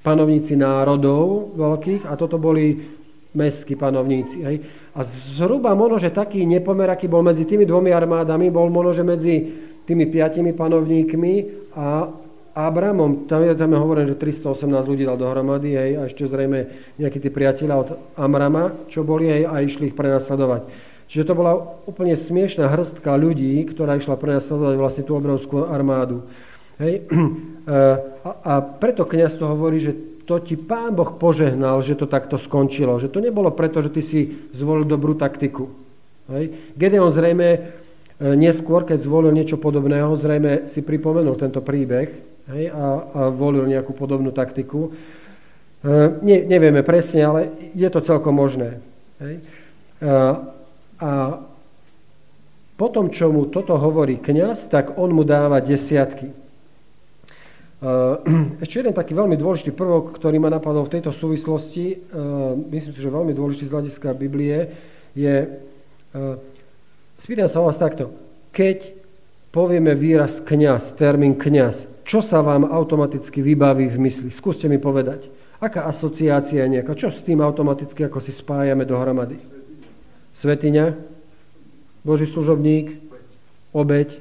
panovníci 0.05 0.53
národov 0.53 1.57
veľkých 1.57 2.05
a 2.05 2.13
toto 2.13 2.37
boli 2.37 2.77
mestskí 3.33 3.73
panovníci. 3.73 4.45
Hej? 4.45 4.61
A 4.93 5.01
zhruba 5.01 5.73
možno, 5.73 5.97
že 5.97 6.13
taký 6.13 6.45
nepomer, 6.45 6.93
aký 6.93 7.09
bol 7.09 7.25
medzi 7.25 7.49
tými 7.49 7.65
dvomi 7.65 7.89
armádami, 7.89 8.53
bol 8.53 8.69
možno, 8.69 8.93
že 8.93 9.03
medzi 9.09 9.35
tými 9.89 10.05
piatimi 10.05 10.53
panovníkmi 10.53 11.33
a 11.73 12.13
Abramom, 12.51 13.31
tam 13.31 13.47
je, 13.47 13.55
tam 13.55 13.71
je 13.71 13.79
hovorené, 13.79 14.05
že 14.11 14.19
318 14.19 14.67
ľudí 14.83 15.07
dal 15.07 15.15
dohromady, 15.15 15.71
hej, 15.71 15.91
a 15.95 16.01
ešte 16.11 16.27
zrejme 16.27 16.67
nejakí 16.99 17.23
tí 17.23 17.31
priatelia 17.31 17.79
od 17.79 17.95
Amrama, 18.19 18.75
čo 18.91 19.07
boli, 19.07 19.31
hej, 19.31 19.47
a 19.47 19.63
išli 19.63 19.91
ich 19.91 19.95
prenasledovať. 19.95 20.67
Čiže 21.11 21.27
to 21.27 21.33
bola 21.35 21.59
úplne 21.83 22.15
smiešná 22.15 22.71
hrstka 22.71 23.11
ľudí, 23.19 23.59
ktorá 23.67 23.99
išla 23.99 24.15
prenasledovať 24.15 24.75
vlastne 24.79 25.03
tú 25.03 25.19
obrovskú 25.19 25.67
armádu. 25.67 26.23
Hej. 26.79 27.03
A, 28.21 28.33
a 28.41 28.53
preto 28.61 29.05
kniaz 29.05 29.37
to 29.37 29.45
hovorí, 29.45 29.77
že 29.81 29.93
to 30.25 30.41
ti 30.41 30.57
pán 30.57 30.97
Boh 30.97 31.13
požehnal, 31.17 31.81
že 31.85 31.93
to 31.97 32.09
takto 32.09 32.37
skončilo. 32.37 32.97
Že 32.97 33.13
to 33.13 33.19
nebolo 33.21 33.49
preto, 33.53 33.81
že 33.85 33.93
ty 33.93 34.01
si 34.01 34.49
zvolil 34.53 34.85
dobrú 34.85 35.13
taktiku. 35.13 35.69
Hej. 36.29 36.73
Gedeon 36.73 37.13
zrejme 37.13 37.47
e, 37.53 37.59
neskôr, 38.33 38.85
keď 38.85 39.05
zvolil 39.05 39.29
niečo 39.33 39.61
podobného, 39.61 40.13
zrejme 40.17 40.69
si 40.69 40.81
pripomenul 40.81 41.37
tento 41.37 41.61
príbeh, 41.61 42.30
hej, 42.49 42.73
a, 42.73 42.77
a 42.77 43.21
volil 43.29 43.69
nejakú 43.69 43.93
podobnú 43.93 44.33
taktiku. 44.33 44.89
E, 44.89 45.91
ne, 46.25 46.37
nevieme 46.47 46.81
presne, 46.81 47.21
ale 47.21 47.41
je 47.77 47.89
to 47.93 48.01
celkom 48.01 48.33
možné. 48.33 48.81
Hej. 49.21 49.35
E, 50.01 50.09
A 51.01 51.41
potom, 52.77 53.09
čo 53.09 53.33
mu 53.33 53.49
toto 53.49 53.73
hovorí 53.73 54.21
kňaz, 54.21 54.69
tak 54.69 55.01
on 55.01 55.17
mu 55.17 55.25
dáva 55.25 55.57
desiatky. 55.65 56.29
Ešte 58.61 58.85
jeden 58.85 58.93
taký 58.93 59.17
veľmi 59.17 59.33
dôležitý 59.33 59.73
prvok, 59.73 60.13
ktorý 60.13 60.37
ma 60.37 60.53
napadol 60.53 60.85
v 60.85 60.93
tejto 60.97 61.09
súvislosti, 61.09 61.97
myslím 62.69 62.93
si, 62.93 63.01
že 63.01 63.09
veľmi 63.09 63.33
dôležitý 63.33 63.65
z 63.65 63.73
hľadiska 63.73 64.13
Biblie, 64.13 64.69
je, 65.17 65.49
spýtam 67.17 67.49
sa 67.49 67.65
vás 67.65 67.81
takto, 67.81 68.13
keď 68.53 69.00
povieme 69.51 69.93
výraz 69.93 70.39
kňaz, 70.39 70.95
termín 70.95 71.35
kňaz, 71.35 71.91
čo 72.07 72.23
sa 72.23 72.41
vám 72.41 72.65
automaticky 72.65 73.43
vybaví 73.43 73.87
v 73.91 74.09
mysli? 74.09 74.29
Skúste 74.33 74.65
mi 74.65 74.81
povedať. 74.81 75.27
Aká 75.61 75.85
asociácia 75.85 76.65
je 76.65 76.73
nejaká? 76.79 76.97
Čo 76.97 77.13
s 77.13 77.21
tým 77.21 77.39
automaticky, 77.39 78.01
ako 78.03 78.17
si 78.17 78.33
spájame 78.33 78.87
dohromady? 78.87 79.37
Svetiňa? 80.33 80.97
Boží 82.01 82.25
služobník, 82.25 82.97
obeď, 83.69 84.17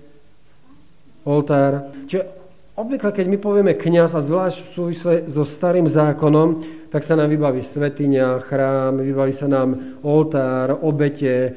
oltár. 1.24 1.88
Čiže 2.04 2.28
obvykle, 2.76 3.10
keď 3.16 3.26
my 3.32 3.38
povieme 3.40 3.72
kniaz 3.72 4.12
a 4.12 4.20
zvlášť 4.20 4.58
v 4.60 4.72
súvisle 4.76 5.14
so 5.32 5.48
starým 5.48 5.88
zákonom, 5.88 6.60
tak 6.92 7.00
sa 7.06 7.16
nám 7.16 7.32
vybaví 7.32 7.64
svetiňa, 7.64 8.44
chrám, 8.44 9.00
vybaví 9.00 9.32
sa 9.32 9.48
nám 9.48 9.96
oltár, 10.04 10.76
obete, 10.84 11.32
e, 11.32 11.50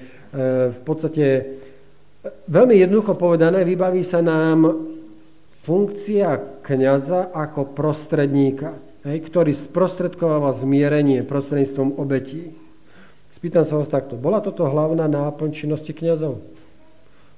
v 0.72 0.80
podstate 0.88 1.60
veľmi 2.48 2.76
jednoducho 2.80 3.20
povedané, 3.20 3.68
vybaví 3.68 4.04
sa 4.04 4.24
nám 4.24 4.88
funkcia 5.64 6.64
kniaza 6.64 7.32
ako 7.32 7.76
prostredníka, 7.76 8.76
hej, 9.08 9.24
ktorý 9.28 9.56
sprostredkováva 9.56 10.52
zmierenie 10.56 11.24
prostredníctvom 11.24 12.00
obetí. 12.00 12.56
Spýtam 13.36 13.68
sa 13.68 13.80
vás 13.80 13.92
takto. 13.92 14.16
Bola 14.16 14.40
toto 14.40 14.64
hlavná 14.64 15.08
náplň 15.08 15.52
činnosti 15.52 15.92
kniazov? 15.92 16.40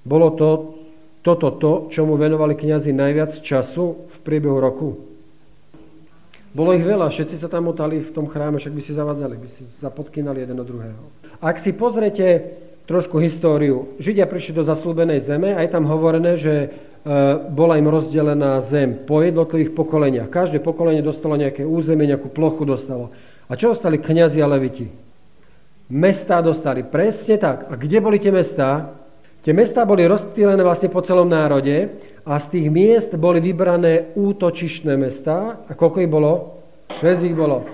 Bolo 0.05 0.29
to 0.37 0.49
toto 1.25 1.57
to, 1.57 1.89
čomu 1.89 2.21
venovali 2.21 2.53
kniazy 2.53 2.93
najviac 2.93 3.41
času 3.41 4.05
v 4.05 4.15
priebehu 4.21 4.61
roku? 4.61 4.93
Bolo 6.53 6.71
ich 6.77 6.85
veľa, 6.85 7.09
všetci 7.09 7.41
sa 7.41 7.49
tam 7.49 7.73
motali 7.73 7.99
v 7.99 8.13
tom 8.13 8.29
chráme, 8.29 8.61
však 8.61 8.71
by 8.77 8.81
si 8.85 8.93
zavadzali, 8.93 9.33
by 9.33 9.49
si 9.49 9.65
zapodkynali 9.81 10.45
jeden 10.45 10.55
do 10.55 10.63
druhého. 10.63 11.01
Ak 11.41 11.57
si 11.57 11.73
pozrete 11.73 12.55
trošku 12.85 13.17
históriu, 13.17 13.97
Židia 13.97 14.29
prišli 14.29 14.61
do 14.61 14.63
zaslúbenej 14.63 15.21
zeme 15.21 15.57
a 15.57 15.61
je 15.65 15.73
tam 15.73 15.89
hovorené, 15.89 16.37
že 16.37 16.53
e, 16.53 16.67
bola 17.49 17.81
im 17.81 17.89
rozdelená 17.89 18.61
zem 18.61 18.93
po 19.05 19.25
jednotlivých 19.25 19.73
pokoleniach. 19.73 20.29
Každé 20.29 20.61
pokolenie 20.61 21.01
dostalo 21.01 21.37
nejaké 21.37 21.65
územie, 21.65 22.09
nejakú 22.09 22.29
plochu 22.29 22.63
dostalo. 22.63 23.09
A 23.49 23.57
čo 23.57 23.73
ostali 23.73 23.97
kniazy 23.97 24.41
a 24.41 24.47
leviti? 24.49 24.89
Mestá 25.89 26.41
dostali. 26.41 26.81
Presne 26.81 27.37
tak. 27.37 27.69
A 27.69 27.77
kde 27.77 28.01
boli 28.01 28.17
tie 28.17 28.33
mestá? 28.33 28.89
Tie 29.45 29.53
mestá 29.53 29.85
boli 29.85 30.09
rozptýlené 30.09 30.65
vlastne 30.65 30.89
po 30.89 31.05
celom 31.05 31.29
národe 31.29 31.93
a 32.25 32.41
z 32.41 32.57
tých 32.57 32.67
miest 32.73 33.13
boli 33.13 33.37
vybrané 33.37 34.17
útočišné 34.17 34.97
mestá. 34.97 35.61
A 35.69 35.77
koľko 35.77 36.01
ich 36.01 36.09
bolo? 36.09 36.57
Šesť 36.97 37.21
ich 37.29 37.37
bolo. 37.37 37.69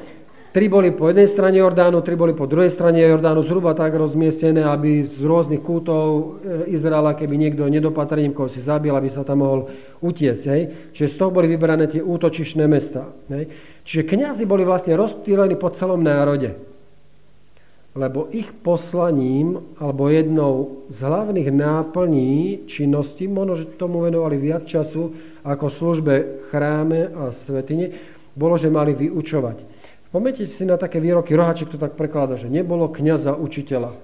Tri 0.52 0.68
boli 0.68 0.92
po 0.92 1.08
jednej 1.08 1.32
strane 1.32 1.64
Jordánu, 1.64 2.04
tri 2.04 2.20
boli 2.20 2.36
po 2.36 2.44
druhej 2.44 2.68
strane 2.68 3.00
Jordánu, 3.00 3.40
zhruba 3.40 3.72
tak 3.72 3.96
rozmiestnené, 3.96 4.68
aby 4.68 5.08
z 5.08 5.24
rôznych 5.24 5.64
kútov 5.64 6.04
e, 6.44 6.76
Izraela, 6.76 7.16
keby 7.16 7.40
niekto 7.40 7.72
nedopatrením 7.72 8.36
koho 8.36 8.52
si 8.52 8.60
zabil, 8.60 8.92
aby 8.92 9.08
sa 9.08 9.24
tam 9.24 9.48
mohol 9.48 9.72
utiesť. 10.04 10.44
Hej. 10.52 10.62
Čiže 10.92 11.08
z 11.08 11.16
toho 11.16 11.32
boli 11.32 11.48
vybrané 11.48 11.88
tie 11.88 12.04
útočišné 12.04 12.68
mesta. 12.68 13.08
Hej. 13.32 13.48
Čiže 13.88 14.12
kňazi 14.12 14.44
boli 14.44 14.68
vlastne 14.68 15.00
rozptýlení 15.00 15.56
po 15.56 15.72
celom 15.72 16.04
národe 16.04 16.72
lebo 17.92 18.32
ich 18.32 18.48
poslaním, 18.64 19.76
alebo 19.76 20.08
jednou 20.08 20.88
z 20.88 21.04
hlavných 21.04 21.52
náplní 21.52 22.64
činnosti, 22.64 23.28
možno, 23.28 23.60
že 23.60 23.76
tomu 23.76 24.00
venovali 24.00 24.40
viac 24.40 24.64
času 24.64 25.12
ako 25.44 25.68
službe 25.68 26.48
chráme 26.48 27.12
a 27.12 27.36
svetine, 27.36 27.92
bolo, 28.32 28.56
že 28.56 28.72
mali 28.72 28.96
vyučovať. 28.96 29.71
Pomeňte 30.12 30.44
si 30.52 30.68
na 30.68 30.76
také 30.76 31.00
výroky, 31.00 31.32
Rohaček 31.32 31.72
to 31.72 31.80
tak 31.80 31.96
prekladá, 31.96 32.36
že 32.36 32.52
nebolo 32.52 32.92
kniaza 32.92 33.32
učiteľa. 33.32 33.96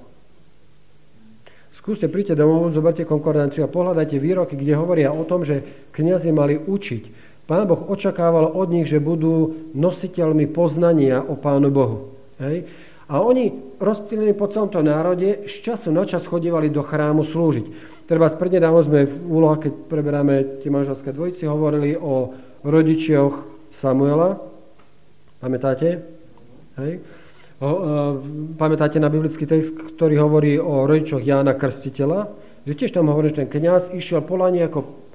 Skúste, 1.76 2.08
príďte 2.08 2.40
domov, 2.40 2.72
zoberte 2.72 3.04
konkordanciu 3.04 3.68
a 3.68 3.72
pohľadajte 3.72 4.18
výroky, 4.18 4.56
kde 4.56 4.74
hovoria 4.80 5.12
o 5.12 5.28
tom, 5.28 5.44
že 5.44 5.88
kniazy 5.92 6.32
mali 6.32 6.56
učiť. 6.58 7.04
Pán 7.48 7.64
Boh 7.68 7.92
očakával 7.92 8.56
od 8.56 8.68
nich, 8.72 8.88
že 8.88 9.04
budú 9.04 9.56
nositeľmi 9.72 10.52
poznania 10.52 11.24
o 11.24 11.40
Pánu 11.40 11.72
Bohu. 11.72 12.12
Hej? 12.44 12.68
A 13.08 13.24
oni, 13.24 13.56
rozptýlení 13.80 14.36
po 14.36 14.52
celom 14.52 14.68
tom 14.68 14.84
národe, 14.84 15.48
z 15.48 15.56
času 15.64 15.96
na 15.96 16.04
čas 16.04 16.28
chodívali 16.28 16.68
do 16.68 16.84
chrámu 16.84 17.24
slúžiť. 17.24 17.66
Treba 18.08 18.28
prednedávno 18.32 18.84
sme 18.84 19.08
v 19.08 19.16
úlohách, 19.28 19.68
keď 19.68 19.74
preberáme 19.88 20.36
tie 20.64 20.72
manželské 20.72 21.12
dvojici, 21.12 21.48
hovorili 21.48 21.96
o 21.96 22.36
rodičioch 22.68 23.48
Samuela. 23.72 24.47
Pamätáte? 25.38 26.02
Hej? 26.82 27.02
O, 27.58 27.68
e, 27.68 27.76
pamätáte 28.58 29.02
na 29.02 29.10
biblický 29.10 29.50
text, 29.50 29.74
ktorý 29.74 30.22
hovorí 30.22 30.62
o 30.62 30.86
rodičoch 30.86 31.22
Jána 31.22 31.58
Krstiteľa? 31.58 32.30
Že 32.70 32.74
tiež 32.74 32.92
tam 32.94 33.10
hovorí, 33.10 33.34
že 33.34 33.46
ten 33.46 33.50
kniaz 33.50 33.90
išiel 33.90 34.22
polanie 34.22 34.66
ako 34.66 35.08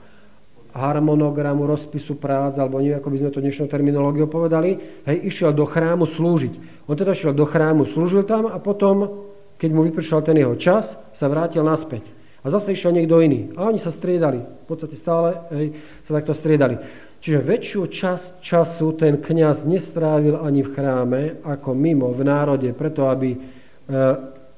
harmonogramu, 0.73 1.68
rozpisu 1.68 2.16
prác, 2.16 2.57
alebo 2.57 2.81
neviem, 2.81 2.97
ako 2.97 3.12
by 3.12 3.18
sme 3.20 3.31
to 3.31 3.45
dnešnou 3.45 3.66
terminológiou 3.68 4.25
povedali, 4.25 4.81
hej, 5.05 5.16
išiel 5.29 5.53
do 5.53 5.68
chrámu 5.68 6.09
slúžiť. 6.09 6.87
On 6.89 6.97
teda 6.97 7.12
šiel 7.12 7.37
do 7.37 7.45
chrámu, 7.45 7.85
slúžil 7.85 8.25
tam 8.25 8.49
a 8.49 8.57
potom, 8.57 9.29
keď 9.61 9.70
mu 9.70 9.85
vypršal 9.85 10.25
ten 10.25 10.41
jeho 10.41 10.57
čas, 10.57 10.97
sa 11.12 11.29
vrátil 11.29 11.61
naspäť. 11.61 12.09
A 12.43 12.51
zase 12.51 12.75
išiel 12.75 12.91
niekto 12.91 13.23
iný. 13.23 13.55
A 13.55 13.70
oni 13.70 13.79
sa 13.79 13.95
striedali. 13.95 14.43
V 14.43 14.66
podstate 14.66 14.99
stále 14.99 15.39
hej, 15.55 15.79
sa 16.03 16.18
takto 16.18 16.35
striedali. 16.35 16.75
Čiže 17.23 17.39
väčšiu 17.39 17.83
časť 17.87 18.31
času 18.43 18.99
ten 18.99 19.23
kňaz 19.23 19.62
nestrávil 19.62 20.43
ani 20.43 20.66
v 20.66 20.73
chráme, 20.75 21.23
ako 21.47 21.70
mimo, 21.70 22.11
v 22.11 22.27
národe, 22.27 22.66
preto 22.75 23.07
aby 23.07 23.31
e, 23.31 23.39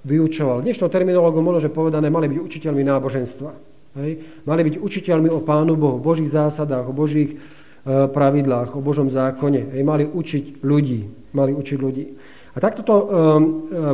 vyučoval. 0.01 0.65
Dnešnou 0.65 0.89
terminológiou 0.89 1.45
možno, 1.45 1.61
že 1.61 1.69
povedané, 1.69 2.09
mali 2.09 2.33
byť 2.33 2.41
učiteľmi 2.41 2.81
náboženstva. 2.89 3.51
Hej? 4.01 4.11
Mali 4.49 4.61
byť 4.65 4.75
učiteľmi 4.81 5.29
o 5.29 5.45
Pánu 5.45 5.77
Bohu, 5.77 6.01
o 6.01 6.05
Božích 6.05 6.33
zásadách, 6.33 6.89
o 6.89 6.97
Božích 6.97 7.37
e, 7.37 7.39
pravidlách, 8.09 8.73
o 8.73 8.81
Božom 8.81 9.13
zákone. 9.13 9.77
Hej? 9.77 9.83
Mali 9.85 10.09
učiť 10.09 10.65
ľudí. 10.65 11.01
Mali 11.37 11.53
učiť 11.53 11.77
ľudí. 11.77 12.05
A 12.57 12.65
takto 12.65 12.81
to 12.81 12.95
um, 12.97 13.07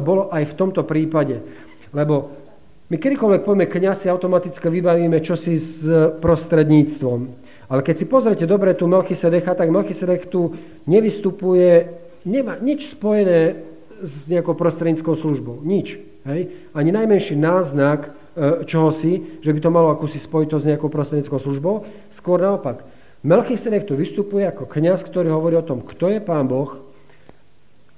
bolo 0.05 0.31
aj 0.31 0.47
v 0.47 0.55
tomto 0.55 0.87
prípade. 0.87 1.43
Lebo 1.91 2.39
my 2.87 2.97
kedykoľvek 3.03 3.43
povieme 3.43 3.67
kniaz, 3.67 4.05
si 4.05 4.07
automaticky 4.07 4.63
vybavíme 4.69 5.19
čosi 5.25 5.59
s 5.59 5.81
prostredníctvom. 6.23 7.50
Ale 7.71 7.87
keď 7.87 8.03
si 8.03 8.07
pozrete 8.11 8.45
dobre 8.51 8.75
tu 8.75 8.91
Melchisedecha, 8.91 9.55
tak 9.55 9.71
Melchisedech 9.71 10.27
tu 10.27 10.59
nevystupuje, 10.91 11.87
nemá 12.27 12.59
nič 12.59 12.91
spojené 12.99 13.63
s 14.03 14.27
nejakou 14.27 14.59
prostredníckou 14.59 15.15
službou. 15.15 15.63
Nič. 15.63 16.03
Hej? 16.27 16.51
Ani 16.75 16.91
najmenší 16.91 17.39
náznak 17.39 18.11
E, 18.31 18.63
čohosi, 18.63 19.43
že 19.43 19.51
by 19.51 19.59
to 19.59 19.75
malo 19.75 19.91
akúsi 19.91 20.23
spojitosť 20.23 20.63
s 20.63 20.71
nejakou 20.71 20.87
prostredníckou 20.87 21.43
službou. 21.43 21.83
Skôr 22.15 22.39
naopak. 22.39 22.87
Melchisedek 23.27 23.91
tu 23.91 23.99
vystupuje 23.99 24.47
ako 24.47 24.71
kňaz, 24.71 25.03
ktorý 25.03 25.35
hovorí 25.35 25.59
o 25.59 25.67
tom, 25.67 25.83
kto 25.83 26.09
je 26.09 26.23
Pán 26.23 26.47
Boh, 26.47 26.79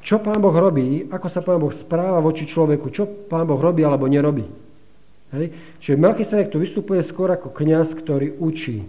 čo 0.03 0.19
Pán 0.19 0.41
Boh 0.41 0.51
robí, 0.51 1.07
ako 1.13 1.29
sa 1.29 1.45
Pán 1.45 1.61
Boh 1.63 1.71
správa 1.71 2.19
voči 2.19 2.49
človeku, 2.49 2.91
čo 2.91 3.05
Pán 3.07 3.45
Boh 3.45 3.61
robí 3.61 3.85
alebo 3.85 4.09
nerobí. 4.09 4.49
Hej? 5.37 5.53
Čiže 5.85 6.01
Melchisedek 6.01 6.49
tu 6.49 6.59
vystupuje 6.59 7.05
skôr 7.05 7.29
ako 7.29 7.53
kňaz, 7.53 7.93
ktorý 7.93 8.35
učí. 8.41 8.83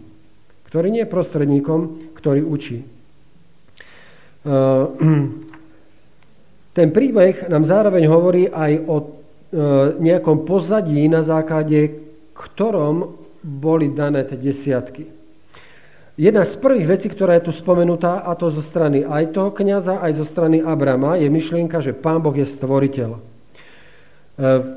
Ktorý 0.73 0.89
nie 0.89 1.05
je 1.05 1.13
prostredníkom, 1.13 2.09
ktorý 2.17 2.41
učí. 2.41 2.81
Uh, 4.41 4.89
ten 6.77 6.89
príbeh 6.89 7.45
nám 7.45 7.61
zároveň 7.69 8.09
hovorí 8.09 8.49
aj 8.49 8.81
o 8.89 9.21
E, 9.53 9.61
nejakom 10.01 10.49
pozadí, 10.49 11.05
na 11.05 11.21
základe 11.21 11.93
ktorom 12.33 13.13
boli 13.45 13.93
dané 13.93 14.25
tie 14.25 14.33
desiatky. 14.33 15.05
Jedna 16.17 16.41
z 16.41 16.57
prvých 16.57 16.89
vecí, 16.89 17.05
ktorá 17.13 17.37
je 17.37 17.45
tu 17.45 17.53
spomenutá, 17.53 18.25
a 18.25 18.33
to 18.33 18.49
zo 18.49 18.65
strany 18.65 19.05
aj 19.05 19.29
toho 19.29 19.53
kniaza, 19.53 20.01
aj 20.01 20.17
zo 20.17 20.25
strany 20.25 20.57
Abrama, 20.57 21.21
je 21.21 21.29
myšlienka, 21.29 21.85
že 21.85 21.93
Pán 21.93 22.25
Boh 22.25 22.33
je 22.33 22.49
stvoriteľ. 22.49 23.13
E, 23.13 23.19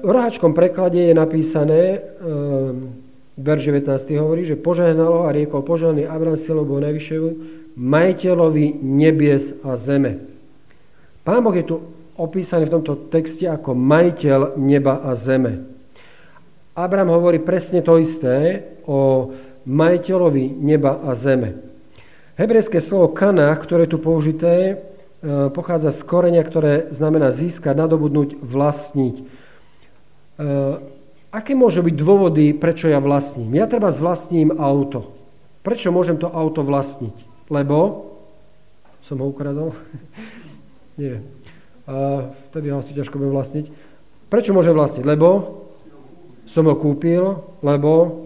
v 0.05 0.11
roháčkom 0.13 0.53
preklade 0.53 1.01
je 1.09 1.15
napísané, 1.17 2.05
verš 3.37 3.63
19 3.69 4.17
hovorí, 4.17 4.49
že 4.49 4.57
požehnalo 4.57 5.29
a 5.29 5.33
riekol 5.33 5.61
požehnaný 5.61 6.09
Abram 6.09 6.41
silou 6.41 6.65
Bohu 6.65 6.81
najvyššieho, 6.81 7.29
majiteľovi 7.77 8.81
nebies 8.81 9.53
a 9.61 9.77
zeme. 9.77 10.25
Pán 11.23 11.45
Boh 11.45 11.53
je 11.53 11.69
tu 11.69 11.77
opísaný 12.17 12.67
v 12.67 12.81
tomto 12.81 13.13
texte 13.13 13.45
ako 13.45 13.77
majiteľ 13.77 14.57
neba 14.57 15.05
a 15.05 15.13
zeme. 15.13 15.69
Abraham 16.77 17.13
hovorí 17.17 17.41
presne 17.41 17.81
to 17.81 17.97
isté 17.97 18.65
o 18.85 19.33
majiteľovi 19.65 20.57
neba 20.57 21.01
a 21.05 21.13
zeme. 21.17 21.61
Hebrejské 22.37 22.85
slovo 22.85 23.17
kanách, 23.17 23.65
ktoré 23.65 23.89
je 23.89 23.97
tu 23.97 23.99
použité, 24.01 24.55
e, 24.69 24.75
pochádza 25.57 25.89
z 25.93 26.05
korenia, 26.05 26.45
ktoré 26.45 26.93
znamená 26.93 27.33
získať, 27.33 27.73
nadobudnúť, 27.73 28.37
vlastniť. 28.45 29.17
Aké 31.37 31.53
môžu 31.53 31.85
byť 31.85 31.95
dôvody, 32.01 32.57
prečo 32.57 32.89
ja 32.89 32.97
vlastním? 32.97 33.53
Ja 33.53 33.69
treba 33.69 33.93
vlastním 33.93 34.57
auto. 34.57 35.13
Prečo 35.61 35.93
môžem 35.93 36.17
to 36.17 36.33
auto 36.33 36.65
vlastniť? 36.65 37.13
Lebo 37.53 38.09
som 39.05 39.21
ho 39.21 39.29
ukradol? 39.29 39.77
Nie. 41.01 41.21
A 41.85 42.27
vtedy 42.51 42.73
ho 42.73 42.81
asi 42.81 42.97
ťažko 42.97 43.21
bude 43.21 43.37
vlastniť. 43.37 43.69
Prečo 44.33 44.57
môžem 44.57 44.73
vlastniť? 44.73 45.05
Lebo 45.05 45.61
som 46.49 46.65
ho 46.65 46.75
kúpil, 46.75 47.45
lebo 47.61 48.25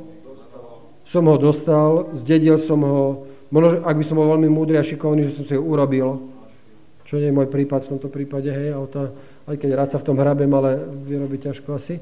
som 1.11 1.27
ho 1.27 1.35
dostal, 1.35 2.15
zdedil 2.23 2.63
som 2.63 2.79
ho, 2.87 3.27
možno, 3.51 3.83
ak 3.83 3.99
by 3.99 4.05
som 4.07 4.17
bol 4.23 4.31
veľmi 4.31 4.47
múdry 4.47 4.79
a 4.79 4.87
šikovný, 4.87 5.27
že 5.27 5.43
som 5.43 5.45
si 5.51 5.59
ho 5.59 5.63
urobil, 5.65 6.23
čo 7.03 7.19
nie 7.19 7.29
je 7.29 7.35
môj 7.35 7.51
prípad 7.51 7.91
v 7.91 7.91
tomto 7.97 8.07
prípade, 8.07 8.47
hej, 8.47 8.71
auta, 8.71 9.11
aj 9.51 9.59
keď 9.59 9.71
rád 9.75 9.89
sa 9.91 9.99
v 9.99 10.07
tom 10.07 10.17
hrabem, 10.23 10.47
ale 10.55 10.79
vyrobiť 11.11 11.51
ťažko 11.51 11.69
asi. 11.75 11.99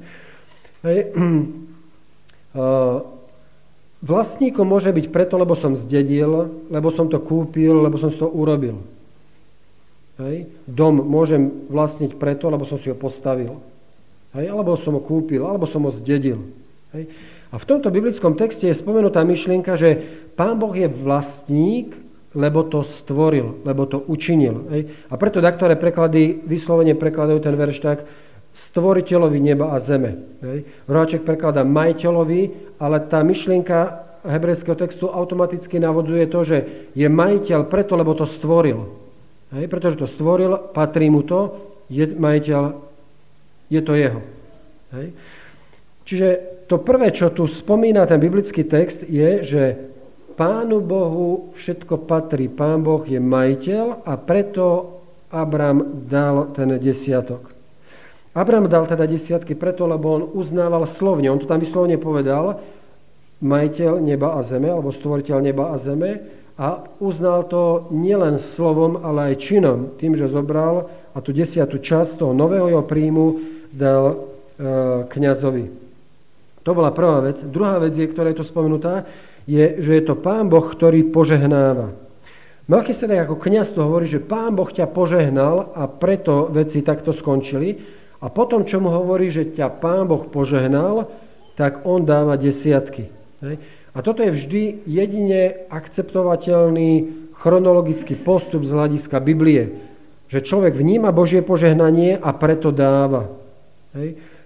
Hej. 0.85 0.99
Vlastníkom 3.99 4.63
môže 4.63 4.95
byť 4.95 5.11
preto, 5.11 5.35
lebo 5.35 5.59
som 5.59 5.75
zdedil, 5.75 6.47
lebo 6.71 6.89
som 6.95 7.11
to 7.11 7.19
kúpil, 7.19 7.83
lebo 7.83 7.99
som 7.99 8.15
to 8.15 8.31
urobil. 8.31 8.79
Hej. 10.23 10.47
Dom 10.67 11.03
môžem 11.03 11.67
vlastniť 11.71 12.15
preto, 12.15 12.47
lebo 12.47 12.63
som 12.63 12.79
si 12.79 12.91
ho 12.91 12.97
postavil. 12.99 13.59
Hej. 14.39 14.55
Alebo 14.55 14.79
som 14.79 14.95
ho 14.95 15.03
kúpil, 15.03 15.43
alebo 15.43 15.67
som 15.67 15.83
ho 15.83 15.91
zdedil. 15.91 16.39
Hej. 16.95 17.11
A 17.51 17.57
v 17.59 17.65
tomto 17.67 17.91
biblickom 17.91 18.39
texte 18.39 18.71
je 18.71 18.77
spomenutá 18.77 19.25
myšlienka, 19.25 19.75
že 19.75 19.99
Pán 20.39 20.61
Boh 20.63 20.75
je 20.77 20.87
vlastník, 20.87 21.97
lebo 22.37 22.63
to 22.63 22.85
stvoril, 22.85 23.59
lebo 23.65 23.89
to 23.89 23.99
učinil. 24.05 24.69
Hej. 24.71 24.95
A 25.11 25.15
preto 25.19 25.43
ktoré 25.43 25.75
preklady 25.75 26.39
vyslovene 26.45 26.95
prekladajú 26.95 27.43
ten 27.43 27.57
verš 27.59 27.79
tak, 27.83 27.99
stvoriteľovi 28.67 29.39
neba 29.39 29.71
a 29.75 29.79
zeme. 29.79 30.19
Hej. 30.43 30.67
Roháček 30.91 31.23
prekladá 31.23 31.63
majiteľovi, 31.63 32.75
ale 32.83 32.97
tá 33.07 33.23
myšlienka 33.23 34.07
hebrejského 34.27 34.75
textu 34.75 35.07
automaticky 35.07 35.79
navodzuje 35.79 36.25
to, 36.27 36.41
že 36.43 36.59
je 36.93 37.07
majiteľ 37.07 37.71
preto, 37.71 37.95
lebo 37.95 38.13
to 38.19 38.27
stvoril. 38.27 38.91
Hej, 39.55 39.71
pretože 39.71 39.97
to 39.97 40.11
stvoril, 40.11 40.75
patrí 40.75 41.09
mu 41.09 41.25
to, 41.25 41.57
je 41.89 42.05
majiteľ, 42.05 42.63
je 43.73 43.81
to 43.81 43.93
jeho. 43.97 44.21
Hej. 44.93 45.07
Čiže 46.09 46.29
to 46.69 46.77
prvé, 46.81 47.13
čo 47.13 47.33
tu 47.33 47.49
spomína 47.49 48.05
ten 48.05 48.21
biblický 48.21 48.65
text, 48.65 49.05
je, 49.05 49.45
že 49.45 49.63
Pánu 50.39 50.79
Bohu 50.79 51.51
všetko 51.59 52.07
patrí. 52.07 52.47
Pán 52.47 52.87
Boh 52.87 53.03
je 53.03 53.19
majiteľ 53.19 54.07
a 54.07 54.15
preto 54.15 54.95
Abram 55.35 56.07
dal 56.07 56.55
ten 56.55 56.79
desiatok. 56.79 57.58
Abraham 58.39 58.71
dal 58.71 58.87
teda 58.87 59.03
desiatky 59.11 59.59
preto, 59.59 59.91
lebo 59.91 60.07
on 60.15 60.23
uznával 60.39 60.87
slovne. 60.87 61.27
On 61.27 61.43
to 61.43 61.51
tam 61.51 61.59
vyslovne 61.59 61.99
povedal, 61.99 62.63
majiteľ 63.43 63.99
neba 63.99 64.39
a 64.39 64.41
zeme, 64.47 64.71
alebo 64.71 64.95
stvoriteľ 64.95 65.39
neba 65.43 65.75
a 65.75 65.77
zeme, 65.79 66.23
a 66.59 66.83
uznal 66.99 67.47
to 67.47 67.87
nielen 67.95 68.43
slovom, 68.43 68.99
ale 68.99 69.33
aj 69.35 69.43
činom, 69.47 69.95
tým, 69.95 70.19
že 70.19 70.27
zobral 70.27 70.91
a 71.15 71.23
tú 71.23 71.31
desiatú 71.31 71.79
časť 71.79 72.19
toho 72.19 72.35
nového 72.35 72.67
jeho 72.67 72.83
príjmu 72.83 73.27
dal 73.71 74.05
e, 74.11 74.17
kňazovi. 75.07 75.71
To 76.67 76.71
bola 76.75 76.91
prvá 76.91 77.23
vec. 77.23 77.47
Druhá 77.47 77.79
vec, 77.79 77.95
je, 77.95 78.11
ktorá 78.11 78.35
je 78.35 78.43
to 78.43 78.51
spomenutá, 78.51 79.07
je, 79.47 79.79
že 79.81 79.93
je 79.97 80.03
to 80.03 80.19
pán 80.19 80.51
Boh, 80.51 80.67
ktorý 80.67 81.07
požehnáva. 81.15 81.95
Melchisedek 82.69 83.25
ako 83.25 83.41
kňaz 83.41 83.73
to 83.73 83.81
hovorí, 83.81 84.05
že 84.05 84.21
pán 84.21 84.53
Boh 84.53 84.69
ťa 84.69 84.91
požehnal 84.91 85.73
a 85.73 85.89
preto 85.89 86.51
veci 86.53 86.85
takto 86.85 87.17
skončili. 87.17 87.81
A 88.19 88.27
potom, 88.27 88.67
čo 88.67 88.83
mu 88.83 88.91
hovorí, 88.91 89.31
že 89.31 89.47
ťa 89.55 89.79
Pán 89.79 90.11
Boh 90.11 90.27
požehnal, 90.27 91.07
tak 91.55 91.87
on 91.87 92.03
dáva 92.03 92.35
desiatky. 92.35 93.11
A 93.95 93.99
toto 94.03 94.23
je 94.23 94.35
vždy 94.35 94.63
jedine 94.87 95.67
akceptovateľný 95.71 96.91
chronologický 97.39 98.19
postup 98.19 98.67
z 98.67 98.75
hľadiska 98.75 99.23
Biblie. 99.23 99.79
Že 100.29 100.45
človek 100.45 100.75
vníma 100.75 101.15
Božie 101.15 101.41
požehnanie 101.41 102.19
a 102.19 102.31
preto 102.35 102.75
dáva. 102.75 103.31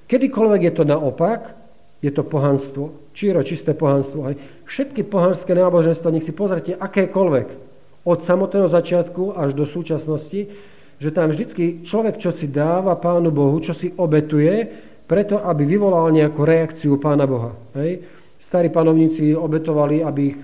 Kedykoľvek 0.08 0.60
je 0.68 0.72
to 0.76 0.84
naopak, 0.84 1.56
je 2.04 2.12
to 2.12 2.22
pohanstvo. 2.22 2.92
Číro, 3.16 3.40
čisté 3.40 3.72
pohanstvo. 3.72 4.36
Všetky 4.68 5.08
pohanské 5.08 5.56
náboženstva, 5.56 6.12
nech 6.12 6.24
si 6.28 6.36
pozrite 6.36 6.76
akékoľvek, 6.76 7.48
od 8.02 8.18
samotného 8.20 8.66
začiatku 8.66 9.38
až 9.38 9.54
do 9.54 9.62
súčasnosti, 9.62 10.50
že 11.02 11.10
tam 11.10 11.34
vždycky 11.34 11.82
človek, 11.82 12.22
čo 12.22 12.30
si 12.30 12.46
dáva 12.46 12.94
Pánu 12.94 13.34
Bohu, 13.34 13.58
čo 13.58 13.74
si 13.74 13.90
obetuje, 13.98 14.70
preto, 15.10 15.42
aby 15.42 15.66
vyvolal 15.66 16.14
nejakú 16.14 16.46
reakciu 16.46 16.94
Pána 17.02 17.26
Boha. 17.26 17.58
Hej? 17.74 18.06
Starí 18.38 18.70
panovníci 18.70 19.34
obetovali, 19.34 19.98
aby 20.06 20.20
ich 20.30 20.38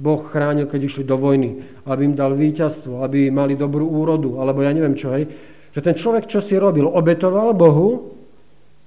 Boh 0.00 0.24
chránil, 0.24 0.64
keď 0.64 0.80
išli 0.80 1.04
do 1.04 1.20
vojny, 1.20 1.60
aby 1.84 2.08
im 2.08 2.16
dal 2.16 2.32
víťazstvo, 2.32 3.04
aby 3.04 3.28
mali 3.28 3.52
dobrú 3.52 3.84
úrodu, 3.84 4.40
alebo 4.40 4.64
ja 4.64 4.72
neviem 4.72 4.96
čo. 4.96 5.12
Hej? 5.12 5.28
Že 5.76 5.80
ten 5.84 5.94
človek, 6.00 6.24
čo 6.24 6.40
si 6.40 6.56
robil, 6.56 6.88
obetoval 6.88 7.52
Bohu, 7.52 8.16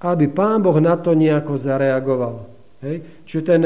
aby 0.02 0.26
Pán 0.26 0.58
Boh 0.58 0.74
na 0.82 0.98
to 0.98 1.14
nejako 1.14 1.54
zareagoval. 1.54 2.50
Hej? 2.82 3.06
Čiže 3.30 3.42
ten 3.46 3.62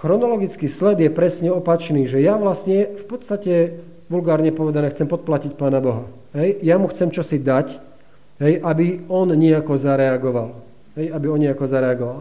chronologický 0.00 0.64
sled 0.64 0.96
je 0.96 1.12
presne 1.12 1.52
opačný, 1.52 2.08
že 2.08 2.24
ja 2.24 2.40
vlastne 2.40 2.88
v 2.88 3.04
podstate 3.04 3.84
vulgárne 4.08 4.50
povedané, 4.50 4.90
chcem 4.90 5.06
podplatiť 5.06 5.54
Pána 5.54 5.78
Boha. 5.78 6.08
Hej? 6.32 6.64
Ja 6.64 6.80
mu 6.80 6.88
chcem 6.88 7.12
čosi 7.12 7.38
dať, 7.38 7.76
hej? 8.40 8.60
aby 8.64 9.04
on 9.08 9.32
nejako 9.32 9.76
zareagoval. 9.76 10.56
Hej? 10.96 11.12
Aby 11.12 11.26
on 11.28 11.40
nejako 11.40 11.64
zareagoval. 11.68 12.18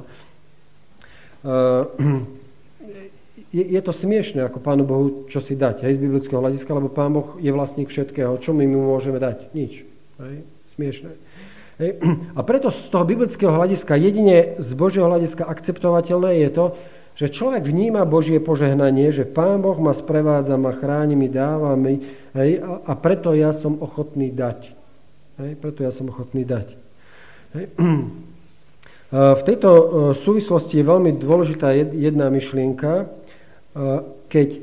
Uh, 1.48 1.88
je, 3.58 3.64
je 3.64 3.82
to 3.82 3.94
smiešne, 3.96 4.44
ako 4.44 4.60
Pánu 4.60 4.84
Bohu 4.84 5.06
čo 5.32 5.40
si 5.40 5.56
dať, 5.56 5.88
hej, 5.88 5.96
z 5.96 6.04
biblického 6.04 6.44
hľadiska, 6.44 6.76
lebo 6.76 6.92
Pán 6.92 7.16
Boh 7.16 7.40
je 7.40 7.52
vlastník 7.56 7.88
všetkého. 7.88 8.36
Čo 8.44 8.52
my 8.52 8.68
mu 8.68 8.92
môžeme 8.92 9.18
dať? 9.18 9.56
Nič. 9.56 9.88
Hej? 10.20 10.36
Smiešne. 10.76 11.12
Hej? 11.80 11.90
A 12.38 12.44
preto 12.44 12.68
z 12.68 12.92
toho 12.92 13.08
biblického 13.08 13.54
hľadiska, 13.56 13.96
jedine 13.96 14.60
z 14.60 14.70
Božieho 14.76 15.08
hľadiska 15.08 15.48
akceptovateľné 15.48 16.44
je 16.44 16.50
to, 16.52 16.66
že 17.18 17.34
človek 17.34 17.66
vníma 17.66 18.06
Božie 18.06 18.38
požehnanie, 18.38 19.10
že 19.10 19.26
Pán 19.26 19.66
Boh 19.66 19.76
ma 19.82 19.98
sprevádza, 19.98 20.54
ma 20.54 20.70
chráni, 20.78 21.18
mi 21.18 21.26
dáva 21.26 21.74
mi, 21.74 21.98
hej, 22.38 22.62
a, 22.62 22.86
a 22.86 22.94
preto 22.94 23.34
ja 23.34 23.50
som 23.58 23.82
ochotný 23.82 24.30
dať. 24.30 24.70
Hej, 25.42 25.52
preto 25.58 25.82
ja 25.82 25.90
som 25.90 26.14
ochotný 26.14 26.46
dať. 26.46 26.68
Hej. 27.58 27.66
V 29.08 29.40
tejto 29.48 29.70
e, 29.72 29.84
súvislosti 30.20 30.84
je 30.84 30.84
veľmi 30.84 31.16
dôležitá 31.16 31.72
jedna 31.96 32.28
myšlienka. 32.28 32.92
E, 33.00 33.06
keď 34.28 34.60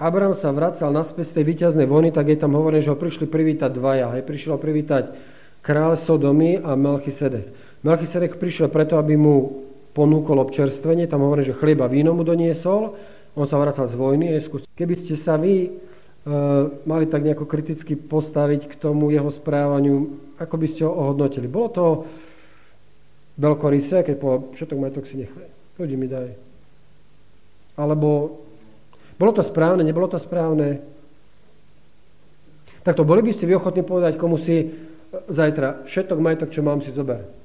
Abraham 0.00 0.32
sa 0.32 0.48
vracal 0.48 0.88
naspäť 0.96 1.28
z 1.28 1.34
tej 1.36 1.44
víťaznej 1.44 1.84
vojny, 1.84 2.08
tak 2.08 2.32
je 2.32 2.40
tam 2.40 2.56
hovorené, 2.56 2.80
že 2.80 2.88
ho 2.88 2.96
prišli 2.96 3.28
privítať 3.28 3.68
dvaja. 3.68 4.16
Hej, 4.16 4.24
prišiel 4.24 4.56
privítať 4.56 5.12
kráľ 5.60 6.00
Sodomy 6.00 6.56
a 6.56 6.72
Melchisedek. 6.72 7.52
Melchisedek 7.84 8.40
prišiel 8.40 8.72
preto, 8.72 8.96
aby 8.96 9.20
mu 9.20 9.67
ponúkol 9.98 10.38
občerstvenie, 10.38 11.10
tam 11.10 11.26
hovorí, 11.26 11.42
že 11.42 11.58
chlieba 11.58 11.90
víno 11.90 12.14
mu 12.14 12.22
doniesol, 12.22 12.94
on 13.34 13.46
sa 13.50 13.58
vracal 13.58 13.90
z 13.90 13.98
vojny. 13.98 14.38
Keby 14.78 14.94
ste 14.94 15.18
sa 15.18 15.34
vy 15.34 15.66
e, 15.66 15.70
mali 16.86 17.10
tak 17.10 17.26
nejako 17.26 17.50
kriticky 17.50 17.98
postaviť 17.98 18.70
k 18.70 18.74
tomu 18.78 19.10
jeho 19.10 19.26
správaniu, 19.34 20.14
ako 20.38 20.54
by 20.54 20.66
ste 20.70 20.86
ho 20.86 20.94
ohodnotili? 20.94 21.50
Bolo 21.50 21.68
to 21.74 21.84
veľkorysé, 23.42 24.06
keď 24.06 24.14
povedal, 24.22 24.54
všetok 24.54 24.78
majetok 24.78 25.04
si 25.10 25.18
nechaj, 25.18 25.50
ľudí 25.82 25.98
mi 25.98 26.06
daj. 26.06 26.30
Alebo 27.74 28.38
bolo 29.18 29.32
to 29.34 29.42
správne, 29.42 29.82
nebolo 29.82 30.06
to 30.06 30.22
správne? 30.22 30.78
Takto 32.86 33.02
boli 33.02 33.26
by 33.26 33.34
ste 33.34 33.50
vy 33.50 33.58
ochotní 33.58 33.82
povedať 33.82 34.14
komu 34.14 34.38
si 34.38 34.62
e, 34.62 34.66
zajtra, 35.26 35.90
všetok 35.90 36.18
majetok, 36.22 36.54
čo 36.54 36.62
mám, 36.62 36.86
si 36.86 36.94
zober 36.94 37.37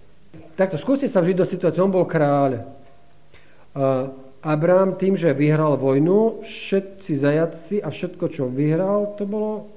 takto 0.56 0.78
skúste 0.78 1.10
sa 1.10 1.22
vžiť 1.22 1.36
do 1.38 1.46
situácie, 1.46 1.82
on 1.82 1.94
bol 1.94 2.06
kráľ. 2.08 2.64
Abrám 4.44 5.00
tým, 5.00 5.16
že 5.16 5.32
vyhral 5.32 5.80
vojnu, 5.80 6.44
všetci 6.44 7.12
zajaci 7.16 7.76
a 7.80 7.88
všetko, 7.88 8.26
čo 8.28 8.52
vyhral, 8.52 9.16
to 9.16 9.24
bolo 9.24 9.72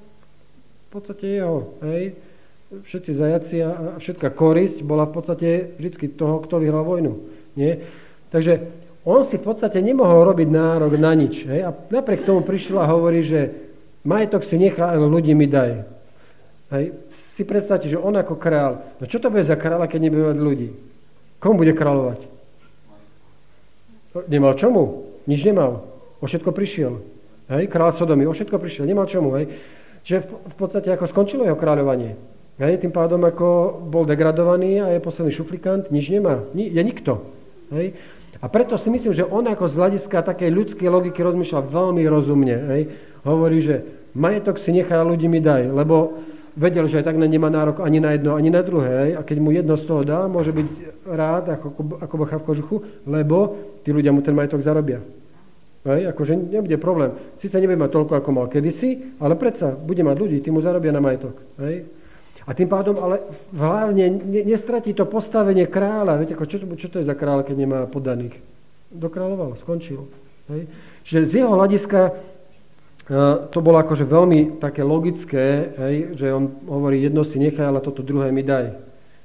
v 0.87 0.89
podstate 0.91 1.39
jeho. 1.39 1.71
Hej? 1.87 2.19
Všetci 2.83 3.11
zajaci 3.15 3.55
a 3.63 3.95
všetká 3.95 4.27
korisť 4.35 4.83
bola 4.83 5.07
v 5.07 5.13
podstate 5.15 5.47
vždy 5.79 6.19
toho, 6.19 6.43
kto 6.43 6.59
vyhral 6.59 6.83
vojnu. 6.83 7.15
Nie? 7.55 7.79
Takže 8.27 8.67
on 9.07 9.23
si 9.23 9.39
v 9.39 9.47
podstate 9.47 9.79
nemohol 9.79 10.35
robiť 10.35 10.51
nárok 10.51 10.99
na 10.99 11.15
nič. 11.15 11.47
Hej? 11.47 11.63
A 11.63 11.71
napriek 11.71 12.27
tomu 12.27 12.43
prišiel 12.43 12.83
a 12.83 12.91
hovorí, 12.91 13.23
že 13.23 13.71
majetok 14.03 14.43
si 14.43 14.59
nechá, 14.59 14.91
ale 14.91 15.07
ľudí 15.07 15.31
mi 15.31 15.47
daj. 15.47 15.87
Hej? 16.75 16.91
Si 17.37 17.45
predstavte, 17.45 17.85
že 17.85 18.01
on 18.01 18.17
ako 18.17 18.33
král, 18.33 18.81
no 18.97 19.05
čo 19.05 19.21
to 19.21 19.29
bude 19.29 19.45
za 19.45 19.53
kráľa, 19.53 19.85
keď 19.85 19.99
nebude 20.01 20.33
mať 20.33 20.37
ľudí? 20.41 20.69
Komu 21.37 21.61
bude 21.61 21.77
kráľovať? 21.77 22.19
Nemal 24.25 24.57
čomu? 24.57 25.05
Nič 25.29 25.45
nemal. 25.45 25.85
O 26.17 26.25
všetko 26.25 26.49
prišiel. 26.49 26.97
Hej, 27.45 27.69
král 27.69 27.93
Sodomy, 27.93 28.25
o 28.25 28.33
všetko 28.33 28.57
prišiel, 28.57 28.89
nemal 28.89 29.05
čomu. 29.05 29.37
Hej. 29.37 29.53
Čiže 30.01 30.25
v, 30.25 30.55
podstate 30.57 30.89
ako 30.89 31.05
skončilo 31.05 31.45
jeho 31.45 31.53
kráľovanie. 31.53 32.17
Hej, 32.57 32.81
tým 32.81 32.89
pádom 32.89 33.21
ako 33.21 33.77
bol 33.85 34.09
degradovaný 34.09 34.81
a 34.81 34.97
je 34.97 35.05
posledný 35.05 35.29
šuflikant, 35.29 35.93
nič 35.93 36.09
nemá. 36.09 36.41
Ni, 36.57 36.73
je 36.73 36.81
nikto. 36.81 37.21
Hej. 37.69 37.93
A 38.41 38.49
preto 38.49 38.81
si 38.81 38.89
myslím, 38.89 39.13
že 39.13 39.29
on 39.29 39.45
ako 39.45 39.69
z 39.69 39.77
hľadiska 39.77 40.25
takej 40.25 40.49
ľudskej 40.49 40.89
logiky 40.89 41.21
rozmýšľa 41.21 41.69
veľmi 41.69 42.01
rozumne. 42.09 42.57
Hej. 42.73 42.81
Hovorí, 43.21 43.61
že 43.61 43.85
majetok 44.17 44.57
si 44.57 44.73
nechá 44.73 45.05
ľudí 45.05 45.29
mi 45.29 45.37
daj, 45.37 45.69
lebo 45.69 46.17
vedel, 46.57 46.89
že 46.89 46.99
aj 46.99 47.13
tak 47.13 47.21
nemá 47.21 47.53
nárok 47.53 47.85
ani 47.85 48.01
na 48.01 48.17
jedno, 48.17 48.33
ani 48.33 48.49
na 48.49 48.65
druhé. 48.65 49.13
A 49.13 49.21
keď 49.21 49.37
mu 49.37 49.53
jedno 49.53 49.77
z 49.77 49.85
toho 49.85 50.01
dá, 50.01 50.25
môže 50.25 50.49
byť 50.49 50.67
rád 51.05 51.53
ako, 51.53 52.01
ako 52.01 52.13
bocha 52.17 52.41
v 52.41 52.45
kožuchu, 52.49 52.75
lebo 53.05 53.53
tí 53.85 53.93
ľudia 53.93 54.09
mu 54.09 54.25
ten 54.25 54.33
majetok 54.33 54.65
zarobia. 54.65 54.99
Hej, 55.87 56.11
akože 56.11 56.35
nebude 56.35 56.75
problém. 56.81 57.15
Sice 57.39 57.61
nebude 57.63 57.79
mať 57.79 57.93
toľko, 57.93 58.13
ako 58.19 58.29
mal 58.33 58.47
kedysi, 58.51 59.15
ale 59.23 59.39
predsa 59.39 59.71
bude 59.71 60.03
mať 60.03 60.17
ľudí, 60.19 60.37
tí 60.43 60.49
mu 60.51 60.59
zarobia 60.59 60.91
na 60.91 60.99
majetok. 60.99 61.37
Hej. 61.63 61.87
A 62.47 62.51
tým 62.55 62.67
pádom 62.67 62.95
ale 62.99 63.23
hlavne 63.55 64.07
nestratí 64.47 64.95
to 64.95 65.03
postavenie 65.07 65.67
kráľa. 65.67 66.19
Viete, 66.19 66.35
ako 66.35 66.47
čo, 66.47 66.57
čo 66.79 66.87
to 66.91 66.99
je 66.99 67.07
za 67.07 67.15
kráľ, 67.15 67.43
keď 67.43 67.55
nemá 67.55 67.79
podaných? 67.87 68.35
Dokráľoval, 68.91 69.59
skončil. 69.63 70.07
Hej. 70.51 70.67
Čiže 71.07 71.19
z 71.23 71.31
jeho 71.43 71.51
hľadiska 71.55 71.99
to 73.51 73.59
bolo 73.63 73.79
akože 73.79 74.03
veľmi 74.03 74.59
také 74.59 74.83
logické, 74.83 75.71
hej, 75.79 75.95
že 76.19 76.27
on 76.27 76.51
hovorí, 76.67 76.99
jedno 76.99 77.23
si 77.23 77.39
nechaj, 77.39 77.63
ale 77.63 77.79
toto 77.79 78.03
druhé 78.03 78.35
mi 78.35 78.43
daj. 78.43 78.75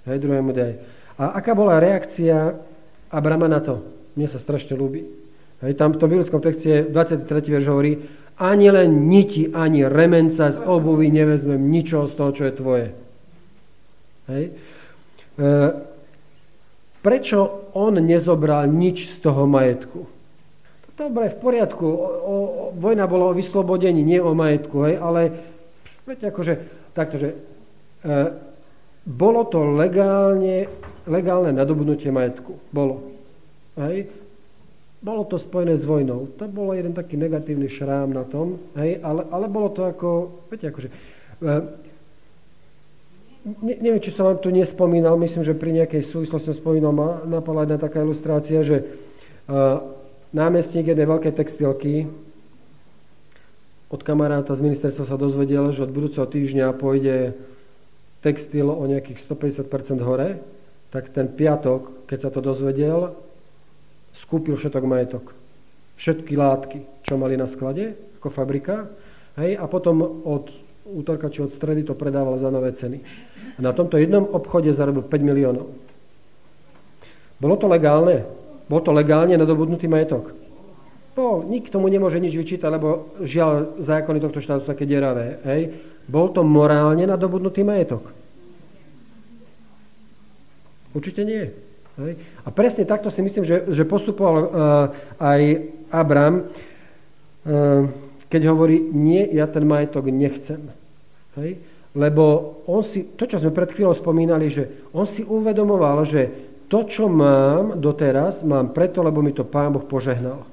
Hej, 0.06 0.22
druhé 0.22 0.38
mi 0.38 0.54
daj. 0.54 0.78
A 1.18 1.34
aká 1.34 1.58
bola 1.58 1.82
reakcia 1.82 2.54
Abrama 3.10 3.50
na 3.50 3.58
to? 3.58 3.82
Mne 4.14 4.30
sa 4.30 4.38
strašne 4.38 4.78
ľúbi. 4.78 5.02
Hej, 5.66 5.74
tam 5.74 5.94
v 5.94 5.98
tom 5.98 6.10
biblickom 6.14 6.38
texte 6.38 6.86
23. 6.90 7.26
verš 7.26 7.66
hovorí, 7.66 7.98
ani 8.38 8.70
len 8.70 9.10
niti, 9.10 9.50
ani 9.50 9.86
remenca 9.86 10.50
z 10.50 10.62
obuvy 10.62 11.10
nevezmem 11.10 11.58
ničoho 11.58 12.06
z 12.06 12.14
toho, 12.14 12.30
čo 12.30 12.42
je 12.46 12.52
tvoje. 12.54 12.86
Hej. 14.30 14.44
E, 14.46 15.48
prečo 17.02 17.70
on 17.74 17.98
nezobral 17.98 18.70
nič 18.70 19.10
z 19.10 19.16
toho 19.22 19.46
majetku? 19.46 20.11
Dobre, 21.02 21.34
v 21.34 21.38
poriadku, 21.42 21.82
o, 21.82 22.06
o, 22.06 22.34
vojna 22.78 23.10
bola 23.10 23.34
o 23.34 23.34
vyslobodení, 23.34 24.06
nie 24.06 24.22
o 24.22 24.38
majetku, 24.38 24.86
hej, 24.86 25.02
ale 25.02 25.20
viete, 26.06 26.30
akože, 26.30 26.54
takto, 26.94 27.18
že 27.18 27.34
e, 27.34 27.36
bolo 29.02 29.42
to 29.50 29.66
legálne, 29.74 30.70
legálne 31.10 31.50
nadobudnutie 31.50 32.14
majetku. 32.14 32.54
Bolo. 32.70 33.02
Hej. 33.82 34.14
Bolo 35.02 35.26
to 35.26 35.42
spojené 35.42 35.74
s 35.74 35.82
vojnou. 35.82 36.30
To 36.38 36.46
bol 36.46 36.70
jeden 36.70 36.94
taký 36.94 37.18
negatívny 37.18 37.66
šrám 37.66 38.14
na 38.14 38.22
tom, 38.22 38.62
hej, 38.78 39.02
ale, 39.02 39.26
ale 39.26 39.50
bolo 39.50 39.74
to 39.74 39.82
ako, 39.82 40.08
viete, 40.54 40.70
akože, 40.70 40.86
e, 41.42 41.54
ne, 43.58 43.74
neviem, 43.74 43.98
či 43.98 44.14
som 44.14 44.30
vám 44.30 44.38
tu 44.38 44.54
nespomínal, 44.54 45.18
myslím, 45.18 45.42
že 45.42 45.58
pri 45.58 45.82
nejakej 45.82 46.14
súvislosti 46.14 46.54
som 46.54 46.62
spomínal, 46.62 46.94
ma 46.94 47.26
napadla 47.26 47.66
jedna 47.66 47.82
taká 47.82 48.06
ilustrácia, 48.06 48.62
že 48.62 48.86
uh, 49.50 50.01
námestník 50.32 50.88
jednej 50.88 51.08
veľkej 51.08 51.32
textilky 51.36 52.08
od 53.92 54.00
kamaráta 54.00 54.56
z 54.56 54.64
ministerstva 54.64 55.04
sa 55.04 55.20
dozvedel, 55.20 55.68
že 55.76 55.84
od 55.84 55.92
budúceho 55.92 56.24
týždňa 56.24 56.72
pôjde 56.80 57.36
textil 58.24 58.72
o 58.72 58.84
nejakých 58.88 59.20
150% 59.20 60.00
hore, 60.00 60.40
tak 60.88 61.12
ten 61.12 61.28
piatok, 61.28 62.08
keď 62.08 62.18
sa 62.24 62.30
to 62.32 62.40
dozvedel, 62.40 63.12
skúpil 64.16 64.56
všetok 64.56 64.84
majetok. 64.88 65.36
Všetky 66.00 66.32
látky, 66.40 66.78
čo 67.04 67.20
mali 67.20 67.36
na 67.36 67.44
sklade, 67.44 67.92
ako 68.16 68.32
fabrika, 68.32 68.88
hej, 69.36 69.60
a 69.60 69.68
potom 69.68 70.24
od 70.24 70.48
útorka 70.88 71.28
či 71.28 71.44
od 71.44 71.52
stredy 71.52 71.84
to 71.84 71.92
predával 71.92 72.40
za 72.40 72.48
nové 72.48 72.72
ceny. 72.72 72.96
A 73.56 73.60
na 73.60 73.76
tomto 73.76 74.00
jednom 74.00 74.24
obchode 74.24 74.72
zarobil 74.72 75.04
5 75.04 75.20
miliónov. 75.20 75.68
Bolo 77.36 77.54
to 77.60 77.68
legálne? 77.68 78.24
Bol 78.66 78.80
to 78.82 78.94
legálne 78.94 79.34
nadobudnutý 79.34 79.86
majetok? 79.90 80.34
Bol. 81.12 81.44
Nikto 81.44 81.76
mu 81.76 81.92
nemôže 81.92 82.16
nič 82.16 82.32
vyčítať, 82.32 82.68
lebo 82.72 83.12
žiaľ 83.20 83.76
zákony 83.84 84.18
tohto 84.20 84.40
štátu 84.40 84.64
sú 84.64 84.68
také 84.72 84.88
deravé. 84.88 85.40
Hej. 85.44 85.62
Bol 86.08 86.32
to 86.32 86.40
morálne 86.40 87.04
nadobudnutý 87.04 87.60
majetok? 87.62 88.08
Určite 90.96 91.24
nie. 91.24 91.52
Hej. 92.00 92.12
A 92.44 92.48
presne 92.48 92.88
takto 92.88 93.12
si 93.12 93.20
myslím, 93.20 93.44
že, 93.44 93.68
že 93.68 93.84
postupoval 93.84 94.36
uh, 94.36 94.48
aj 95.20 95.40
Abram, 95.92 96.48
uh, 96.48 97.84
keď 98.32 98.42
hovorí, 98.48 98.80
nie, 98.80 99.28
ja 99.36 99.44
ten 99.44 99.68
majetok 99.68 100.08
nechcem. 100.08 100.72
Hej. 101.36 101.60
Lebo 101.92 102.56
on 102.64 102.80
si, 102.80 103.04
to, 103.20 103.28
čo 103.28 103.36
sme 103.36 103.52
pred 103.52 103.68
chvíľou 103.68 103.92
spomínali, 103.92 104.48
že 104.48 104.88
on 104.96 105.04
si 105.04 105.20
uvedomoval, 105.20 106.08
že 106.08 106.51
to, 106.72 106.88
čo 106.88 107.04
mám 107.04 107.76
doteraz, 107.76 108.40
mám 108.40 108.72
preto, 108.72 109.04
lebo 109.04 109.20
mi 109.20 109.36
to 109.36 109.44
Pán 109.44 109.76
Boh 109.76 109.84
požehnal. 109.84 110.48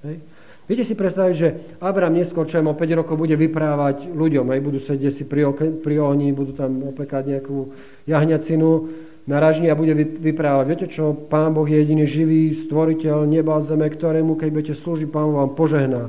Hej. 0.00 0.24
Viete 0.64 0.88
si 0.88 0.96
predstaviť, 0.96 1.34
že 1.36 1.76
Abraham 1.76 2.16
neskôr, 2.16 2.48
čo 2.48 2.64
o 2.64 2.72
5 2.72 2.80
rokov 2.96 3.20
bude 3.20 3.36
vyprávať 3.36 4.08
ľuďom, 4.08 4.48
aj 4.48 4.60
budú 4.64 4.80
sedieť 4.80 5.12
si 5.12 5.24
pri, 5.28 5.52
pri 5.84 5.94
ohni, 6.00 6.32
budú 6.32 6.56
tam 6.56 6.80
opekať 6.88 7.36
nejakú 7.36 7.68
jahňacinu 8.08 8.70
na 9.28 9.36
ražni 9.44 9.68
a 9.68 9.76
bude 9.76 9.92
vyprávať. 10.24 10.64
Viete 10.64 10.86
čo, 10.88 11.12
Pán 11.12 11.52
Boh 11.52 11.68
je 11.68 11.76
jediný 11.76 12.08
živý 12.08 12.56
stvoriteľ 12.64 13.28
neba 13.28 13.60
a 13.60 13.60
zeme, 13.60 13.84
ktorému, 13.92 14.40
keď 14.40 14.48
budete 14.48 14.74
slúžiť, 14.80 15.12
Pán 15.12 15.28
Boh 15.28 15.44
vám 15.44 15.52
požehná. 15.52 16.08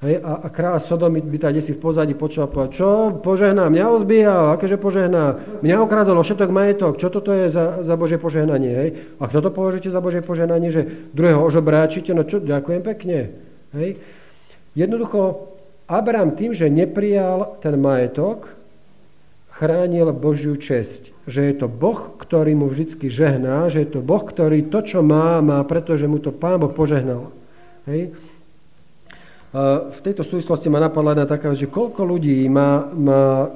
Hej, 0.00 0.24
a, 0.24 0.32
a 0.44 0.48
kráľ 0.48 0.80
Sodomy 0.80 1.20
by 1.20 1.36
tak 1.36 1.60
si 1.60 1.76
v 1.76 1.84
pozadí 1.84 2.16
počul 2.16 2.48
povedať, 2.48 2.80
čo 2.80 3.12
požehná, 3.20 3.68
mňa 3.68 3.84
ozbíjal, 4.00 4.56
akéže 4.56 4.80
požehná, 4.80 5.60
mňa 5.60 5.76
okradol 5.76 6.16
všetok 6.24 6.48
majetok, 6.48 6.96
čo 6.96 7.12
toto 7.12 7.36
je 7.36 7.52
za, 7.52 7.84
za 7.84 7.94
Božie 8.00 8.16
požehnanie, 8.16 8.72
hej? 8.72 8.88
A 9.20 9.28
kto 9.28 9.44
to 9.44 9.50
považujete 9.52 9.92
za 9.92 10.00
Božie 10.00 10.24
požehnanie, 10.24 10.72
že 10.72 11.12
druhého 11.12 11.44
ožobráčite, 11.44 12.16
no 12.16 12.24
čo, 12.24 12.40
ďakujem 12.40 12.80
pekne, 12.80 13.18
hej? 13.76 14.00
Jednoducho, 14.72 15.52
Abraham 15.84 16.32
tým, 16.32 16.56
že 16.56 16.72
neprijal 16.72 17.60
ten 17.60 17.76
majetok, 17.76 18.56
chránil 19.60 20.16
Božiu 20.16 20.56
česť. 20.56 21.12
Že 21.28 21.40
je 21.44 21.54
to 21.60 21.68
Boh, 21.68 22.16
ktorý 22.16 22.56
mu 22.56 22.72
vždy 22.72 22.96
žehná, 23.12 23.68
že 23.68 23.84
je 23.84 23.98
to 23.98 24.00
Boh, 24.00 24.24
ktorý 24.24 24.72
to, 24.72 24.80
čo 24.80 25.04
má, 25.04 25.44
má, 25.44 25.60
pretože 25.68 26.08
mu 26.08 26.16
to 26.16 26.32
Pán 26.32 26.56
Boh 26.56 26.72
požehnal. 26.72 27.28
Hej? 27.84 28.16
V 29.50 29.98
tejto 30.06 30.22
súvislosti 30.22 30.70
ma 30.70 30.78
napadla 30.78 31.18
jedna 31.18 31.26
taká, 31.26 31.50
že 31.58 31.66
koľko 31.66 32.06
ľudí 32.06 32.46
má, 32.46 32.86
má 32.94 33.50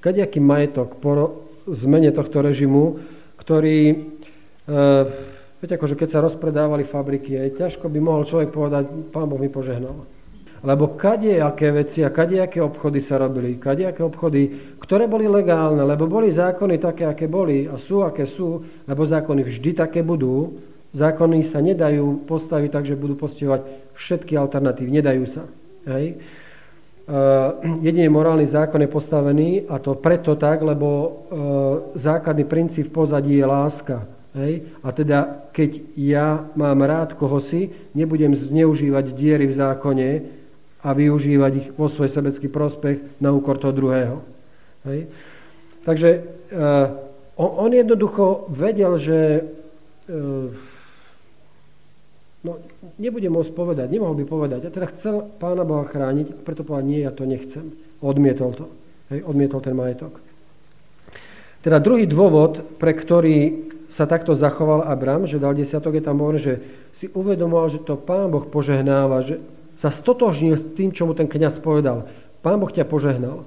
kadejaký 0.00 0.40
majetok 0.40 0.96
po 0.96 1.44
zmene 1.68 2.08
tohto 2.08 2.40
režimu, 2.40 2.96
ktorý, 3.36 4.08
viete, 5.60 5.74
akože 5.76 5.92
keď 5.92 6.08
sa 6.08 6.24
rozpredávali 6.24 6.88
fabriky, 6.88 7.36
aj 7.36 7.60
ťažko 7.60 7.92
by 7.92 7.98
mohol 8.00 8.24
človek 8.24 8.48
povedať, 8.48 9.12
pán 9.12 9.28
Boh 9.28 9.36
mi 9.36 9.52
požehnal. 9.52 10.08
Lebo 10.58 10.96
kadejaké 10.96 11.70
veci 11.70 12.02
a 12.02 12.10
kadejaké 12.10 12.58
obchody 12.58 13.04
sa 13.04 13.20
robili, 13.20 13.60
kadejaké 13.60 14.02
obchody, 14.02 14.74
ktoré 14.80 15.04
boli 15.04 15.28
legálne, 15.28 15.84
lebo 15.84 16.08
boli 16.08 16.32
zákony 16.32 16.80
také, 16.80 17.04
aké 17.06 17.28
boli 17.28 17.68
a 17.68 17.76
sú, 17.76 18.02
aké 18.02 18.26
sú, 18.26 18.64
lebo 18.88 19.04
zákony 19.04 19.44
vždy 19.44 19.70
také 19.76 20.00
budú, 20.00 20.58
Zákony 20.98 21.46
sa 21.46 21.62
nedajú 21.62 22.26
postaviť 22.26 22.70
tak, 22.74 22.84
že 22.90 22.98
budú 22.98 23.14
postihovať 23.14 23.94
všetky 23.94 24.34
alternatívy. 24.34 24.90
Nedajú 24.98 25.24
sa. 25.30 25.46
Hej. 25.86 26.18
Uh, 27.08 27.80
jedine 27.80 28.10
morálny 28.12 28.44
zákon 28.44 28.84
je 28.84 28.90
postavený 28.90 29.64
a 29.70 29.80
to 29.80 29.96
preto 29.96 30.36
tak, 30.36 30.60
lebo 30.60 30.88
uh, 30.90 31.08
základný 31.96 32.44
princíp 32.44 32.92
v 32.92 32.96
pozadí 33.00 33.40
je 33.40 33.46
láska. 33.48 34.04
Hej? 34.36 34.68
A 34.84 34.92
teda, 34.92 35.48
keď 35.56 35.80
ja 35.96 36.44
mám 36.52 36.84
rád 36.84 37.16
koho 37.16 37.40
si, 37.40 37.72
nebudem 37.96 38.36
zneužívať 38.36 39.16
diery 39.16 39.48
v 39.48 39.56
zákone 39.56 40.08
a 40.84 40.88
využívať 40.92 41.52
ich 41.56 41.68
vo 41.72 41.88
svoj 41.88 42.12
sebecký 42.12 42.52
prospech 42.52 43.22
na 43.24 43.32
úkor 43.32 43.56
toho 43.56 43.72
druhého. 43.72 44.20
Hej? 44.84 45.08
Takže 45.88 46.10
uh, 46.52 46.92
on, 47.40 47.50
on 47.64 47.70
jednoducho 47.72 48.52
vedel, 48.52 49.00
že 49.00 49.48
No, 52.46 52.62
nebudem 53.02 53.34
môcť 53.34 53.50
povedať, 53.50 53.90
nemohol 53.90 54.14
by 54.14 54.24
povedať. 54.24 54.60
Ja 54.66 54.70
teda 54.70 54.86
chcel 54.94 55.26
pána 55.42 55.66
Boha 55.66 55.82
chrániť, 55.82 56.46
preto 56.46 56.62
povedal, 56.62 56.86
nie, 56.86 57.02
ja 57.02 57.10
to 57.10 57.26
nechcem. 57.26 57.74
Odmietol 57.98 58.54
to. 58.54 58.66
Hej, 59.10 59.26
odmietol 59.26 59.58
ten 59.58 59.74
majetok. 59.74 60.22
Teda 61.66 61.82
druhý 61.82 62.06
dôvod, 62.06 62.78
pre 62.78 62.94
ktorý 62.94 63.66
sa 63.90 64.06
takto 64.06 64.38
zachoval 64.38 64.86
Abram, 64.86 65.26
že 65.26 65.42
dal 65.42 65.58
desiatok, 65.58 65.98
je 65.98 66.04
tam 66.06 66.22
hovorí, 66.22 66.38
že 66.38 66.54
si 66.94 67.10
uvedomoval, 67.10 67.74
že 67.74 67.82
to 67.82 67.98
pán 67.98 68.30
Boh 68.30 68.46
požehnáva, 68.46 69.26
že 69.26 69.42
sa 69.74 69.90
stotožnil 69.90 70.54
s 70.54 70.64
tým, 70.78 70.94
čo 70.94 71.10
mu 71.10 71.18
ten 71.18 71.26
kniaz 71.26 71.58
povedal. 71.58 72.06
Pán 72.38 72.62
Boh 72.62 72.70
ťa 72.70 72.86
požehnal. 72.86 73.42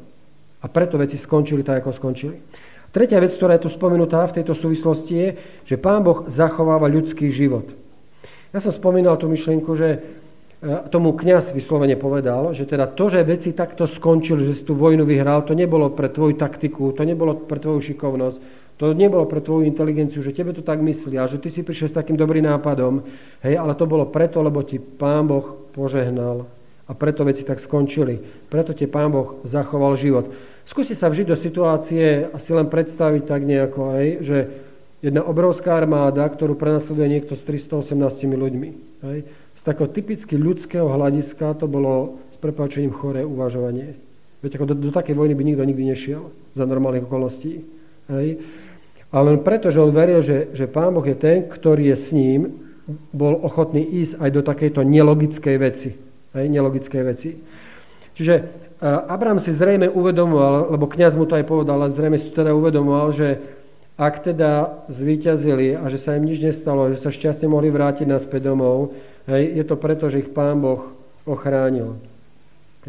A 0.59 0.65
preto 0.67 0.99
veci 0.99 1.15
skončili 1.15 1.63
tak, 1.63 1.81
ako 1.81 1.95
skončili. 1.95 2.43
Tretia 2.91 3.23
vec, 3.23 3.31
ktorá 3.31 3.55
je 3.55 3.65
tu 3.65 3.71
spomenutá 3.71 4.27
v 4.27 4.43
tejto 4.43 4.51
súvislosti 4.51 5.13
je, 5.15 5.29
že 5.63 5.79
pán 5.79 6.03
Boh 6.03 6.27
zachováva 6.27 6.91
ľudský 6.91 7.31
život. 7.31 7.71
Ja 8.51 8.59
som 8.59 8.75
spomínal 8.75 9.15
tú 9.15 9.31
myšlienku, 9.31 9.71
že 9.79 10.03
tomu 10.93 11.17
kňaz 11.17 11.57
vyslovene 11.57 11.97
povedal, 11.97 12.53
že 12.53 12.69
teda 12.69 12.85
to, 12.85 13.09
že 13.09 13.25
veci 13.25 13.49
takto 13.49 13.89
skončili, 13.89 14.45
že 14.45 14.61
si 14.61 14.63
tú 14.67 14.77
vojnu 14.77 15.07
vyhral, 15.09 15.41
to 15.41 15.57
nebolo 15.57 15.89
pre 15.89 16.05
tvoju 16.05 16.37
taktiku, 16.37 16.93
to 16.93 17.01
nebolo 17.01 17.33
pre 17.33 17.57
tvoju 17.57 17.81
šikovnosť, 17.81 18.37
to 18.77 18.93
nebolo 18.93 19.25
pre 19.25 19.41
tvoju 19.41 19.65
inteligenciu, 19.65 20.21
že 20.21 20.37
tebe 20.37 20.53
to 20.53 20.61
tak 20.61 20.77
myslí 20.77 21.17
a 21.17 21.25
že 21.25 21.41
ty 21.41 21.49
si 21.49 21.65
prišiel 21.65 21.89
s 21.89 21.97
takým 21.97 22.13
dobrým 22.13 22.45
nápadom, 22.45 23.01
hej, 23.41 23.57
ale 23.57 23.73
to 23.73 23.89
bolo 23.89 24.05
preto, 24.05 24.45
lebo 24.45 24.61
ti 24.61 24.77
Pán 24.77 25.25
Boh 25.25 25.69
požehnal 25.73 26.45
a 26.85 26.91
preto 26.93 27.25
veci 27.25 27.41
tak 27.41 27.57
skončili. 27.57 28.21
Preto 28.51 28.77
ti 28.77 28.85
Pán 28.85 29.09
Boh 29.09 29.41
zachoval 29.41 29.97
život. 29.97 30.29
Skúste 30.69 30.93
sa 30.93 31.09
vžiť 31.09 31.25
do 31.25 31.37
situácie 31.39 32.29
a 32.29 32.37
si 32.37 32.53
len 32.53 32.69
predstaviť 32.69 33.23
tak 33.25 33.41
nejako, 33.49 33.81
hej, 33.97 34.07
že 34.21 34.37
jedna 35.01 35.25
obrovská 35.25 35.75
armáda, 35.75 36.23
ktorú 36.29 36.53
prenasleduje 36.53 37.19
niekto 37.19 37.33
s 37.33 37.41
318 37.43 37.97
ľuďmi. 38.29 38.69
Hej, 39.01 39.19
z 39.57 39.61
takého 39.65 39.89
typicky 39.89 40.37
ľudského 40.37 40.85
hľadiska 40.85 41.57
to 41.57 41.65
bolo 41.65 42.21
s 42.33 42.37
prepáčením 42.37 42.93
choré 42.93 43.25
uvažovanie. 43.25 43.97
Veď 44.41 44.57
ako 44.57 44.65
do, 44.73 44.75
do 44.77 44.91
takej 44.93 45.17
vojny 45.17 45.33
by 45.37 45.43
nikto 45.45 45.63
nikdy 45.65 45.83
nešiel 45.89 46.33
za 46.57 46.65
normálnych 46.65 47.05
okolností. 47.05 47.61
Hej. 48.09 48.41
Ale 49.11 49.23
len 49.35 49.39
preto, 49.43 49.69
že 49.69 49.83
on 49.83 49.91
veril, 49.91 50.23
že, 50.23 50.49
že 50.55 50.71
Pán 50.71 50.95
Boh 50.95 51.03
je 51.03 51.17
ten, 51.17 51.45
ktorý 51.45 51.93
je 51.93 51.97
s 51.97 52.07
ním, 52.15 52.57
bol 53.11 53.37
ochotný 53.43 53.83
ísť 53.83 54.17
aj 54.17 54.29
do 54.31 54.41
takejto 54.41 54.81
nelogickej 54.81 55.55
veci. 55.61 55.89
Hej, 56.31 56.45
nelogickej 56.47 57.03
veci. 57.03 57.29
Čiže 58.15 58.33
Abraham 58.81 59.37
si 59.37 59.53
zrejme 59.53 59.93
uvedomoval, 59.93 60.73
lebo 60.73 60.89
kniaz 60.89 61.13
mu 61.13 61.29
to 61.29 61.37
aj 61.37 61.45
povedal, 61.45 61.77
ale 61.77 61.93
zrejme 61.93 62.17
si 62.17 62.33
to 62.33 62.41
teda 62.41 62.49
uvedomoval, 62.49 63.13
že 63.13 63.37
ak 64.01 64.25
teda 64.25 64.81
zvíťazili 64.89 65.77
a 65.77 65.85
že 65.93 66.01
sa 66.01 66.17
im 66.17 66.25
nič 66.25 66.41
nestalo, 66.41 66.89
že 66.89 66.97
sa 66.97 67.13
šťastne 67.13 67.45
mohli 67.45 67.69
vrátiť 67.69 68.09
naspäť 68.09 68.49
domov, 68.49 68.97
Hej, 69.29 69.43
je 69.61 69.63
to 69.63 69.75
preto, 69.77 70.09
že 70.09 70.25
ich 70.25 70.33
Pán 70.33 70.57
Boh 70.57 70.97
ochránil. 71.29 72.01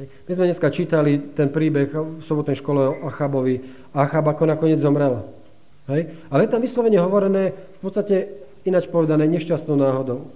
Hej. 0.00 0.08
My 0.24 0.32
sme 0.32 0.48
dneska 0.48 0.68
čítali 0.72 1.20
ten 1.36 1.52
príbeh 1.52 1.92
v 1.92 2.24
sobotnej 2.24 2.56
škole 2.56 2.80
o 2.88 2.94
Achabovi. 3.12 3.60
Achab 3.92 4.24
ako 4.32 4.48
nakoniec 4.48 4.80
zomrel. 4.80 5.28
Hej. 5.92 6.08
Ale 6.32 6.48
je 6.48 6.52
tam 6.52 6.64
vyslovene 6.64 6.96
hovorené, 6.96 7.52
v 7.52 7.80
podstate 7.84 8.32
ináč 8.64 8.88
povedané, 8.88 9.28
nešťastnou 9.28 9.76
náhodou. 9.76 10.32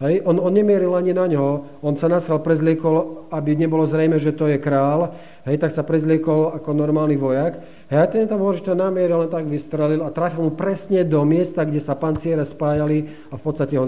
Hej. 0.00 0.24
On, 0.24 0.40
on 0.40 0.50
nemieril 0.50 0.96
ani 0.96 1.12
na 1.12 1.28
ňo, 1.28 1.68
on 1.84 1.94
sa 2.00 2.08
nasral, 2.08 2.40
prezliekol, 2.40 3.28
aby 3.28 3.52
nebolo 3.52 3.84
zrejme, 3.84 4.16
že 4.16 4.32
to 4.32 4.48
je 4.48 4.56
král, 4.56 5.12
hej, 5.44 5.60
tak 5.60 5.76
sa 5.76 5.84
prezliekol 5.84 6.56
ako 6.56 6.72
normálny 6.72 7.20
vojak. 7.20 7.60
A 7.92 8.08
ten 8.08 8.24
tam 8.24 8.40
hovorí, 8.40 8.64
že 8.64 8.72
to 8.72 8.74
namieril, 8.76 9.28
len 9.28 9.30
tak 9.30 9.44
vystrelil 9.44 10.00
a 10.00 10.14
trafil 10.14 10.48
mu 10.48 10.52
presne 10.56 11.04
do 11.04 11.20
miesta, 11.28 11.68
kde 11.68 11.84
sa 11.84 11.92
panciere 11.92 12.40
spájali 12.48 13.28
a 13.28 13.36
v 13.36 13.42
podstate 13.44 13.76
ho 13.76 13.84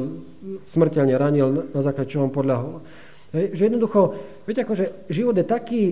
smrteľne 0.68 1.16
ranil, 1.16 1.72
na 1.72 1.80
základe 1.80 2.12
čoho 2.12 2.28
on 2.28 2.34
podľahol. 2.34 2.84
Že 3.32 3.72
jednoducho, 3.72 4.00
viete, 4.44 4.68
akože 4.68 5.08
život 5.08 5.34
je 5.36 5.46
taký 5.48 5.82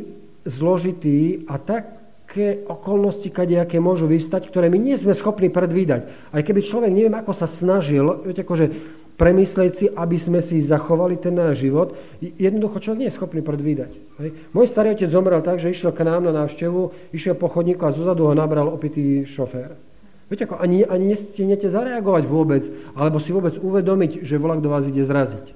zložitý 0.44 1.48
a 1.48 1.56
také 1.56 2.60
okolnosti, 2.68 3.26
kadejaké 3.32 3.80
môžu 3.80 4.04
vystať, 4.04 4.52
ktoré 4.52 4.68
my 4.68 4.76
nie 4.76 5.00
sme 5.00 5.16
schopní 5.16 5.48
predvídať. 5.48 6.04
Aj 6.28 6.44
keby 6.44 6.60
človek 6.60 6.92
neviem, 6.92 7.16
ako 7.16 7.32
sa 7.32 7.48
snažil, 7.48 8.04
viete, 8.20 8.44
akože 8.44 8.66
premyslieť 9.14 9.72
si, 9.74 9.86
aby 9.86 10.18
sme 10.18 10.42
si 10.42 10.66
zachovali 10.66 11.14
ten 11.18 11.38
náš 11.38 11.62
život. 11.62 11.94
Jednoducho 12.20 12.82
človek 12.82 12.98
nie 12.98 13.08
je 13.10 13.16
schopný 13.16 13.40
predvídať. 13.46 13.94
Hej. 14.18 14.30
Môj 14.50 14.66
starý 14.66 14.98
otec 14.98 15.06
zomrel 15.06 15.38
tak, 15.42 15.62
že 15.62 15.70
išiel 15.70 15.94
k 15.94 16.02
nám 16.02 16.26
na 16.26 16.34
návštevu, 16.34 17.14
išiel 17.14 17.38
po 17.38 17.46
chodníku 17.46 17.86
a 17.86 17.94
zozadu 17.94 18.26
ho 18.26 18.34
nabral 18.34 18.66
opitý 18.66 19.22
šofér. 19.26 19.78
Viete, 20.26 20.48
ako 20.48 20.58
ani, 20.58 20.82
ani 20.82 21.14
nestihnete 21.14 21.68
zareagovať 21.68 22.24
vôbec, 22.26 22.64
alebo 22.96 23.20
si 23.20 23.30
vôbec 23.30 23.54
uvedomiť, 23.60 24.24
že 24.24 24.40
volak 24.40 24.64
do 24.64 24.72
vás 24.72 24.88
ide 24.88 25.04
zraziť. 25.04 25.46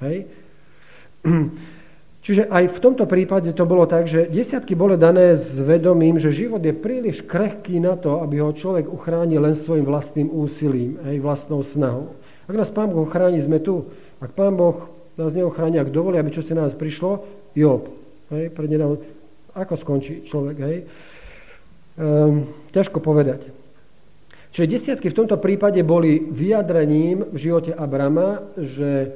Hej? 0.00 0.16
Čiže 2.24 2.48
aj 2.48 2.72
v 2.72 2.78
tomto 2.80 3.04
prípade 3.04 3.52
to 3.52 3.68
bolo 3.68 3.84
tak, 3.84 4.08
že 4.08 4.32
desiatky 4.32 4.72
boli 4.72 4.96
dané 4.96 5.36
s 5.36 5.60
vedomím, 5.60 6.16
že 6.16 6.32
život 6.32 6.64
je 6.64 6.72
príliš 6.72 7.20
krehký 7.20 7.76
na 7.84 8.00
to, 8.00 8.24
aby 8.24 8.40
ho 8.40 8.48
človek 8.56 8.88
uchránil 8.88 9.44
len 9.44 9.52
svojim 9.52 9.84
vlastným 9.84 10.32
úsilím, 10.32 10.96
aj 11.04 11.20
vlastnou 11.20 11.60
snahou. 11.60 12.16
Ak 12.44 12.54
nás 12.54 12.68
Pán 12.68 12.92
Boh 12.92 13.08
chráni, 13.08 13.40
sme 13.40 13.60
tu. 13.60 13.88
Ak 14.20 14.36
Pán 14.36 14.56
Boh 14.56 14.88
nás 15.16 15.32
neochráni, 15.32 15.80
ak 15.80 15.94
dovolí, 15.94 16.20
aby 16.20 16.34
čo 16.34 16.44
si 16.44 16.52
nás 16.52 16.76
prišlo, 16.76 17.24
Job. 17.54 17.88
Hej, 18.34 18.50
prednedávno, 18.52 18.98
ako 19.54 19.74
skončí 19.78 20.26
človek, 20.26 20.56
hej? 20.58 20.76
Um, 21.94 22.50
ťažko 22.74 22.98
povedať. 22.98 23.46
Čiže 24.54 24.70
desiatky 24.70 25.10
v 25.10 25.18
tomto 25.18 25.38
prípade 25.38 25.82
boli 25.82 26.18
vyjadrením 26.18 27.30
v 27.30 27.36
živote 27.38 27.74
Abrama, 27.74 28.42
že 28.58 29.10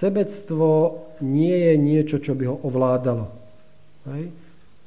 sebectvo 0.00 1.00
nie 1.20 1.52
je 1.52 1.74
niečo, 1.76 2.16
čo 2.20 2.32
by 2.32 2.44
ho 2.48 2.56
ovládalo. 2.64 3.28
Hej. 4.08 4.32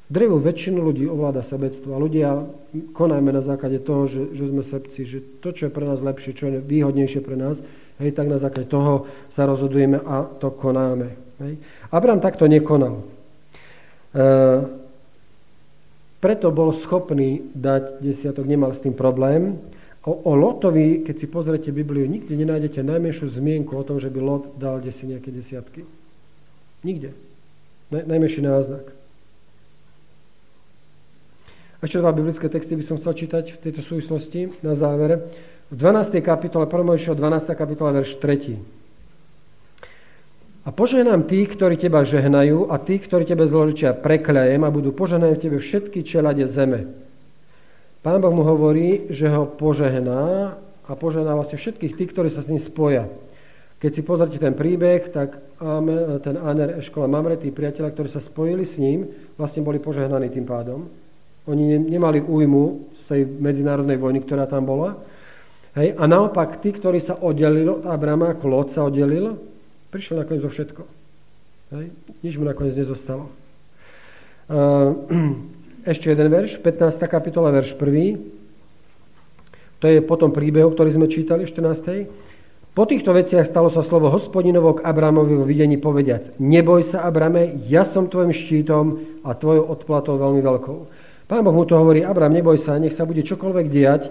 Drevú 0.04 0.36
väčšinu 0.36 0.84
ľudí 0.84 1.08
ovláda 1.08 1.40
sebectvo 1.40 1.96
a 1.96 2.02
ľudia 2.02 2.44
konajme 2.92 3.32
na 3.32 3.40
základe 3.40 3.80
toho, 3.80 4.04
že, 4.04 4.36
že 4.36 4.44
sme 4.52 4.60
sebci, 4.60 5.00
že 5.08 5.18
to, 5.40 5.56
čo 5.56 5.68
je 5.68 5.72
pre 5.72 5.88
nás 5.88 6.04
lepšie, 6.04 6.36
čo 6.36 6.52
je 6.52 6.60
výhodnejšie 6.60 7.24
pre 7.24 7.40
nás, 7.40 7.64
hej, 7.96 8.12
tak 8.12 8.28
na 8.28 8.36
základe 8.36 8.68
toho 8.68 9.08
sa 9.32 9.48
rozhodujeme 9.48 9.96
a 9.96 10.28
to 10.38 10.52
konáme. 10.52 11.16
Hej. 11.40 11.56
Abraham 11.88 12.20
takto 12.20 12.44
nekonal. 12.44 13.00
E, 13.00 14.24
preto 16.20 16.52
bol 16.52 16.76
schopný 16.76 17.40
dať 17.56 18.04
desiatok, 18.04 18.44
nemal 18.44 18.76
s 18.76 18.84
tým 18.84 18.92
problém, 18.92 19.56
O, 20.04 20.20
o 20.28 20.32
Lotovi, 20.36 21.00
keď 21.00 21.16
si 21.16 21.26
pozrete 21.26 21.72
Bibliu, 21.72 22.04
nikde 22.04 22.36
nenájdete 22.36 22.84
najmenšiu 22.84 23.24
zmienku 23.40 23.72
o 23.72 23.86
tom, 23.88 23.96
že 23.96 24.12
by 24.12 24.20
Lot 24.20 24.44
dal 24.60 24.84
desi 24.84 25.08
nejaké 25.08 25.32
desiatky. 25.32 25.80
Nikde. 26.84 27.16
Naj, 27.88 28.04
najmenší 28.04 28.44
náznak. 28.44 28.84
Ešte 31.84 32.00
dva 32.00 32.16
biblické 32.16 32.48
texty 32.48 32.80
by 32.80 32.84
som 32.88 32.96
chcel 32.96 33.12
čítať 33.12 33.44
v 33.52 33.60
tejto 33.60 33.84
súvislosti 33.84 34.48
na 34.64 34.72
záver. 34.72 35.20
V 35.68 35.76
12. 35.76 36.16
kapitole, 36.24 36.64
1. 36.64 37.12
12. 37.12 37.20
kapitola, 37.52 38.00
verš 38.00 38.16
3. 38.24 38.56
A 40.64 40.72
požehnám 40.72 41.28
tých, 41.28 41.52
ktorí 41.52 41.76
teba 41.76 42.00
žehnajú 42.08 42.72
a 42.72 42.80
tých, 42.80 43.04
ktorí 43.04 43.28
tebe 43.28 43.44
zložičia 43.44 43.92
prekľajem 44.00 44.64
a 44.64 44.72
budú 44.72 44.96
požehnajú 44.96 45.36
tebe 45.36 45.60
všetky 45.60 46.08
čelade 46.08 46.48
zeme. 46.48 46.88
Pán 48.00 48.16
Boh 48.24 48.32
mu 48.32 48.48
hovorí, 48.48 49.12
že 49.12 49.28
ho 49.28 49.44
požehná 49.44 50.56
a 50.88 50.92
požehná 50.96 51.36
vlastne 51.36 51.60
všetkých 51.60 52.00
tých, 52.00 52.16
ktorí 52.16 52.32
sa 52.32 52.40
s 52.40 52.48
ním 52.48 52.64
spoja. 52.64 53.12
Keď 53.84 53.90
si 53.92 54.00
pozrite 54.00 54.40
ten 54.40 54.56
príbeh, 54.56 55.12
tak 55.12 55.36
ten 56.24 56.36
Aner, 56.40 56.80
Eškola 56.80 57.12
Mamre, 57.12 57.36
tí 57.36 57.52
priateľa, 57.52 57.92
ktorí 57.92 58.08
sa 58.08 58.24
spojili 58.24 58.64
s 58.64 58.80
ním, 58.80 59.04
vlastne 59.36 59.60
boli 59.60 59.76
požehnaní 59.76 60.32
tým 60.32 60.48
pádom. 60.48 60.88
Oni 61.44 61.76
nemali 61.76 62.24
újmu 62.24 62.88
z 62.94 63.02
tej 63.04 63.20
medzinárodnej 63.28 64.00
vojny, 64.00 64.24
ktorá 64.24 64.48
tam 64.48 64.64
bola. 64.64 64.96
Hej. 65.76 65.98
A 65.98 66.08
naopak, 66.08 66.62
tí, 66.64 66.72
ktorí 66.72 67.02
sa 67.02 67.18
oddelili 67.18 67.68
od 67.68 67.84
Abrama, 67.84 68.32
ako 68.32 68.44
Lot 68.48 68.68
sa 68.72 68.86
oddelil, 68.86 69.36
prišiel 69.92 70.22
nakoniec 70.22 70.42
zo 70.46 70.50
všetko. 70.50 70.82
Hej. 71.76 71.86
Nič 72.24 72.34
mu 72.40 72.48
nakoniec 72.48 72.78
nezostalo. 72.78 73.28
Ešte 75.92 76.08
jeden 76.08 76.32
verš, 76.32 76.64
15. 76.64 77.04
kapitola, 77.04 77.52
verš 77.52 77.76
1. 77.76 78.16
To 79.84 79.86
je 79.90 80.00
potom 80.00 80.32
príbehu, 80.32 80.72
ktorý 80.72 80.96
sme 80.96 81.12
čítali 81.12 81.44
v 81.44 81.52
14. 81.52 82.08
Po 82.74 82.88
týchto 82.88 83.12
veciach 83.14 83.46
stalo 83.46 83.70
sa 83.70 83.84
slovo 83.86 84.10
hospodinovo 84.10 84.80
k 84.80 84.82
Abramovi 84.82 85.36
vo 85.38 85.46
videní 85.46 85.78
povediac. 85.78 86.34
Neboj 86.42 86.88
sa, 86.88 87.06
Abrame, 87.06 87.60
ja 87.68 87.84
som 87.84 88.10
tvojim 88.10 88.32
štítom 88.32 88.84
a 89.22 89.30
tvojou 89.36 89.70
odplatou 89.70 90.18
veľmi 90.18 90.42
veľkou. 90.42 91.03
Pán 91.34 91.42
Boh 91.42 91.50
mu 91.50 91.66
to 91.66 91.74
hovorí, 91.74 92.06
Abram, 92.06 92.30
neboj 92.30 92.62
sa, 92.62 92.78
nech 92.78 92.94
sa 92.94 93.02
bude 93.02 93.26
čokoľvek 93.26 93.66
diať, 93.66 94.06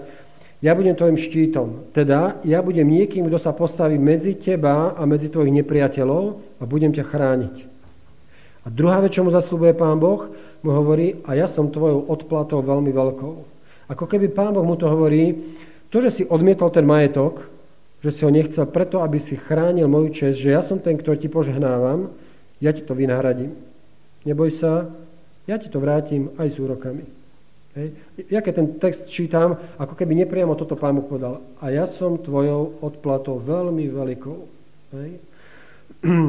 ja 0.60 0.76
budem 0.76 0.92
tvojim 0.92 1.16
štítom. 1.16 1.88
Teda 1.96 2.36
ja 2.44 2.60
budem 2.60 2.84
niekým, 2.84 3.24
kto 3.24 3.40
sa 3.40 3.56
postaví 3.56 3.96
medzi 3.96 4.36
teba 4.36 4.92
a 4.92 5.08
medzi 5.08 5.32
tvojich 5.32 5.56
nepriateľov 5.56 6.36
a 6.60 6.62
budem 6.68 6.92
ťa 6.92 7.00
chrániť. 7.00 7.56
A 8.60 8.68
druhá 8.68 9.00
vec, 9.00 9.16
čo 9.16 9.24
mu 9.24 9.32
zaslúbuje 9.32 9.72
Pán 9.72 9.96
Boh, 9.96 10.36
mu 10.60 10.76
hovorí, 10.76 11.16
a 11.24 11.32
ja 11.32 11.48
som 11.48 11.72
tvojou 11.72 12.12
odplatou 12.12 12.60
veľmi 12.60 12.92
veľkou. 12.92 13.34
Ako 13.88 14.04
keby 14.04 14.28
Pán 14.28 14.52
Boh 14.52 14.60
mu 14.68 14.76
to 14.76 14.84
hovorí, 14.84 15.32
to, 15.88 16.04
že 16.04 16.20
si 16.20 16.22
odmietol 16.28 16.68
ten 16.76 16.84
majetok, 16.84 17.40
že 18.04 18.12
si 18.12 18.20
ho 18.20 18.28
nechcel 18.28 18.68
preto, 18.68 19.00
aby 19.00 19.16
si 19.16 19.40
chránil 19.40 19.88
moju 19.88 20.12
čest, 20.12 20.44
že 20.44 20.52
ja 20.52 20.60
som 20.60 20.76
ten, 20.76 21.00
ktorý 21.00 21.24
ti 21.24 21.32
požehnávam, 21.32 22.12
ja 22.60 22.68
ti 22.76 22.84
to 22.84 22.92
vynahradím. 22.92 23.56
Neboj 24.28 24.60
sa, 24.60 24.92
ja 25.44 25.56
ti 25.60 25.68
to 25.68 25.78
vrátim 25.80 26.32
aj 26.40 26.48
s 26.52 26.56
úrokami. 26.56 27.04
Hej. 27.74 27.88
Ja 28.30 28.38
keď 28.38 28.52
ten 28.54 28.68
text 28.78 29.10
čítam, 29.10 29.58
ako 29.76 29.98
keby 29.98 30.14
nepriamo 30.22 30.54
toto 30.54 30.78
pán 30.78 30.94
Boh 30.94 31.06
povedal. 31.06 31.42
A 31.58 31.74
ja 31.74 31.90
som 31.90 32.22
tvojou 32.22 32.78
odplatou 32.78 33.42
veľmi 33.42 33.90
veľkou. 33.90 34.38
Hej. 34.94 35.10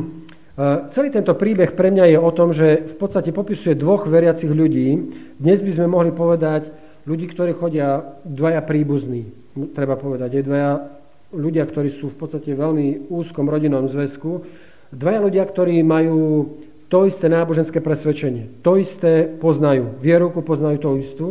Celý 0.95 1.11
tento 1.11 1.35
príbeh 1.35 1.75
pre 1.75 1.91
mňa 1.91 2.15
je 2.15 2.17
o 2.17 2.31
tom, 2.31 2.55
že 2.55 2.79
v 2.79 2.95
podstate 2.95 3.35
popisuje 3.35 3.75
dvoch 3.75 4.07
veriacich 4.07 4.47
ľudí. 4.47 4.95
Dnes 5.35 5.59
by 5.59 5.71
sme 5.75 5.87
mohli 5.91 6.15
povedať 6.15 6.71
ľudí, 7.03 7.27
ktorí 7.27 7.51
chodia 7.59 8.01
dvaja 8.23 8.63
príbuzní, 8.63 9.27
treba 9.75 9.99
povedať. 9.99 10.39
Je 10.39 10.47
dvaja 10.47 10.79
ľudia, 11.35 11.67
ktorí 11.67 11.99
sú 11.99 12.07
v 12.07 12.17
podstate 12.17 12.55
veľmi 12.55 13.11
úzkom 13.11 13.51
rodinnom 13.51 13.91
zväzku. 13.91 14.47
Dvaja 14.95 15.19
ľudia, 15.19 15.43
ktorí 15.43 15.83
majú 15.83 16.47
to 16.95 17.03
isté 17.03 17.27
náboženské 17.27 17.83
presvedčenie, 17.83 18.63
to 18.63 18.79
isté 18.79 19.27
poznajú, 19.27 19.99
vierovku 19.99 20.39
poznajú 20.39 20.77
to 20.79 20.89
istú 20.95 21.29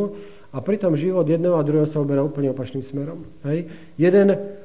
a 0.52 0.60
pritom 0.60 0.92
život 0.92 1.24
jedného 1.24 1.56
a 1.56 1.64
druhého 1.64 1.88
sa 1.88 2.04
uberá 2.04 2.20
úplne 2.20 2.52
opačným 2.52 2.84
smerom. 2.84 3.24
Hej. 3.48 3.72
Jeden 3.96 4.60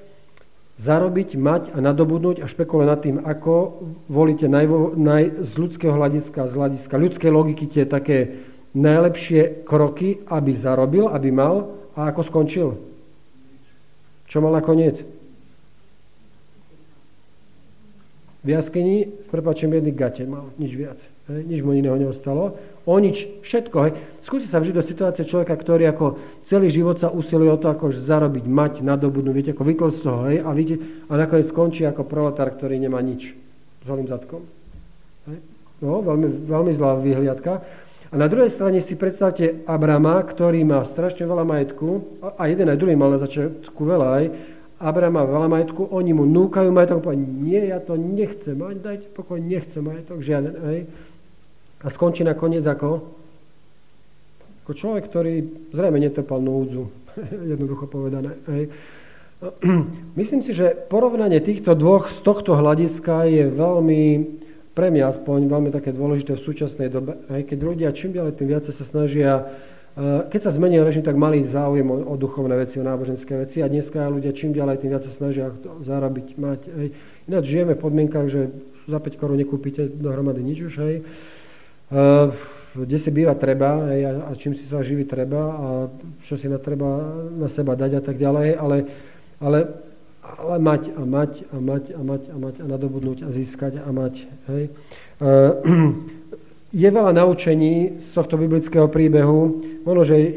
zarobiť, 0.75 1.39
mať 1.39 1.71
a 1.71 1.79
nadobudnúť 1.79 2.43
a 2.43 2.51
špekulovať 2.51 2.87
nad 2.91 2.99
tým, 2.99 3.17
ako 3.23 3.79
volíte 4.11 4.51
naj, 4.51 4.67
naj, 4.99 5.23
z 5.39 5.51
ľudského 5.55 5.95
hľadiska, 5.95 6.51
z 6.51 6.53
hľadiska 6.59 6.95
ľudskej 6.99 7.31
logiky 7.31 7.71
tie 7.71 7.87
také 7.87 8.43
najlepšie 8.75 9.63
kroky, 9.63 10.19
aby 10.27 10.51
zarobil, 10.51 11.07
aby 11.07 11.31
mal 11.31 11.79
a 11.95 12.11
ako 12.11 12.27
skončil. 12.27 12.69
Čo 14.27 14.43
mal 14.43 14.51
nakoniec? 14.51 14.99
V 18.39 18.55
jaskyni, 18.55 19.19
s 19.19 19.27
prepačením, 19.27 19.83
jedný 19.83 19.91
gate 19.91 20.23
mal, 20.23 20.47
nič 20.55 20.71
viac. 20.71 20.99
Hej, 21.27 21.43
nič 21.43 21.59
mu 21.59 21.75
iného 21.75 21.99
neostalo. 21.99 22.55
O 22.87 22.95
nič, 22.95 23.27
všetko. 23.43 23.77
Hej. 23.83 23.91
Skúsi 24.23 24.47
sa 24.47 24.63
vžiť 24.63 24.75
do 24.79 24.83
situácie 24.83 25.27
človeka, 25.27 25.59
ktorý 25.59 25.91
ako 25.91 26.15
celý 26.47 26.71
život 26.71 27.03
sa 27.03 27.11
usiluje 27.11 27.51
o 27.51 27.59
to, 27.59 27.67
ako 27.67 27.91
zarobiť, 27.91 28.47
mať, 28.47 28.73
nadobudnúť, 28.79 29.35
viete, 29.35 29.51
ako 29.51 29.67
vykol 29.67 29.89
z 29.91 29.99
toho, 29.99 30.19
hej, 30.31 30.37
a, 30.39 30.49
vidíte, 30.55 30.79
a 31.11 31.19
nakoniec 31.19 31.51
skončí 31.51 31.83
ako 31.83 32.07
proletár, 32.07 32.47
ktorý 32.55 32.79
nemá 32.79 33.03
nič. 33.03 33.35
S 33.83 33.87
holým 33.91 34.07
zadkom. 34.07 34.47
Hej. 35.27 35.39
No, 35.83 35.99
veľmi, 35.99 36.47
veľmi 36.47 36.71
zlá 36.71 36.95
vyhliadka. 36.95 37.59
A 38.09 38.15
na 38.17 38.25
druhej 38.25 38.49
strane 38.49 38.81
si 38.81 38.97
predstavte 38.97 39.67
Abrama, 39.69 40.17
ktorý 40.25 40.65
má 40.65 40.81
strašne 40.81 41.29
veľa 41.29 41.45
majetku, 41.45 42.17
a 42.25 42.47
jeden 42.49 42.71
aj 42.71 42.79
druhý 42.79 42.95
mal 42.95 43.13
na 43.13 43.21
začiatku 43.21 43.77
veľa 43.77 44.07
aj, 44.17 44.25
Abraham 44.79 45.19
má 45.19 45.23
veľa 45.27 45.47
majetku, 45.51 45.91
oni 45.91 46.15
mu 46.15 46.23
núkajú 46.23 46.71
majetok, 46.71 47.03
povie, 47.03 47.19
nie, 47.19 47.67
ja 47.67 47.83
to 47.83 47.99
nechcem 47.99 48.55
mať, 48.55 48.79
dajte 48.79 49.07
pokoj, 49.11 49.35
nechcem 49.35 49.83
majetok, 49.83 50.23
žiaden, 50.23 50.55
hej. 50.71 50.79
A 51.83 51.87
skončí 51.91 52.23
nakoniec 52.23 52.63
ako? 52.63 53.03
Ako 54.63 54.71
človek, 54.71 55.11
ktorý 55.11 55.43
zrejme 55.75 55.99
netopal 55.99 56.39
núdzu, 56.39 56.87
jednoducho 57.51 57.91
povedané, 57.91 58.39
hej. 58.47 58.71
Myslím 60.19 60.47
si, 60.47 60.55
že 60.55 60.71
porovnanie 60.87 61.43
týchto 61.43 61.75
dvoch 61.75 62.07
z 62.07 62.23
tohto 62.23 62.55
hľadiska 62.55 63.27
je 63.27 63.51
veľmi, 63.51 64.03
pre 64.71 64.95
mňa 64.95 65.11
aspoň, 65.11 65.51
veľmi 65.51 65.75
také 65.75 65.91
dôležité 65.91 66.39
v 66.39 66.45
súčasnej 66.47 66.87
dobe, 66.87 67.19
hej, 67.35 67.51
keď 67.51 67.57
ľudia 67.59 67.91
čím 67.91 68.15
ďalej 68.15 68.39
tým 68.39 68.47
viacej 68.47 68.71
sa 68.71 68.87
snažia 68.87 69.43
keď 70.31 70.41
sa 70.47 70.55
zmenil 70.55 70.87
režim, 70.87 71.03
tak 71.03 71.19
mali 71.19 71.43
záujem 71.43 71.83
o, 71.91 71.97
o 72.07 72.15
duchovné 72.15 72.55
veci, 72.55 72.79
o 72.79 72.87
náboženské 72.87 73.35
veci 73.35 73.59
a 73.59 73.67
dneska 73.67 74.07
ľudia 74.07 74.31
čím 74.31 74.55
ďalej, 74.55 74.79
tým 74.79 74.95
viac 74.95 75.03
sa 75.03 75.11
snažia 75.11 75.51
zarobiť, 75.83 76.27
mať. 76.39 76.61
Hej. 76.71 76.87
Ináč 77.27 77.43
žijeme 77.51 77.75
v 77.75 77.83
podmienkach, 77.83 78.31
že 78.31 78.47
za 78.87 78.99
5 78.99 79.19
korún 79.19 79.35
nekúpite 79.35 79.91
dohromady 79.91 80.39
nič 80.39 80.71
už, 80.71 80.73
hej. 80.79 80.95
Uh, 81.89 82.31
kde 82.79 82.97
si 83.01 83.09
býva 83.11 83.35
treba 83.35 83.91
hej, 83.91 84.07
a, 84.07 84.11
a 84.29 84.31
čím 84.39 84.55
si 84.55 84.63
sa 84.63 84.79
živí 84.85 85.03
treba 85.03 85.41
a 85.51 85.67
čo 86.23 86.37
si 86.37 86.47
na 86.47 86.61
treba 86.61 87.01
na 87.35 87.49
seba 87.51 87.75
dať 87.75 87.99
a 87.99 88.01
tak 88.05 88.15
ďalej, 88.21 88.55
ale, 88.55 88.77
ale, 89.41 89.59
ale 90.21 90.55
mať 90.61 90.95
a 90.95 91.01
mať 91.03 91.31
a 91.49 91.57
mať 91.59 91.83
a 91.91 92.01
mať 92.05 92.23
a 92.29 92.35
mať 92.37 92.55
a 92.61 92.65
nadobudnúť 92.69 93.19
a 93.25 93.29
získať 93.35 93.83
a 93.83 93.89
mať. 93.89 94.13
Hej. 94.47 94.63
Uh, 95.19 96.15
je 96.69 96.89
veľa 96.89 97.17
naučení 97.17 97.97
z 97.97 98.09
tohto 98.13 98.37
biblického 98.37 98.85
príbehu. 98.85 99.65
Možno, 99.81 100.03
že 100.05 100.15
e, 100.17 100.31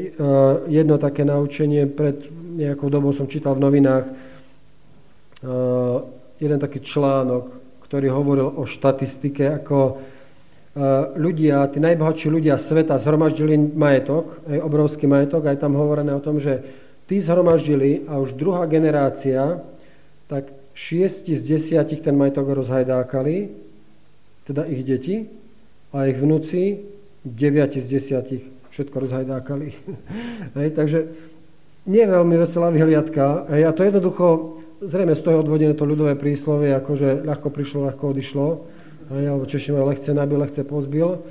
jedno 0.73 0.97
také 0.97 1.21
naučenie 1.21 1.85
pred 1.85 2.25
nejakou 2.57 2.89
dobou 2.89 3.13
som 3.13 3.29
čítal 3.29 3.53
v 3.53 3.63
novinách 3.69 4.05
e, 4.09 4.11
jeden 6.41 6.57
taký 6.57 6.81
článok, 6.81 7.53
ktorý 7.85 8.09
hovoril 8.09 8.49
o 8.49 8.65
štatistike, 8.65 9.61
ako 9.61 9.77
e, 9.85 9.93
ľudia, 11.21 11.69
tí 11.69 11.77
najbohatší 11.77 12.33
ľudia 12.33 12.57
sveta 12.57 12.97
zhromaždili 12.97 13.53
majetok, 13.77 14.41
aj 14.49 14.57
obrovský 14.57 15.05
majetok, 15.05 15.53
aj 15.53 15.61
tam 15.61 15.77
hovorené 15.77 16.17
o 16.17 16.23
tom, 16.23 16.41
že 16.41 16.65
tí 17.05 17.21
zhromaždili 17.21 18.09
a 18.09 18.17
už 18.17 18.33
druhá 18.33 18.65
generácia, 18.65 19.61
tak 20.25 20.49
šiesti 20.73 21.37
z 21.37 21.45
desiatich 21.45 22.01
ten 22.01 22.17
majetok 22.17 22.57
rozhajdákali, 22.57 23.53
teda 24.49 24.65
ich 24.65 24.81
deti, 24.81 25.42
a 25.93 26.09
ich 26.09 26.17
vnúci, 26.17 26.81
9 27.23 27.79
z 27.79 27.85
10 27.85 28.73
všetko 28.73 28.95
rozhajdákali. 29.05 29.67
Hej, 30.57 30.69
takže 30.73 30.99
nie 31.85 32.03
veľmi 32.03 32.35
veselá 32.41 32.73
vyhliadka. 32.73 33.45
Hej, 33.53 33.61
a 33.69 33.71
to 33.71 33.85
jednoducho, 33.85 34.25
zrejme 34.81 35.13
z 35.13 35.21
toho 35.21 35.33
je 35.37 35.43
odvodené 35.45 35.73
to 35.77 35.85
ľudové 35.85 36.17
príslovie, 36.17 36.73
akože 36.73 37.23
ľahko 37.23 37.47
prišlo, 37.53 37.93
ľahko 37.93 38.03
odišlo. 38.09 38.47
Hej, 39.13 39.23
alebo 39.29 39.45
Češi 39.45 39.69
majú 39.71 39.85
lehce 39.93 40.11
nabil, 40.11 40.41
lehce 40.41 40.65
pozbil. 40.65 41.21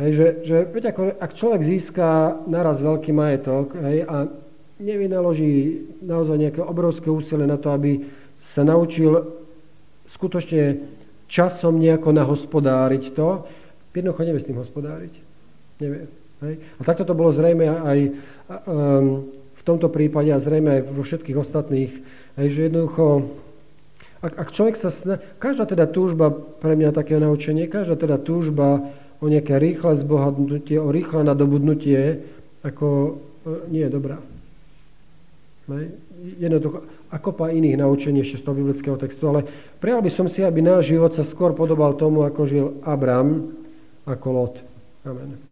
Hej, 0.00 0.10
že, 0.16 0.26
že 0.48 0.56
veď 0.72 0.84
ako, 0.92 1.02
ak 1.20 1.30
človek 1.36 1.62
získa 1.64 2.40
naraz 2.48 2.80
veľký 2.80 3.12
majetok 3.12 3.76
hej, 3.80 4.04
a 4.08 4.28
nevynaloží 4.76 5.88
naozaj 6.04 6.36
nejaké 6.36 6.60
obrovské 6.60 7.08
úsilie 7.08 7.48
na 7.48 7.56
to, 7.56 7.72
aby 7.72 8.04
sa 8.40 8.60
naučil 8.60 9.24
skutočne 10.12 10.84
časom 11.26 11.80
nejako 11.80 12.12
nahospodáriť 12.12 13.04
to, 13.16 13.48
Jednoducho 13.96 14.28
nevie 14.28 14.44
s 14.44 14.48
tým 14.48 14.60
hospodáriť. 14.60 15.14
Nevie. 15.80 16.04
Hej? 16.44 16.54
A 16.76 16.80
takto 16.84 17.08
to 17.08 17.16
bolo 17.16 17.32
zrejme 17.32 17.64
aj 17.64 17.98
um, 18.68 19.24
v 19.32 19.62
tomto 19.64 19.88
prípade 19.88 20.28
a 20.28 20.42
zrejme 20.42 20.68
aj 20.68 20.80
vo 20.92 21.02
všetkých 21.02 21.40
ostatných. 21.40 21.92
Hej, 22.36 22.48
že 22.52 22.60
jednoducho, 22.68 23.32
ak, 24.20 24.32
ak 24.36 24.48
človek 24.52 24.76
sa 24.76 24.92
sna... 24.92 25.16
Každá 25.40 25.64
teda 25.64 25.88
túžba, 25.88 26.28
pre 26.28 26.76
mňa 26.76 26.92
také 26.92 27.16
naučenie, 27.16 27.64
každá 27.72 27.96
teda 27.96 28.20
túžba 28.20 28.84
o 29.24 29.26
nejaké 29.32 29.56
rýchle 29.56 29.96
zbohatnutie, 29.96 30.76
o 30.76 30.92
rýchle 30.92 31.24
nadobudnutie, 31.24 32.20
ako 32.60 33.16
e, 33.48 33.72
nie 33.72 33.82
je 33.88 33.90
dobrá. 33.90 34.20
Hej? 35.72 35.96
Jednoducho, 36.36 36.84
ako 37.08 37.30
pa 37.32 37.48
iných 37.48 37.80
naučení 37.80 38.20
ešte 38.20 38.40
z 38.40 38.44
toho 38.44 38.56
biblického 38.60 38.96
textu, 39.00 39.24
ale 39.32 39.48
prijal 39.80 40.04
by 40.04 40.10
som 40.12 40.26
si, 40.28 40.44
aby 40.44 40.60
náš 40.60 40.92
život 40.92 41.16
sa 41.16 41.24
skôr 41.24 41.56
podobal 41.56 41.96
tomu, 41.96 42.28
ako 42.28 42.40
žil 42.44 42.66
Abram, 42.84 43.56
ako 44.06 44.32
Lot. 44.32 44.54
Amen. 45.04 45.45